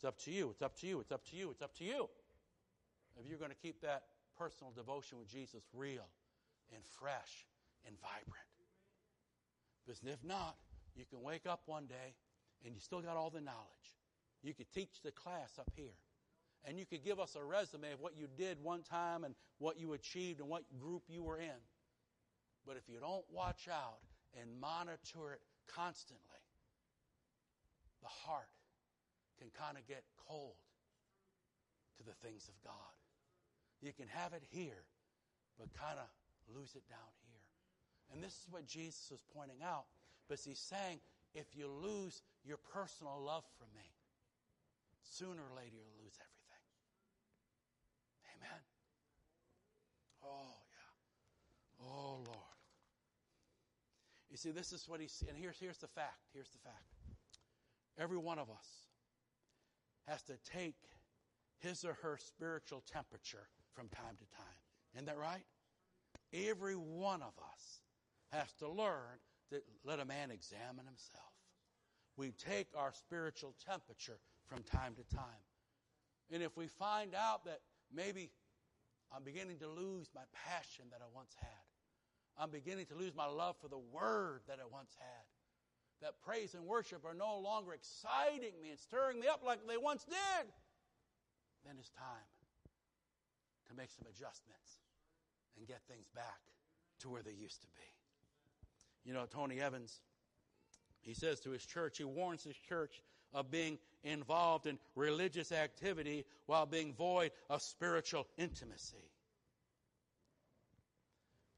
It's 0.00 0.06
up 0.06 0.18
to 0.20 0.30
you. 0.30 0.48
It's 0.48 0.62
up 0.62 0.74
to 0.78 0.86
you. 0.86 1.00
It's 1.00 1.12
up 1.12 1.26
to 1.26 1.36
you. 1.36 1.50
It's 1.50 1.60
up 1.60 1.76
to 1.76 1.84
you. 1.84 2.08
If 3.20 3.28
you're 3.28 3.36
going 3.36 3.50
to 3.50 3.56
keep 3.56 3.82
that 3.82 4.04
personal 4.38 4.72
devotion 4.74 5.18
with 5.18 5.28
Jesus 5.28 5.62
real 5.74 6.08
and 6.72 6.82
fresh 6.98 7.44
and 7.86 7.94
vibrant. 8.00 8.48
Because 9.84 10.00
if 10.06 10.24
not, 10.24 10.56
you 10.96 11.04
can 11.04 11.20
wake 11.20 11.44
up 11.46 11.60
one 11.66 11.84
day 11.84 12.14
and 12.64 12.74
you 12.74 12.80
still 12.80 13.02
got 13.02 13.18
all 13.18 13.28
the 13.28 13.42
knowledge. 13.42 13.98
You 14.42 14.54
could 14.54 14.72
teach 14.72 15.02
the 15.04 15.10
class 15.10 15.58
up 15.58 15.70
here. 15.76 15.92
And 16.64 16.78
you 16.78 16.86
could 16.86 17.04
give 17.04 17.20
us 17.20 17.36
a 17.36 17.44
resume 17.44 17.92
of 17.92 18.00
what 18.00 18.16
you 18.16 18.26
did 18.38 18.56
one 18.62 18.80
time 18.80 19.24
and 19.24 19.34
what 19.58 19.78
you 19.78 19.92
achieved 19.92 20.40
and 20.40 20.48
what 20.48 20.62
group 20.80 21.02
you 21.08 21.24
were 21.24 21.38
in. 21.38 21.60
But 22.66 22.78
if 22.78 22.88
you 22.88 23.00
don't 23.00 23.24
watch 23.30 23.68
out 23.70 23.98
and 24.40 24.48
monitor 24.58 25.34
it 25.34 25.40
constantly, 25.74 26.24
the 28.00 28.08
heart 28.08 28.48
can 29.40 29.48
kind 29.56 29.80
of 29.80 29.88
get 29.88 30.04
cold 30.28 30.60
to 31.96 32.04
the 32.04 32.12
things 32.20 32.48
of 32.48 32.54
God. 32.62 32.92
You 33.80 33.92
can 33.96 34.06
have 34.08 34.36
it 34.36 34.44
here, 34.52 34.84
but 35.58 35.72
kind 35.72 35.96
of 35.96 36.06
lose 36.52 36.76
it 36.76 36.84
down 36.88 37.12
here. 37.24 37.40
And 38.12 38.22
this 38.22 38.32
is 38.32 38.46
what 38.50 38.66
Jesus 38.66 39.08
was 39.10 39.24
pointing 39.34 39.62
out. 39.64 39.88
But 40.28 40.38
he's 40.44 40.60
saying, 40.60 41.00
if 41.34 41.56
you 41.56 41.66
lose 41.66 42.22
your 42.44 42.58
personal 42.72 43.18
love 43.24 43.44
for 43.58 43.64
me, 43.74 43.90
Sooner 45.10 45.42
or 45.42 45.56
later, 45.56 45.74
you'll 45.74 46.04
lose 46.04 46.14
everything. 46.22 46.64
Amen. 48.36 48.62
Oh, 50.22 50.54
yeah. 50.70 51.86
Oh, 51.86 52.22
Lord. 52.26 52.58
You 54.30 54.36
see, 54.36 54.52
this 54.52 54.72
is 54.72 54.88
what 54.88 55.00
he's, 55.00 55.24
and 55.28 55.36
here's, 55.36 55.58
here's 55.58 55.78
the 55.78 55.88
fact. 55.88 56.20
Here's 56.32 56.50
the 56.50 56.58
fact. 56.58 56.94
Every 57.98 58.18
one 58.18 58.38
of 58.38 58.48
us 58.50 58.68
has 60.10 60.22
to 60.22 60.36
take 60.52 60.74
his 61.60 61.84
or 61.84 61.96
her 62.02 62.18
spiritual 62.18 62.82
temperature 62.92 63.46
from 63.72 63.88
time 63.88 64.16
to 64.18 64.36
time. 64.36 64.60
Isn't 64.94 65.06
that 65.06 65.18
right? 65.18 65.44
Every 66.32 66.74
one 66.74 67.22
of 67.22 67.32
us 67.38 67.80
has 68.32 68.52
to 68.54 68.68
learn 68.68 69.20
to 69.50 69.60
let 69.84 70.00
a 70.00 70.04
man 70.04 70.30
examine 70.30 70.84
himself. 70.84 71.32
We 72.16 72.32
take 72.32 72.66
our 72.76 72.92
spiritual 72.92 73.54
temperature 73.64 74.18
from 74.46 74.62
time 74.64 74.94
to 74.96 75.16
time. 75.16 75.44
And 76.32 76.42
if 76.42 76.56
we 76.56 76.66
find 76.66 77.14
out 77.14 77.44
that 77.44 77.60
maybe 77.94 78.30
I'm 79.14 79.22
beginning 79.22 79.58
to 79.58 79.68
lose 79.68 80.08
my 80.14 80.22
passion 80.32 80.86
that 80.90 81.00
I 81.02 81.08
once 81.14 81.34
had, 81.38 81.48
I'm 82.36 82.50
beginning 82.50 82.86
to 82.86 82.94
lose 82.94 83.14
my 83.14 83.26
love 83.26 83.56
for 83.60 83.68
the 83.68 83.78
Word 83.78 84.42
that 84.48 84.58
I 84.60 84.66
once 84.72 84.90
had, 84.98 85.24
that 86.02 86.20
praise 86.24 86.54
and 86.54 86.64
worship 86.64 87.04
are 87.04 87.14
no 87.14 87.38
longer 87.38 87.72
exciting 87.72 88.54
me 88.62 88.70
and 88.70 88.78
stirring 88.78 89.20
me 89.20 89.26
up 89.26 89.42
like 89.44 89.58
they 89.68 89.76
once 89.76 90.04
did, 90.04 90.46
then 91.66 91.74
it's 91.78 91.90
time 91.90 92.28
to 93.68 93.74
make 93.76 93.90
some 93.90 94.06
adjustments 94.08 94.78
and 95.56 95.66
get 95.66 95.80
things 95.88 96.06
back 96.14 96.40
to 97.00 97.08
where 97.08 97.22
they 97.22 97.32
used 97.32 97.60
to 97.62 97.68
be. 97.68 97.88
You 99.04 99.14
know, 99.14 99.26
Tony 99.26 99.60
Evans, 99.60 100.00
he 101.00 101.14
says 101.14 101.40
to 101.40 101.50
his 101.50 101.64
church, 101.64 101.98
he 101.98 102.04
warns 102.04 102.42
his 102.44 102.56
church 102.56 103.02
of 103.32 103.50
being 103.50 103.78
involved 104.02 104.66
in 104.66 104.78
religious 104.94 105.52
activity 105.52 106.24
while 106.46 106.66
being 106.66 106.94
void 106.94 107.30
of 107.48 107.62
spiritual 107.62 108.26
intimacy. 108.36 109.10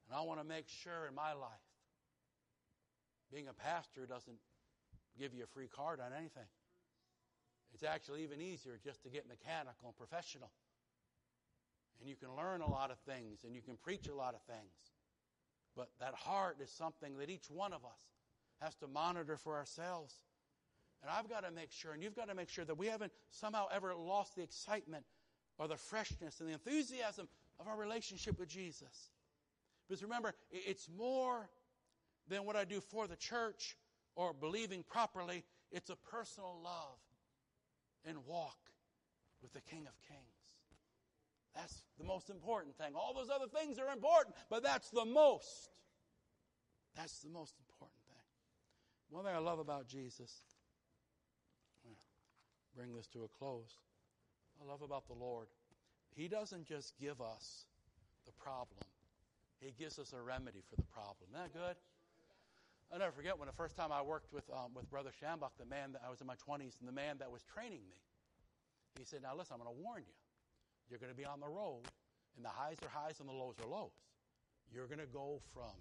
And 0.09 0.19
I 0.19 0.23
want 0.23 0.41
to 0.41 0.47
make 0.47 0.69
sure 0.69 1.07
in 1.09 1.15
my 1.15 1.33
life, 1.33 1.51
being 3.33 3.49
a 3.49 3.55
pastor 3.55 4.07
doesn't 4.07 4.37
give 5.19 5.35
you 5.35 5.45
a 5.45 5.47
free 5.47 5.69
card 5.69 6.01
on 6.01 6.13
anything. 6.13 6.49
It's 7.75 7.83
actually 7.83 8.23
even 8.23 8.41
easier 8.41 8.79
just 8.85 9.03
to 9.05 9.09
get 9.09 9.27
mechanical 9.27 9.89
and 9.89 9.97
professional. 9.97 10.51
And 12.01 12.09
you 12.09 12.17
can 12.17 12.37
learn 12.37 12.61
a 12.61 12.69
lot 12.69 12.91
of 12.91 12.99
things 12.99 13.45
and 13.45 13.55
you 13.55 13.63
can 13.63 13.77
preach 13.77 14.09
a 14.09 14.15
lot 14.15 14.35
of 14.35 14.43
things. 14.43 14.93
But 15.75 15.89
that 16.01 16.15
heart 16.15 16.59
is 16.63 16.71
something 16.71 17.17
that 17.17 17.31
each 17.31 17.49
one 17.49 17.73
of 17.73 17.85
us 17.85 18.03
has 18.61 18.75
to 18.77 18.87
monitor 18.87 19.39
for 19.39 19.57
ourselves. 19.57 20.15
And 21.01 21.11
I've 21.11 21.29
got 21.29 21.45
to 21.45 21.51
make 21.51 21.73
sure, 21.73 21.93
and 21.93 22.03
you've 22.03 22.15
got 22.15 22.29
to 22.29 22.35
make 22.35 22.49
sure 22.49 22.65
that 22.65 22.77
we 22.77 22.87
haven't 22.87 23.13
somehow 23.31 23.67
ever 23.73 23.95
lost 23.95 24.37
the 24.37 24.43
excitement 24.43 25.05
or 25.59 25.67
the 25.67 25.77
freshness 25.77 26.41
and 26.41 26.49
the 26.49 26.53
enthusiasm 26.53 27.29
of 27.59 27.67
our 27.67 27.77
relationship 27.77 28.39
with 28.39 28.49
Jesus. 28.49 29.11
Because 29.89 30.03
remember, 30.03 30.35
it's 30.51 30.89
more 30.97 31.49
than 32.29 32.45
what 32.45 32.57
I 32.57 32.65
do 32.65 32.81
for 32.81 33.07
the 33.07 33.17
church 33.17 33.77
or 34.15 34.33
believing 34.33 34.85
properly. 34.89 35.45
It's 35.71 35.91
a 35.91 35.97
personal 35.97 36.61
love 36.63 36.99
and 38.05 38.19
walk 38.27 38.59
with 39.43 39.53
the 39.53 39.61
King 39.61 39.87
of 39.87 39.95
Kings. 40.09 40.21
That's 41.55 41.83
the 41.99 42.05
most 42.05 42.31
important 42.31 42.77
thing. 42.77 42.95
All 42.95 43.13
those 43.15 43.29
other 43.29 43.47
things 43.47 43.79
are 43.79 43.93
important, 43.93 44.35
but 44.49 44.63
that's 44.63 44.91
the 44.91 45.05
most. 45.05 45.71
That's 46.97 47.19
the 47.21 47.31
most 47.31 47.55
important 47.59 48.01
thing. 48.09 48.25
One 49.11 49.25
thing 49.25 49.35
I 49.35 49.39
love 49.39 49.59
about 49.59 49.87
Jesus, 49.87 50.41
bring 52.75 52.95
this 52.95 53.07
to 53.09 53.25
a 53.25 53.29
close. 53.29 53.77
I 54.63 54.71
love 54.71 54.83
about 54.83 55.07
the 55.07 55.15
Lord. 55.15 55.49
He 56.15 56.29
doesn't 56.29 56.67
just 56.67 56.95
give 56.99 57.21
us 57.21 57.67
the 58.25 58.33
problem, 58.33 58.85
He 59.61 59.73
gives 59.79 59.99
us 59.99 60.13
a 60.13 60.21
remedy 60.23 60.63
for 60.71 60.77
the 60.77 60.87
problem. 60.93 61.29
Isn't 61.35 61.53
that 61.53 61.53
good? 61.53 61.77
I'll 62.93 62.99
never 63.01 63.13
forget 63.13 63.39
when 63.39 63.49
the 63.49 63.57
first 63.57 63.75
time 63.75 63.89
I 63.89 64.03
worked 64.03 64.35
with, 64.37 64.45
um, 64.53 64.77
with 64.77 64.85
Brother 64.91 65.09
Schambach, 65.17 65.57
the 65.57 65.65
man 65.65 65.97
that 65.97 66.03
I 66.05 66.11
was 66.13 66.21
in 66.21 66.27
my 66.27 66.37
20s, 66.37 66.77
and 66.77 66.85
the 66.85 66.93
man 66.93 67.17
that 67.25 67.33
was 67.33 67.41
training 67.49 67.81
me. 67.89 67.97
He 69.01 69.05
said, 69.09 69.25
Now 69.25 69.33
listen, 69.33 69.57
I'm 69.57 69.65
going 69.65 69.73
to 69.73 69.81
warn 69.81 70.05
you. 70.05 70.13
You're 70.91 71.01
going 71.01 71.13
to 71.13 71.17
be 71.17 71.25
on 71.25 71.41
the 71.41 71.49
road, 71.49 71.89
and 72.37 72.45
the 72.45 72.53
highs 72.53 72.77
are 72.85 72.93
highs 72.93 73.17
and 73.17 73.29
the 73.29 73.33
lows 73.33 73.57
are 73.65 73.67
lows. 73.67 73.97
You're 74.69 74.85
going 74.93 75.01
to 75.01 75.09
go 75.09 75.41
from 75.57 75.73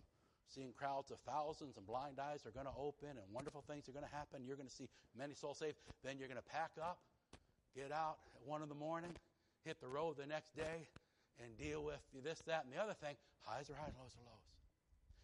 seeing 0.48 0.72
crowds 0.72 1.12
of 1.12 1.20
thousands 1.28 1.76
and 1.76 1.84
blind 1.84 2.16
eyes 2.20 2.48
are 2.48 2.56
going 2.56 2.66
to 2.66 2.76
open 2.80 3.20
and 3.20 3.28
wonderful 3.32 3.64
things 3.68 3.88
are 3.88 3.96
going 3.96 4.08
to 4.08 4.16
happen. 4.16 4.44
You're 4.48 4.56
going 4.56 4.72
to 4.72 4.74
see 4.74 4.88
many 5.12 5.36
souls 5.36 5.60
saved. 5.60 5.76
Then 6.04 6.16
you're 6.16 6.28
going 6.32 6.40
to 6.40 6.52
pack 6.52 6.72
up, 6.80 7.00
get 7.76 7.92
out 7.92 8.24
at 8.36 8.48
1 8.48 8.64
in 8.64 8.70
the 8.70 8.76
morning, 8.76 9.12
hit 9.64 9.80
the 9.80 9.88
road 9.88 10.16
the 10.16 10.28
next 10.28 10.56
day, 10.56 10.88
and 11.44 11.58
deal 11.60 11.84
with 11.84 12.00
this, 12.24 12.40
that, 12.48 12.64
and 12.64 12.72
the 12.72 12.80
other 12.80 12.96
thing. 12.96 13.16
Highs 13.44 13.70
are 13.70 13.76
highs, 13.76 13.96
lows 14.00 14.16
are 14.16 14.28
lows. 14.28 14.48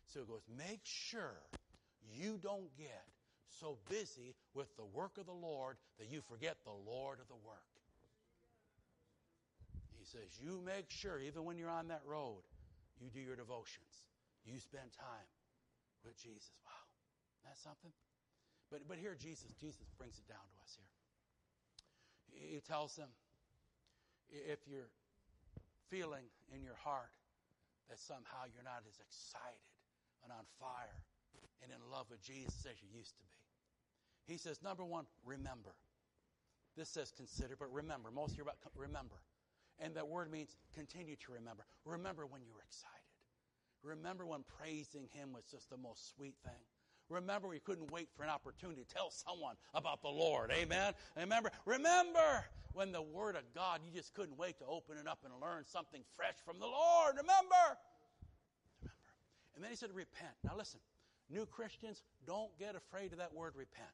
So 0.07 0.19
it 0.21 0.27
goes, 0.27 0.43
make 0.47 0.83
sure 0.83 1.43
you 2.13 2.39
don't 2.41 2.75
get 2.77 3.05
so 3.59 3.77
busy 3.89 4.35
with 4.53 4.67
the 4.77 4.85
work 4.85 5.17
of 5.17 5.25
the 5.25 5.33
Lord 5.33 5.77
that 5.99 6.09
you 6.11 6.21
forget 6.21 6.57
the 6.63 6.71
Lord 6.71 7.19
of 7.19 7.27
the 7.27 7.39
work. 7.45 7.65
He 9.97 10.05
says, 10.05 10.39
you 10.39 10.61
make 10.65 10.89
sure, 10.89 11.19
even 11.19 11.43
when 11.43 11.57
you're 11.57 11.73
on 11.73 11.87
that 11.89 12.01
road, 12.05 12.43
you 13.01 13.09
do 13.09 13.19
your 13.19 13.35
devotions. 13.35 14.07
You 14.45 14.59
spend 14.59 14.93
time 14.95 15.29
with 16.05 16.15
Jesus. 16.15 16.55
Wow. 16.63 16.85
That's 17.43 17.61
something. 17.61 17.91
But, 18.71 18.87
but 18.87 18.97
here 18.97 19.15
Jesus, 19.15 19.51
Jesus 19.59 19.87
brings 19.97 20.19
it 20.19 20.27
down 20.27 20.43
to 20.43 20.57
us 20.63 20.77
here. 20.77 20.91
He 22.55 22.59
tells 22.61 22.95
them, 22.95 23.09
if 24.29 24.59
you're 24.67 24.91
feeling 25.89 26.27
in 26.53 26.61
your 26.61 26.75
heart 26.75 27.15
that 27.89 27.99
somehow 27.99 28.43
you're 28.51 28.67
not 28.67 28.83
as 28.83 28.99
excited 28.99 29.71
and 30.23 30.31
on 30.31 30.43
fire 30.59 30.99
and 31.63 31.71
in 31.71 31.91
love 31.91 32.07
with 32.09 32.21
Jesus 32.21 32.65
as 32.65 32.81
you 32.81 32.89
used 32.95 33.15
to 33.15 33.23
be. 33.23 34.33
He 34.33 34.37
says, 34.37 34.61
number 34.61 34.83
one, 34.83 35.05
remember. 35.25 35.75
This 36.75 36.89
says 36.89 37.11
consider, 37.15 37.55
but 37.57 37.71
remember. 37.73 38.11
Most 38.11 38.33
of 38.33 38.37
you 38.37 38.43
about 38.43 38.57
remember. 38.75 39.15
And 39.79 39.95
that 39.95 40.07
word 40.07 40.31
means 40.31 40.55
continue 40.73 41.15
to 41.15 41.31
remember. 41.33 41.65
Remember 41.85 42.25
when 42.25 42.41
you 42.41 42.51
were 42.53 42.63
excited. 42.63 42.93
Remember 43.83 44.25
when 44.25 44.43
praising 44.59 45.07
Him 45.11 45.33
was 45.33 45.43
just 45.49 45.69
the 45.69 45.77
most 45.77 46.15
sweet 46.15 46.35
thing. 46.43 46.61
Remember 47.09 47.53
you 47.53 47.61
couldn't 47.63 47.91
wait 47.91 48.09
for 48.15 48.23
an 48.23 48.29
opportunity 48.29 48.83
to 48.83 48.87
tell 48.87 49.11
someone 49.11 49.55
about 49.73 50.01
the 50.01 50.09
Lord. 50.09 50.51
Amen. 50.51 50.93
remember, 51.15 51.51
remember 51.65 52.45
when 52.73 52.91
the 52.91 53.01
Word 53.01 53.35
of 53.35 53.43
God, 53.55 53.79
you 53.85 53.91
just 53.93 54.13
couldn't 54.13 54.37
wait 54.37 54.59
to 54.59 54.65
open 54.65 54.97
it 54.97 55.07
up 55.07 55.19
and 55.23 55.33
learn 55.41 55.63
something 55.65 56.01
fresh 56.15 56.35
from 56.45 56.59
the 56.59 56.65
Lord. 56.65 57.15
Remember. 57.15 57.77
Remember. 58.81 58.93
And 59.55 59.63
then 59.63 59.71
he 59.71 59.77
said, 59.77 59.89
repent. 59.93 60.35
Now 60.43 60.51
listen, 60.57 60.79
new 61.29 61.45
Christians, 61.45 62.03
don't 62.25 62.51
get 62.59 62.75
afraid 62.75 63.11
of 63.11 63.19
that 63.19 63.33
word 63.33 63.53
repent. 63.55 63.89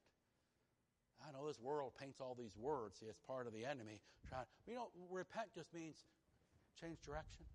I 1.27 1.31
know 1.31 1.47
this 1.47 1.59
world 1.59 1.93
paints 1.99 2.19
all 2.19 2.35
these 2.37 2.55
words. 2.57 2.99
See, 2.99 3.05
it's 3.05 3.19
part 3.19 3.47
of 3.47 3.53
the 3.53 3.65
enemy. 3.65 4.01
Trying, 4.27 4.45
you 4.67 4.75
know, 4.75 4.89
repent 5.09 5.47
just 5.55 5.73
means 5.73 5.95
change 6.79 6.99
direction. 7.01 7.45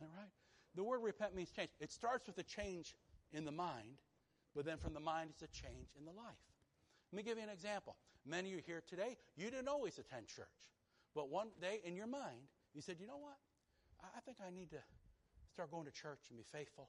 All 0.00 0.08
right? 0.16 0.30
The 0.74 0.84
word 0.84 1.00
repent 1.02 1.34
means 1.34 1.50
change. 1.50 1.70
It 1.80 1.90
starts 1.90 2.26
with 2.26 2.38
a 2.38 2.42
change 2.42 2.94
in 3.32 3.44
the 3.44 3.52
mind, 3.52 4.02
but 4.54 4.64
then 4.64 4.78
from 4.78 4.94
the 4.94 5.00
mind, 5.00 5.30
it's 5.32 5.42
a 5.42 5.48
change 5.48 5.88
in 5.98 6.04
the 6.04 6.12
life. 6.12 6.44
Let 7.12 7.16
me 7.16 7.22
give 7.22 7.38
you 7.38 7.44
an 7.44 7.50
example. 7.50 7.96
Many 8.26 8.50
of 8.50 8.56
you 8.56 8.62
here 8.64 8.82
today, 8.86 9.16
you 9.36 9.50
didn't 9.50 9.68
always 9.68 9.98
attend 9.98 10.26
church. 10.26 10.46
But 11.14 11.28
one 11.28 11.48
day 11.60 11.80
in 11.84 11.96
your 11.96 12.06
mind, 12.06 12.46
you 12.74 12.82
said, 12.82 12.96
you 13.00 13.06
know 13.06 13.18
what? 13.18 13.36
I 14.02 14.20
think 14.20 14.38
I 14.46 14.50
need 14.50 14.70
to 14.70 14.82
start 15.52 15.70
going 15.70 15.86
to 15.86 15.92
church 15.92 16.20
and 16.28 16.38
be 16.38 16.44
faithful. 16.44 16.88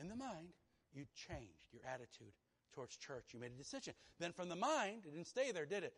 In 0.00 0.08
the 0.08 0.16
mind, 0.16 0.48
you 0.92 1.04
changed 1.14 1.72
your 1.72 1.82
attitude 1.92 2.32
towards 2.72 2.96
church. 2.96 3.26
You 3.32 3.40
made 3.40 3.52
a 3.52 3.58
decision. 3.58 3.94
Then 4.18 4.32
from 4.32 4.48
the 4.48 4.56
mind, 4.56 5.02
it 5.06 5.12
didn't 5.12 5.26
stay 5.26 5.52
there, 5.52 5.66
did 5.66 5.84
it? 5.84 5.94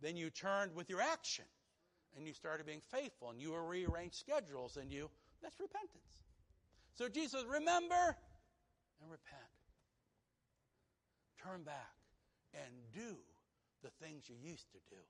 Then 0.00 0.16
you 0.16 0.30
turned 0.30 0.74
with 0.74 0.90
your 0.90 1.00
action 1.00 1.44
and 2.16 2.26
you 2.26 2.32
started 2.32 2.66
being 2.66 2.80
faithful 2.80 3.30
and 3.30 3.40
you 3.40 3.56
rearranged 3.56 4.16
schedules 4.16 4.76
and 4.76 4.90
you, 4.90 5.10
that's 5.42 5.58
repentance. 5.60 6.18
So 6.94 7.08
Jesus, 7.08 7.44
remember 7.44 8.16
and 9.02 9.10
repent. 9.10 9.42
Turn 11.42 11.62
back 11.62 11.94
and 12.54 12.72
do 12.92 13.16
the 13.82 13.90
things 14.04 14.28
you 14.28 14.36
used 14.40 14.70
to 14.72 14.78
do 14.88 15.02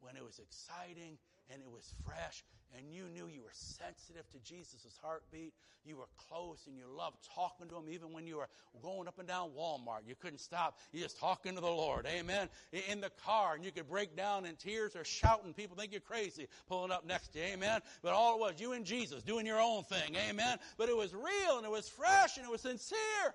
when 0.00 0.16
it 0.16 0.24
was 0.24 0.38
exciting 0.38 1.18
and 1.52 1.60
it 1.62 1.70
was 1.70 1.94
fresh 2.04 2.44
and 2.76 2.92
you 2.92 3.08
knew 3.08 3.26
you 3.26 3.42
were 3.42 3.52
sensitive 3.52 4.28
to 4.30 4.38
Jesus' 4.38 4.98
heartbeat. 5.02 5.52
You 5.84 5.96
were 5.96 6.08
close 6.28 6.66
and 6.66 6.76
you 6.76 6.84
loved 6.96 7.16
talking 7.34 7.68
to 7.68 7.76
him 7.76 7.88
even 7.90 8.12
when 8.12 8.26
you 8.26 8.36
were 8.36 8.48
going 8.82 9.08
up 9.08 9.18
and 9.18 9.26
down 9.26 9.50
Walmart. 9.58 10.06
You 10.06 10.14
couldn't 10.14 10.38
stop. 10.38 10.78
You 10.92 11.02
just 11.02 11.18
talking 11.18 11.54
to 11.54 11.60
the 11.60 11.66
Lord. 11.66 12.06
Amen. 12.06 12.48
In 12.88 13.00
the 13.00 13.10
car 13.24 13.54
and 13.54 13.64
you 13.64 13.72
could 13.72 13.88
break 13.88 14.16
down 14.16 14.44
in 14.46 14.56
tears 14.56 14.94
or 14.94 15.04
shouting. 15.04 15.52
People 15.52 15.76
think 15.76 15.92
you're 15.92 16.00
crazy 16.00 16.46
pulling 16.68 16.92
up 16.92 17.06
next 17.06 17.32
to 17.32 17.38
you. 17.38 17.46
Amen. 17.46 17.80
But 18.02 18.12
all 18.12 18.36
it 18.36 18.40
was, 18.40 18.60
you 18.60 18.72
and 18.72 18.84
Jesus 18.84 19.22
doing 19.22 19.46
your 19.46 19.60
own 19.60 19.82
thing. 19.84 20.16
Amen. 20.28 20.58
But 20.76 20.88
it 20.88 20.96
was 20.96 21.12
real 21.14 21.56
and 21.56 21.64
it 21.64 21.72
was 21.72 21.88
fresh 21.88 22.36
and 22.36 22.46
it 22.46 22.50
was 22.50 22.60
sincere. 22.60 23.34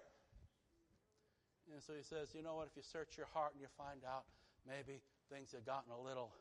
And 1.74 1.84
so 1.84 1.94
he 1.94 2.04
says, 2.04 2.30
you 2.34 2.42
know 2.42 2.56
what? 2.56 2.68
If 2.68 2.78
you 2.78 2.84
search 2.84 3.18
your 3.18 3.28
heart 3.34 3.52
and 3.52 3.62
you 3.62 3.68
find 3.78 4.00
out 4.08 4.24
maybe 4.66 5.02
things 5.30 5.52
have 5.52 5.66
gotten 5.66 5.92
a 5.92 6.00
little, 6.00 6.32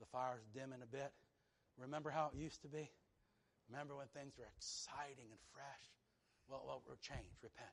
the 0.00 0.10
fire's 0.10 0.42
dimming 0.54 0.82
a 0.82 0.90
bit 0.90 1.12
Remember 1.80 2.12
how 2.12 2.28
it 2.28 2.36
used 2.36 2.60
to 2.62 2.68
be? 2.68 2.92
Remember 3.72 3.96
when 3.96 4.12
things 4.12 4.36
were 4.36 4.48
exciting 4.52 5.32
and 5.32 5.40
fresh? 5.56 5.86
Well, 6.44 6.60
well, 6.66 6.82
change, 7.00 7.40
repent. 7.40 7.72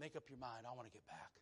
Make 0.00 0.16
up 0.16 0.24
your 0.32 0.40
mind. 0.40 0.64
I 0.64 0.72
want 0.72 0.88
to 0.88 0.94
get 0.94 1.04
back 1.06 1.34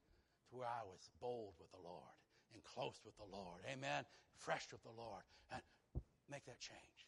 to 0.50 0.52
where 0.56 0.66
I 0.66 0.82
was 0.82 1.06
bold 1.22 1.54
with 1.62 1.70
the 1.70 1.78
Lord 1.78 2.16
and 2.52 2.60
close 2.64 2.98
with 3.06 3.14
the 3.16 3.28
Lord. 3.30 3.62
Amen. 3.70 4.04
Fresh 4.34 4.72
with 4.72 4.82
the 4.82 4.92
Lord. 4.96 5.22
And 5.52 5.62
make 6.26 6.44
that 6.50 6.58
change 6.58 7.06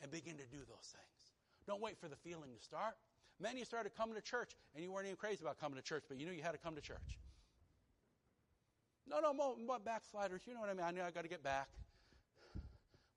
and 0.00 0.12
begin 0.12 0.36
to 0.38 0.46
do 0.46 0.62
those 0.62 0.88
things. 0.94 1.22
Don't 1.66 1.82
wait 1.82 1.98
for 1.98 2.06
the 2.06 2.16
feeling 2.20 2.52
to 2.54 2.62
start. 2.62 2.94
Many 3.40 3.64
started 3.64 3.96
coming 3.96 4.14
to 4.14 4.22
church 4.22 4.54
and 4.76 4.84
you 4.84 4.92
weren't 4.92 5.06
even 5.06 5.16
crazy 5.16 5.42
about 5.42 5.58
coming 5.58 5.76
to 5.76 5.84
church, 5.84 6.04
but 6.08 6.20
you 6.20 6.26
knew 6.26 6.32
you 6.32 6.44
had 6.44 6.52
to 6.52 6.62
come 6.62 6.76
to 6.76 6.84
church. 6.84 7.18
No, 9.08 9.20
no, 9.20 9.32
more 9.32 9.78
backsliders. 9.82 10.42
You 10.46 10.54
know 10.54 10.60
what 10.60 10.70
I 10.70 10.74
mean? 10.74 10.84
I 10.84 10.90
knew 10.92 11.02
I 11.02 11.10
got 11.10 11.22
to 11.22 11.32
get 11.32 11.42
back. 11.42 11.68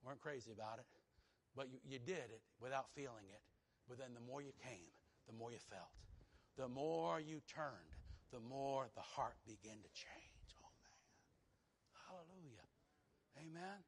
Weren't 0.04 0.20
crazy 0.20 0.50
about 0.52 0.78
it. 0.78 0.86
But 1.56 1.68
you, 1.72 1.78
you 1.84 1.98
did 1.98 2.30
it 2.30 2.42
without 2.60 2.86
feeling 2.94 3.28
it. 3.28 3.42
But 3.88 3.98
then 3.98 4.14
the 4.14 4.24
more 4.24 4.40
you 4.40 4.52
came, 4.62 4.92
the 5.26 5.34
more 5.34 5.50
you 5.50 5.58
felt. 5.68 5.90
The 6.56 6.68
more 6.68 7.20
you 7.20 7.40
turned, 7.50 7.94
the 8.32 8.40
more 8.40 8.88
the 8.94 9.02
heart 9.02 9.36
began 9.46 9.76
to 9.82 9.90
change. 9.92 10.48
Oh, 10.62 10.72
man. 10.82 11.00
Hallelujah. 12.06 12.66
Amen. 13.38 13.78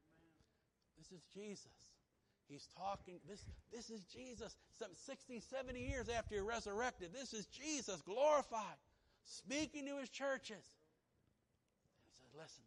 This 0.99 1.13
is 1.13 1.23
Jesus. 1.35 1.93
He's 2.49 2.69
talking. 2.77 3.19
This, 3.29 3.45
this 3.73 3.91
is 3.91 4.05
Jesus. 4.05 4.57
Some 4.79 4.91
60, 4.95 5.41
70 5.41 5.81
years 5.81 6.09
after 6.09 6.35
he 6.35 6.41
resurrected. 6.41 7.11
This 7.13 7.33
is 7.33 7.47
Jesus 7.47 8.03
glorified, 8.03 8.79
speaking 9.25 9.87
to 9.87 9.99
his 9.99 10.11
churches. 10.11 10.63
And 12.05 12.13
he 12.13 12.23
says, 12.23 12.35
listen. 12.37 12.65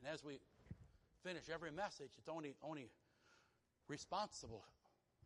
And 0.00 0.14
as 0.14 0.24
we 0.24 0.40
finish 1.28 1.44
every 1.52 1.70
message, 1.70 2.08
it's 2.16 2.28
only, 2.28 2.56
only 2.62 2.88
responsible, 3.86 4.64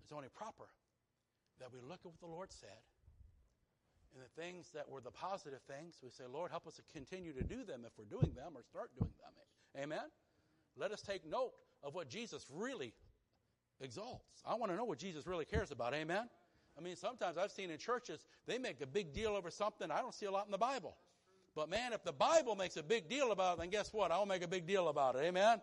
it's 0.03 0.13
only 0.13 0.29
proper 0.35 0.67
that 1.61 1.73
we 1.73 1.79
look 1.81 2.01
at 2.05 2.07
what 2.07 2.21
the 2.21 2.27
Lord 2.27 2.51
said 2.51 2.83
and 4.13 4.23
the 4.23 4.43
things 4.43 4.71
that 4.75 4.91
were 4.91 5.01
the 5.01 5.13
positive 5.13 5.61
things, 5.63 6.01
we 6.03 6.11
say, 6.11 6.25
Lord, 6.31 6.51
help 6.51 6.67
us 6.67 6.75
to 6.75 6.83
continue 6.93 7.33
to 7.33 7.45
do 7.45 7.65
them 7.65 7.83
if 7.87 7.93
we're 7.97 8.05
doing 8.05 8.35
them 8.35 8.53
or 8.55 8.63
start 8.63 8.91
doing 8.99 9.13
them. 9.21 9.83
Amen? 9.83 10.11
Let 10.77 10.91
us 10.91 11.01
take 11.01 11.25
note 11.25 11.53
of 11.83 11.95
what 11.95 12.09
Jesus 12.09 12.47
really 12.53 12.93
exalts. 13.81 14.43
I 14.45 14.55
want 14.57 14.73
to 14.73 14.77
know 14.77 14.85
what 14.85 14.99
Jesus 14.99 15.27
really 15.27 15.45
cares 15.45 15.71
about. 15.71 15.95
Amen? 15.95 16.29
I 16.77 16.81
mean, 16.83 16.97
sometimes 16.97 17.39
I've 17.39 17.53
seen 17.53 17.71
in 17.71 17.79
churches, 17.79 18.27
they 18.47 18.59
make 18.59 18.81
a 18.81 18.87
big 18.87 19.15
deal 19.15 19.31
over 19.31 19.51
something 19.51 19.91
I 19.91 20.01
don't 20.01 20.15
see 20.15 20.27
a 20.27 20.31
lot 20.31 20.47
in 20.47 20.53
the 20.53 20.59
Bible. 20.59 20.97
But 21.55 21.71
man, 21.71 21.93
if 21.93 22.03
the 22.03 22.13
Bible 22.13 22.57
makes 22.57 22.77
a 22.77 22.83
big 22.83 23.09
deal 23.09 23.31
about 23.33 23.55
it, 23.55 23.61
then 23.61 23.71
guess 23.71 23.93
what? 23.93 24.11
I'll 24.11 24.27
make 24.27 24.43
a 24.43 24.49
big 24.49 24.67
deal 24.67 24.89
about 24.89 25.17
it. 25.17 25.23
Amen? 25.25 25.61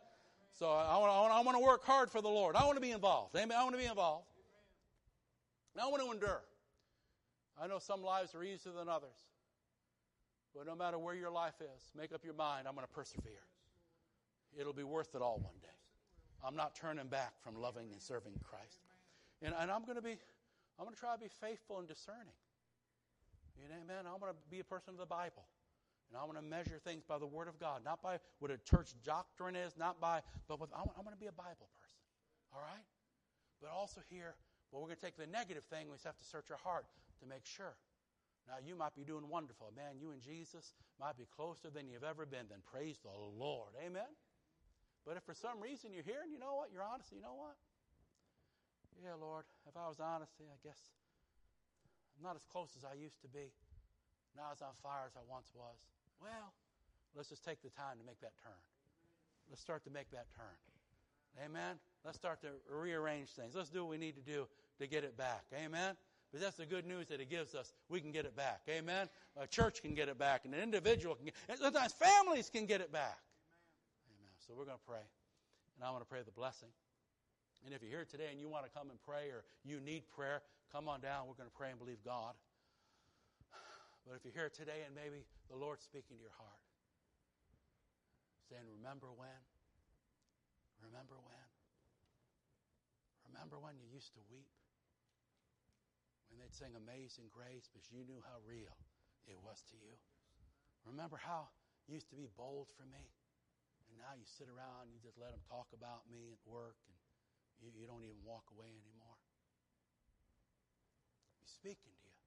So 0.58 0.70
I 0.70 0.98
want, 0.98 1.32
I 1.32 1.42
want, 1.42 1.58
to 1.58 1.64
work 1.64 1.86
hard 1.86 2.10
for 2.10 2.22
the 2.22 2.28
Lord. 2.28 2.56
I 2.56 2.66
want 2.66 2.76
to 2.76 2.82
be 2.82 2.92
involved. 2.92 3.36
Amen? 3.36 3.58
I 3.58 3.64
want 3.64 3.76
to 3.76 3.82
be 3.82 3.88
involved. 3.88 4.26
And 5.74 5.82
I 5.82 5.88
want 5.88 6.04
to 6.04 6.12
endure. 6.12 6.42
I 7.62 7.68
know 7.68 7.80
some 7.80 8.04
lives 8.04 8.36
are 8.36 8.44
easier 8.44 8.74
than 8.74 8.90
others. 8.90 9.16
But 10.56 10.66
no 10.66 10.76
matter 10.76 10.98
where 10.98 11.16
your 11.16 11.30
life 11.30 11.62
is, 11.62 11.92
make 11.96 12.12
up 12.14 12.26
your 12.26 12.34
mind, 12.34 12.68
I'm 12.68 12.74
going 12.74 12.86
to 12.86 12.94
persevere. 12.94 13.46
It'll 14.58 14.74
be 14.74 14.84
worth 14.84 15.16
it 15.16 15.22
all 15.22 15.38
one 15.38 15.54
day. 15.62 15.68
I'm 16.44 16.56
not 16.56 16.76
turning 16.76 17.08
back 17.08 17.34
from 17.42 17.56
loving 17.56 17.92
and 17.92 18.02
serving 18.02 18.34
Christ. 18.44 18.80
And, 19.42 19.54
and 19.60 19.70
I'm 19.70 19.84
going 19.84 19.98
to 19.98 20.02
be, 20.02 20.18
I'm 20.80 20.86
going 20.86 20.96
to 20.96 21.00
try 21.00 21.14
to 21.14 21.20
be 21.20 21.30
faithful 21.42 21.80
and 21.80 21.88
discerning. 21.88 22.36
You 23.62 23.70
know, 23.70 23.76
amen. 23.84 24.06
I'm 24.12 24.20
going 24.20 24.32
to 24.32 24.40
be 24.50 24.60
a 24.60 24.64
person 24.64 24.94
of 24.94 25.00
the 25.00 25.06
Bible. 25.06 25.46
And 26.10 26.18
I 26.18 26.26
want 26.26 26.38
to 26.38 26.44
measure 26.44 26.81
things 26.81 27.03
by 27.06 27.19
the 27.19 27.27
Word 27.27 27.48
of 27.48 27.60
God, 27.60 27.81
not 27.86 28.02
by 28.02 28.18
what 28.40 28.49
a 28.49 28.57
church 28.57 28.94
doctrine 29.06 29.56
is, 29.56 29.77
not 29.77 30.02
by, 30.02 30.22
but 30.48 30.60
with, 30.60 30.69
I'm, 30.73 30.90
I'm 30.98 31.06
going 31.06 31.15
to 31.15 31.22
be 31.22 31.30
a 31.30 31.38
Bible 31.38 31.69
person. 31.77 32.02
All 32.53 32.61
right? 32.61 32.86
But 33.61 33.69
also 33.69 34.02
here, 34.10 34.34
well, 34.72 34.81
we're 34.81 34.90
going 34.90 34.98
to 34.98 35.06
take 35.06 35.18
the 35.18 35.30
negative 35.30 35.65
thing, 35.69 35.86
we 35.86 35.94
just 35.94 36.10
have 36.10 36.18
to 36.18 36.26
search 36.26 36.49
our 36.49 36.57
heart 36.57 36.86
to 37.22 37.30
make 37.30 37.45
sure. 37.45 37.77
Now, 38.49 38.57
you 38.57 38.73
might 38.73 38.98
be 38.98 39.06
doing 39.06 39.30
wonderful. 39.30 39.69
Man, 39.77 40.02
you 40.02 40.10
and 40.10 40.22
Jesus 40.22 40.73
might 40.98 41.14
be 41.14 41.30
closer 41.30 41.69
than 41.69 41.86
you've 41.86 42.07
ever 42.07 42.26
been. 42.26 42.49
Then 42.49 42.65
praise 42.65 42.98
the 42.98 43.14
Lord. 43.14 43.77
Amen? 43.77 44.10
But 45.06 45.22
if 45.22 45.23
for 45.23 45.38
some 45.38 45.61
reason 45.61 45.94
you're 45.94 46.07
here 46.07 46.26
and 46.26 46.34
you 46.34 46.41
know 46.41 46.57
what, 46.57 46.73
you're 46.73 46.81
honest, 46.81 47.14
you 47.14 47.22
know 47.22 47.38
what? 47.38 47.53
Yeah, 48.98 49.14
Lord, 49.22 49.45
if 49.69 49.77
I 49.77 49.86
was 49.86 50.02
honest, 50.02 50.34
I 50.41 50.57
guess 50.65 50.81
I'm 52.18 52.26
not 52.26 52.36
as 52.36 52.44
close 52.49 52.73
as 52.73 52.81
I 52.81 52.98
used 52.98 53.22
to 53.22 53.30
be, 53.30 53.53
not 54.36 54.57
as 54.57 54.65
on 54.65 54.73
fire 54.81 55.06
as 55.06 55.14
I 55.14 55.23
once 55.30 55.53
was. 55.53 55.77
Well, 56.22 56.54
let's 57.16 57.30
just 57.30 57.44
take 57.44 57.62
the 57.62 57.70
time 57.70 57.98
to 58.00 58.06
make 58.06 58.20
that 58.22 58.34
turn. 58.44 58.62
Let's 59.50 59.62
start 59.62 59.84
to 59.86 59.90
make 59.90 60.12
that 60.12 60.28
turn. 60.36 61.46
Amen? 61.46 61.80
Let's 62.04 62.18
start 62.18 62.41
to 62.41 62.50
rearrange 62.70 63.30
things. 63.30 63.56
Let's 63.56 63.70
do 63.70 63.84
what 63.84 63.91
we 63.91 63.98
need 63.98 64.16
to 64.16 64.22
do 64.22 64.48
to 64.80 64.88
get 64.88 65.04
it 65.04 65.18
back. 65.18 65.46
Amen? 65.54 65.96
But 66.32 66.41
that's 66.41 66.58
the 66.58 66.66
good 66.66 66.86
news 66.86 67.08
that 67.08 67.20
it 67.20 67.30
gives 67.30 67.56
us. 67.56 67.74
We 67.90 68.02
can 68.02 68.12
get 68.12 68.26
it 68.26 68.36
back. 68.36 68.62
Amen? 68.70 69.10
A 69.38 69.48
church 69.48 69.82
can 69.82 69.96
get 69.96 70.10
it 70.10 70.20
back, 70.20 70.46
and 70.46 70.54
an 70.54 70.62
individual 70.62 71.16
can 71.16 71.26
get 71.26 71.34
it. 71.48 71.58
Sometimes 71.60 71.94
families 71.94 72.50
can 72.50 72.66
get 72.66 72.82
it 72.82 72.91
back. 72.91 73.18
Amen. 74.06 74.34
So 74.46 74.54
we're 74.56 74.66
going 74.66 74.78
to 74.78 74.88
pray. 74.88 75.06
And 75.78 75.88
I 75.88 75.91
want 75.91 76.04
to 76.04 76.10
pray 76.10 76.20
the 76.26 76.32
blessing. 76.32 76.70
And 77.66 77.74
if 77.74 77.82
you're 77.82 77.91
here 77.91 78.06
today 78.10 78.28
and 78.32 78.40
you 78.40 78.48
want 78.48 78.66
to 78.66 78.72
come 78.72 78.90
and 78.90 79.00
pray 79.02 79.32
or 79.32 79.44
you 79.66 79.80
need 79.80 80.04
prayer, 80.16 80.41
come 80.72 80.88
on 80.88 81.02
down. 81.02 81.28
We're 81.28 81.36
going 81.36 81.50
to 81.50 81.58
pray 81.58 81.70
and 81.72 81.80
believe 81.80 82.04
God. 82.06 82.34
But 84.08 84.16
if 84.16 84.24
you're 84.24 84.34
here 84.34 84.50
today 84.50 84.86
and 84.86 84.96
maybe 84.96 85.26
the 85.50 85.58
Lord's 85.58 85.84
speaking 85.84 86.18
to 86.18 86.24
your 86.24 86.38
heart, 86.38 86.64
saying, 88.48 88.66
Remember 88.70 89.10
when? 89.12 89.42
Remember 90.80 91.18
when? 91.26 91.50
Remember 93.28 93.60
when 93.62 93.78
you 93.78 93.86
used 93.90 94.14
to 94.18 94.22
weep? 94.30 94.50
When 96.30 96.38
they'd 96.38 96.54
sing 96.54 96.78
Amazing 96.78 97.34
Grace 97.34 97.66
because 97.70 97.90
you 97.90 98.06
knew 98.06 98.22
how 98.22 98.38
real 98.46 98.78
it 99.26 99.38
was 99.42 99.62
to 99.74 99.76
you? 99.78 99.98
Remember 100.86 101.18
how 101.18 101.50
you 101.90 101.98
used 101.98 102.10
to 102.14 102.18
be 102.18 102.30
bold 102.38 102.70
for 102.78 102.86
me? 102.90 103.06
And 103.90 103.98
now 103.98 104.14
you 104.14 104.26
sit 104.26 104.46
around 104.50 104.90
and 104.90 104.94
you 104.94 105.02
just 105.02 105.18
let 105.18 105.34
them 105.34 105.42
talk 105.50 105.70
about 105.74 106.06
me 106.10 106.38
at 106.38 106.42
work 106.46 106.78
and 106.86 106.98
you, 107.60 107.74
you 107.74 107.86
don't 107.90 108.06
even 108.06 108.22
walk 108.22 108.46
away 108.54 108.70
anymore. 108.70 109.18
He's 111.42 111.52
speaking 111.52 111.92
to 111.92 112.08
you. 112.08 112.22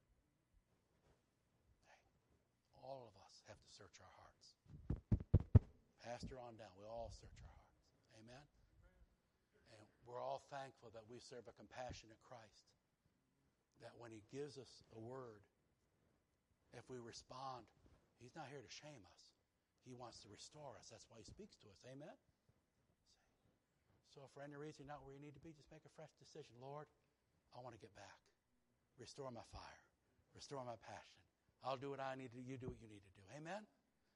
Hey, 1.88 2.02
all 2.82 3.06
of 3.06 3.14
us 3.24 3.42
have 3.46 3.58
to 3.62 3.70
search 3.70 3.96
our 4.02 4.14
hearts. 4.18 4.58
Pastor 6.02 6.36
on 6.42 6.58
down, 6.58 6.74
we 6.74 6.84
all 6.84 7.14
search 7.14 7.38
our 7.38 7.54
hearts. 7.54 7.82
Amen? 8.18 8.44
And 9.70 9.86
we're 10.04 10.20
all 10.20 10.42
thankful 10.50 10.90
that 10.92 11.06
we 11.06 11.22
serve 11.22 11.46
a 11.46 11.54
compassionate 11.54 12.18
Christ. 12.26 12.68
That 13.80 13.94
when 13.96 14.10
He 14.10 14.26
gives 14.34 14.58
us 14.58 14.82
a 14.94 15.00
word, 15.00 15.46
if 16.74 16.86
we 16.90 16.98
respond, 16.98 17.64
He's 18.18 18.34
not 18.34 18.50
here 18.50 18.62
to 18.62 18.70
shame 18.70 19.02
us. 19.14 19.22
He 19.82 19.94
wants 19.94 20.22
to 20.22 20.28
restore 20.30 20.78
us. 20.78 20.90
That's 20.90 21.06
why 21.10 21.22
He 21.22 21.26
speaks 21.26 21.58
to 21.62 21.70
us. 21.70 21.82
Amen? 21.86 22.14
So, 24.10 24.28
if 24.28 24.30
for 24.36 24.44
any 24.44 24.60
reason 24.60 24.84
you're 24.84 24.92
not 24.92 25.02
where 25.02 25.16
you 25.16 25.22
need 25.22 25.34
to 25.38 25.42
be, 25.42 25.56
just 25.56 25.72
make 25.72 25.86
a 25.88 25.94
fresh 25.96 26.12
decision. 26.20 26.52
Lord, 26.60 26.84
I 27.56 27.64
want 27.64 27.72
to 27.74 27.80
get 27.80 27.94
back. 27.96 28.20
Restore 29.00 29.32
my 29.32 29.46
fire. 29.48 29.82
Restore 30.36 30.62
my 30.68 30.76
passion. 30.84 31.21
I'll 31.64 31.76
do 31.76 31.90
what 31.90 32.00
I 32.00 32.14
need 32.16 32.30
to 32.30 32.36
do. 32.36 32.42
You 32.42 32.56
do 32.56 32.66
what 32.66 32.80
you 32.80 32.88
need 32.88 33.02
to 33.02 33.12
do. 33.16 33.22
Amen? 33.36 33.62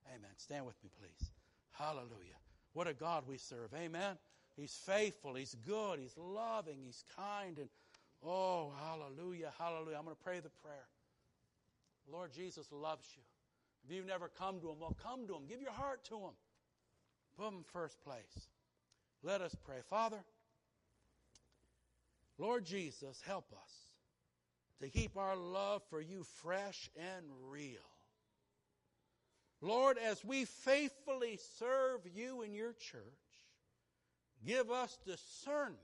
Amen. 0.09 0.31
Stand 0.37 0.65
with 0.65 0.75
me, 0.83 0.89
please. 0.99 1.31
Hallelujah. 1.71 2.37
What 2.73 2.87
a 2.87 2.93
God 2.93 3.23
we 3.27 3.37
serve. 3.37 3.73
Amen. 3.73 4.17
He's 4.55 4.73
faithful. 4.85 5.35
He's 5.35 5.55
good. 5.65 5.99
He's 5.99 6.17
loving. 6.17 6.77
He's 6.83 7.03
kind. 7.15 7.57
And 7.57 7.69
oh, 8.23 8.73
hallelujah. 8.79 9.51
Hallelujah. 9.57 9.97
I'm 9.97 10.03
going 10.03 10.15
to 10.15 10.23
pray 10.23 10.39
the 10.39 10.49
prayer. 10.61 10.87
Lord 12.11 12.31
Jesus 12.33 12.71
loves 12.71 13.07
you. 13.15 13.23
If 13.85 13.95
you've 13.95 14.05
never 14.05 14.29
come 14.29 14.59
to 14.61 14.69
him, 14.69 14.79
well, 14.79 14.97
come 15.01 15.27
to 15.27 15.35
him. 15.35 15.43
Give 15.47 15.61
your 15.61 15.71
heart 15.71 16.03
to 16.05 16.15
him. 16.15 16.35
Put 17.37 17.47
him 17.49 17.65
first 17.71 18.01
place. 18.01 18.47
Let 19.23 19.41
us 19.41 19.55
pray. 19.65 19.77
Father, 19.89 20.23
Lord 22.37 22.65
Jesus, 22.65 23.21
help 23.25 23.51
us 23.53 23.86
to 24.81 24.89
keep 24.89 25.17
our 25.17 25.35
love 25.35 25.81
for 25.89 26.01
you 26.01 26.23
fresh 26.41 26.89
and 26.95 27.25
real. 27.49 27.79
Lord, 29.61 29.97
as 29.97 30.23
we 30.23 30.45
faithfully 30.45 31.39
serve 31.57 32.01
you 32.13 32.43
in 32.43 32.53
your 32.53 32.73
church, 32.73 33.01
give 34.45 34.69
us 34.69 34.99
discernment 35.05 35.79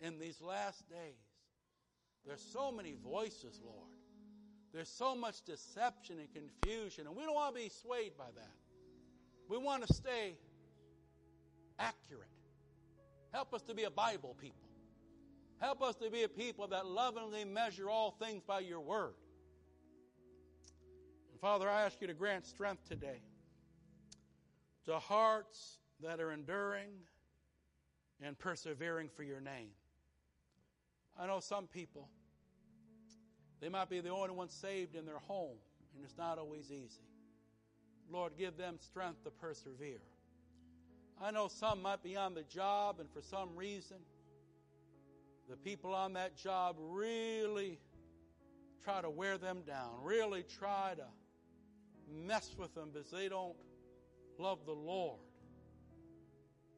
in 0.00 0.18
these 0.18 0.40
last 0.40 0.88
days. 0.88 1.26
There's 2.26 2.44
so 2.52 2.72
many 2.72 2.94
voices, 3.04 3.60
Lord. 3.64 3.92
There's 4.72 4.88
so 4.88 5.14
much 5.14 5.42
deception 5.42 6.18
and 6.18 6.28
confusion, 6.32 7.06
and 7.06 7.14
we 7.14 7.22
don't 7.22 7.34
want 7.34 7.54
to 7.54 7.60
be 7.60 7.68
swayed 7.68 8.16
by 8.16 8.30
that. 8.34 8.56
We 9.48 9.58
want 9.58 9.86
to 9.86 9.92
stay 9.92 10.34
accurate. 11.78 12.28
Help 13.32 13.54
us 13.54 13.62
to 13.62 13.74
be 13.74 13.84
a 13.84 13.90
Bible 13.90 14.34
people. 14.40 14.65
Help 15.60 15.82
us 15.82 15.94
to 15.96 16.10
be 16.10 16.22
a 16.22 16.28
people 16.28 16.66
that 16.68 16.86
lovingly 16.86 17.44
measure 17.44 17.88
all 17.88 18.10
things 18.10 18.42
by 18.46 18.60
your 18.60 18.80
word. 18.80 19.14
And 21.32 21.40
Father, 21.40 21.68
I 21.68 21.82
ask 21.82 22.00
you 22.00 22.06
to 22.06 22.14
grant 22.14 22.46
strength 22.46 22.88
today 22.88 23.20
to 24.84 24.98
hearts 24.98 25.78
that 26.02 26.20
are 26.20 26.32
enduring 26.32 26.90
and 28.22 28.38
persevering 28.38 29.08
for 29.08 29.22
your 29.22 29.40
name. 29.40 29.70
I 31.18 31.26
know 31.26 31.40
some 31.40 31.66
people, 31.66 32.08
they 33.60 33.68
might 33.68 33.88
be 33.88 34.00
the 34.00 34.10
only 34.10 34.30
ones 34.30 34.52
saved 34.52 34.94
in 34.94 35.06
their 35.06 35.18
home, 35.18 35.56
and 35.94 36.04
it's 36.04 36.16
not 36.18 36.38
always 36.38 36.70
easy. 36.70 37.00
Lord, 38.10 38.32
give 38.38 38.56
them 38.56 38.76
strength 38.78 39.24
to 39.24 39.30
persevere. 39.30 40.02
I 41.20 41.30
know 41.30 41.48
some 41.48 41.80
might 41.80 42.02
be 42.02 42.16
on 42.16 42.34
the 42.34 42.42
job, 42.42 43.00
and 43.00 43.10
for 43.10 43.22
some 43.22 43.56
reason, 43.56 43.96
the 45.48 45.56
people 45.56 45.94
on 45.94 46.14
that 46.14 46.36
job 46.36 46.76
really 46.78 47.78
try 48.84 49.00
to 49.00 49.10
wear 49.10 49.38
them 49.38 49.62
down, 49.66 49.90
really 50.02 50.44
try 50.58 50.94
to 50.96 51.06
mess 52.26 52.54
with 52.58 52.74
them 52.74 52.90
because 52.92 53.10
they 53.10 53.28
don't 53.28 53.56
love 54.38 54.58
the 54.66 54.72
Lord. 54.72 55.20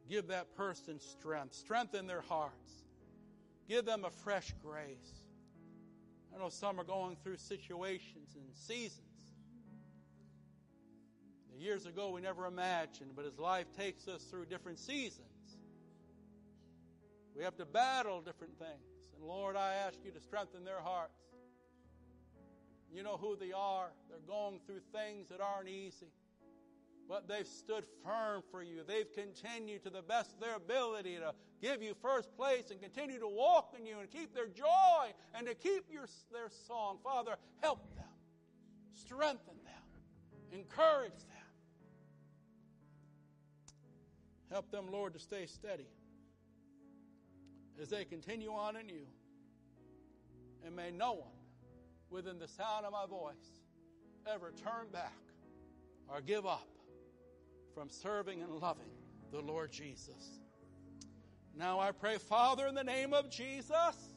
Give 0.08 0.28
that 0.28 0.54
person 0.56 1.00
strength, 1.00 1.54
strengthen 1.54 2.06
their 2.06 2.22
hearts, 2.22 2.84
give 3.68 3.84
them 3.84 4.04
a 4.04 4.10
fresh 4.10 4.54
grace. 4.62 5.22
I 6.34 6.38
know 6.38 6.48
some 6.48 6.80
are 6.80 6.84
going 6.84 7.16
through 7.22 7.36
situations 7.36 8.34
and 8.34 8.54
seasons. 8.54 9.04
Years 11.58 11.86
ago, 11.86 12.10
we 12.10 12.20
never 12.20 12.46
imagined, 12.46 13.10
but 13.16 13.24
as 13.24 13.36
life 13.36 13.66
takes 13.76 14.06
us 14.06 14.22
through 14.22 14.46
different 14.46 14.78
seasons, 14.78 15.37
we 17.38 17.44
have 17.44 17.56
to 17.56 17.64
battle 17.64 18.20
different 18.20 18.58
things. 18.58 19.06
And 19.14 19.24
Lord, 19.24 19.54
I 19.54 19.74
ask 19.86 20.00
you 20.04 20.10
to 20.10 20.20
strengthen 20.20 20.64
their 20.64 20.80
hearts. 20.80 21.22
You 22.92 23.04
know 23.04 23.16
who 23.16 23.36
they 23.36 23.52
are. 23.52 23.92
They're 24.08 24.18
going 24.26 24.58
through 24.66 24.80
things 24.92 25.28
that 25.28 25.40
aren't 25.40 25.68
easy. 25.68 26.10
but 27.08 27.26
they've 27.26 27.46
stood 27.46 27.84
firm 28.04 28.42
for 28.50 28.62
you. 28.62 28.82
They've 28.86 29.10
continued 29.14 29.82
to 29.84 29.90
the 29.90 30.02
best 30.02 30.34
of 30.34 30.40
their 30.40 30.56
ability 30.56 31.16
to 31.16 31.32
give 31.62 31.80
you 31.80 31.94
first 32.02 32.36
place 32.36 32.70
and 32.70 32.82
continue 32.82 33.18
to 33.18 33.28
walk 33.28 33.74
in 33.78 33.86
you 33.86 34.00
and 34.00 34.10
keep 34.10 34.34
their 34.34 34.48
joy 34.48 35.14
and 35.32 35.46
to 35.46 35.54
keep 35.54 35.84
your, 35.90 36.04
their 36.30 36.50
song. 36.66 36.98
Father, 37.02 37.36
help 37.62 37.78
them, 37.94 38.04
strengthen 38.92 39.54
them, 39.64 40.58
encourage 40.60 41.12
them. 41.12 41.46
Help 44.50 44.70
them, 44.70 44.90
Lord, 44.90 45.14
to 45.14 45.18
stay 45.18 45.46
steady 45.46 45.86
as 47.80 47.88
they 47.88 48.04
continue 48.04 48.50
on 48.50 48.76
in 48.76 48.88
you. 48.88 49.06
And 50.64 50.74
may 50.74 50.90
no 50.90 51.12
one 51.12 51.38
within 52.10 52.38
the 52.38 52.48
sound 52.48 52.84
of 52.84 52.92
my 52.92 53.06
voice 53.06 53.34
ever 54.26 54.52
turn 54.52 54.88
back 54.92 55.16
or 56.08 56.20
give 56.20 56.46
up 56.46 56.68
from 57.74 57.88
serving 57.88 58.42
and 58.42 58.50
loving 58.50 58.90
the 59.30 59.40
Lord 59.40 59.70
Jesus. 59.70 60.40
Now 61.54 61.80
I 61.80 61.92
pray, 61.92 62.18
Father, 62.18 62.66
in 62.66 62.74
the 62.74 62.84
name 62.84 63.12
of 63.12 63.30
Jesus, 63.30 64.14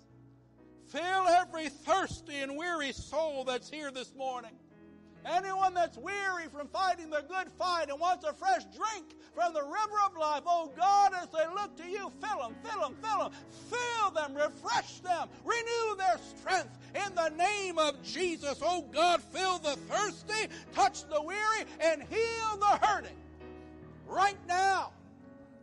fill 0.89 1.27
every 1.27 1.69
thirsty 1.69 2.37
and 2.37 2.57
weary 2.57 2.91
soul 2.91 3.43
that's 3.43 3.69
here 3.69 3.91
this 3.91 4.13
morning. 4.15 4.51
Anyone 5.25 5.73
that's 5.73 5.97
weary 5.97 6.47
from 6.51 6.67
fighting 6.67 7.09
the 7.09 7.23
good 7.27 7.51
fight 7.57 7.89
and 7.89 7.99
wants 7.99 8.25
a 8.25 8.33
fresh 8.33 8.63
drink 8.75 9.05
from 9.35 9.53
the 9.53 9.61
river 9.61 9.99
of 10.05 10.17
life, 10.17 10.43
oh 10.45 10.71
God, 10.75 11.13
as 11.21 11.29
they 11.29 11.45
look 11.53 11.75
to 11.77 11.87
you, 11.87 12.11
fill 12.21 12.39
them, 12.39 12.55
fill 12.63 12.81
them, 12.81 12.95
fill 13.01 13.19
them, 13.19 13.31
fill 13.69 14.11
them, 14.11 14.35
refresh 14.35 14.99
them, 14.99 15.29
renew 15.45 15.95
their 15.97 16.17
strength 16.37 16.77
in 16.95 17.15
the 17.15 17.29
name 17.29 17.77
of 17.77 18.01
Jesus. 18.03 18.61
Oh 18.63 18.83
God, 18.91 19.21
fill 19.21 19.59
the 19.59 19.75
thirsty, 19.89 20.47
touch 20.73 21.07
the 21.07 21.21
weary, 21.21 21.65
and 21.79 22.03
heal 22.03 22.57
the 22.59 22.79
hurting 22.85 23.17
right 24.07 24.37
now. 24.47 24.91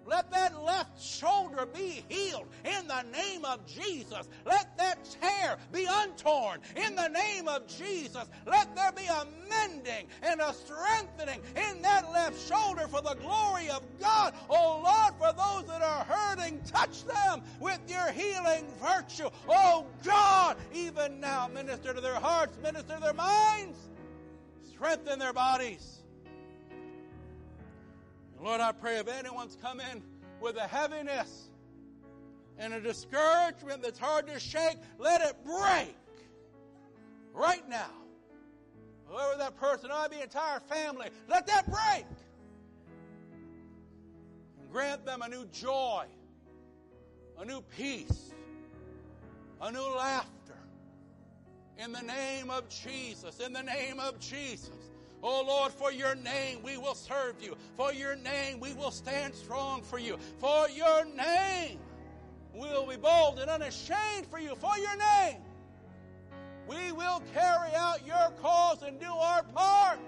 Let 0.08 0.30
that 0.30 0.62
left 0.64 1.00
shoulder 1.02 1.66
be 1.66 2.02
healed 2.08 2.46
in 2.64 2.88
the 2.88 3.02
name 3.12 3.44
of 3.44 3.66
Jesus. 3.66 4.28
Let 4.46 4.76
that 4.78 5.04
tear 5.20 5.58
be 5.70 5.86
untorn 5.86 6.60
in 6.76 6.94
the 6.94 7.08
name 7.08 7.46
of 7.46 7.66
Jesus. 7.66 8.24
Let 8.46 8.74
there 8.74 8.92
be 8.92 9.04
a 9.04 9.26
mending 9.50 10.06
and 10.22 10.40
a 10.40 10.54
strengthening 10.54 11.42
in 11.56 11.82
that 11.82 12.10
left 12.10 12.40
shoulder 12.48 12.88
for 12.88 13.02
the 13.02 13.16
glory 13.20 13.68
of 13.68 13.82
God. 14.00 14.32
Oh 14.48 14.80
Lord, 14.82 15.14
for 15.18 15.36
those 15.36 15.68
that 15.68 15.82
are 15.82 16.04
hurting, 16.04 16.60
touch 16.62 17.04
them 17.04 17.42
with 17.60 17.80
your 17.86 18.10
healing 18.12 18.64
virtue. 18.80 19.28
Oh 19.46 19.86
God, 20.04 20.56
even 20.72 21.20
now, 21.20 21.48
minister 21.48 21.92
to 21.92 22.00
their 22.00 22.18
hearts, 22.18 22.56
minister 22.62 22.94
to 22.94 23.00
their 23.00 23.12
minds, 23.12 23.78
strengthen 24.62 25.18
their 25.18 25.34
bodies. 25.34 25.97
Lord, 28.40 28.60
I 28.60 28.72
pray 28.72 28.98
if 28.98 29.08
anyone's 29.08 29.56
come 29.60 29.80
in 29.80 30.02
with 30.40 30.56
a 30.56 30.66
heaviness 30.66 31.50
and 32.58 32.72
a 32.72 32.80
discouragement 32.80 33.82
that's 33.82 33.98
hard 33.98 34.26
to 34.28 34.38
shake, 34.38 34.76
let 34.98 35.20
it 35.20 35.36
break 35.44 35.96
right 37.32 37.68
now. 37.68 37.90
Whoever 39.06 39.38
that 39.38 39.56
person, 39.56 39.90
or 39.90 40.08
the 40.08 40.22
entire 40.22 40.60
family, 40.60 41.08
let 41.28 41.46
that 41.46 41.66
break. 41.66 42.04
And 44.60 44.70
grant 44.70 45.06
them 45.06 45.22
a 45.22 45.28
new 45.28 45.46
joy, 45.46 46.04
a 47.38 47.44
new 47.44 47.62
peace, 47.76 48.32
a 49.60 49.72
new 49.72 49.96
laughter. 49.96 50.28
In 51.78 51.92
the 51.92 52.02
name 52.02 52.50
of 52.50 52.68
Jesus, 52.68 53.40
in 53.40 53.52
the 53.52 53.62
name 53.62 53.98
of 53.98 54.18
Jesus. 54.20 54.70
Oh 55.22 55.44
Lord, 55.46 55.72
for 55.72 55.90
your 55.90 56.14
name 56.14 56.62
we 56.62 56.76
will 56.76 56.94
serve 56.94 57.34
you. 57.40 57.56
For 57.76 57.92
your 57.92 58.16
name 58.16 58.60
we 58.60 58.72
will 58.74 58.90
stand 58.90 59.34
strong 59.34 59.82
for 59.82 59.98
you. 59.98 60.16
For 60.38 60.68
your 60.68 61.04
name 61.06 61.78
we 62.54 62.68
will 62.68 62.86
be 62.86 62.96
bold 62.96 63.38
and 63.38 63.50
unashamed 63.50 64.26
for 64.30 64.38
you. 64.38 64.54
For 64.54 64.78
your 64.78 64.96
name 64.96 65.38
we 66.68 66.92
will 66.92 67.22
carry 67.34 67.74
out 67.74 68.06
your 68.06 68.30
cause 68.40 68.82
and 68.82 69.00
do 69.00 69.06
our 69.06 69.42
part 69.42 69.98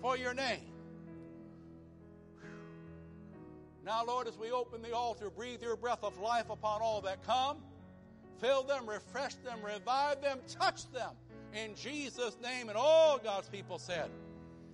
for 0.00 0.16
your 0.16 0.34
name. 0.34 0.60
Now, 3.84 4.04
Lord, 4.04 4.26
as 4.26 4.36
we 4.38 4.50
open 4.50 4.82
the 4.82 4.94
altar, 4.94 5.30
breathe 5.30 5.62
your 5.62 5.76
breath 5.76 6.04
of 6.04 6.18
life 6.18 6.50
upon 6.50 6.82
all 6.82 7.00
that 7.02 7.24
come. 7.24 7.58
Fill 8.40 8.62
them, 8.62 8.88
refresh 8.88 9.34
them, 9.36 9.58
revive 9.64 10.20
them, 10.20 10.38
touch 10.48 10.90
them 10.92 11.10
in 11.54 11.74
Jesus' 11.74 12.36
name. 12.42 12.68
And 12.68 12.76
all 12.76 13.18
God's 13.18 13.48
people 13.48 13.78
said, 13.78 14.08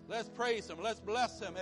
let's 0.08 0.28
praise 0.28 0.68
Him, 0.68 0.78
let's 0.82 1.00
bless 1.00 1.40
Him. 1.40 1.54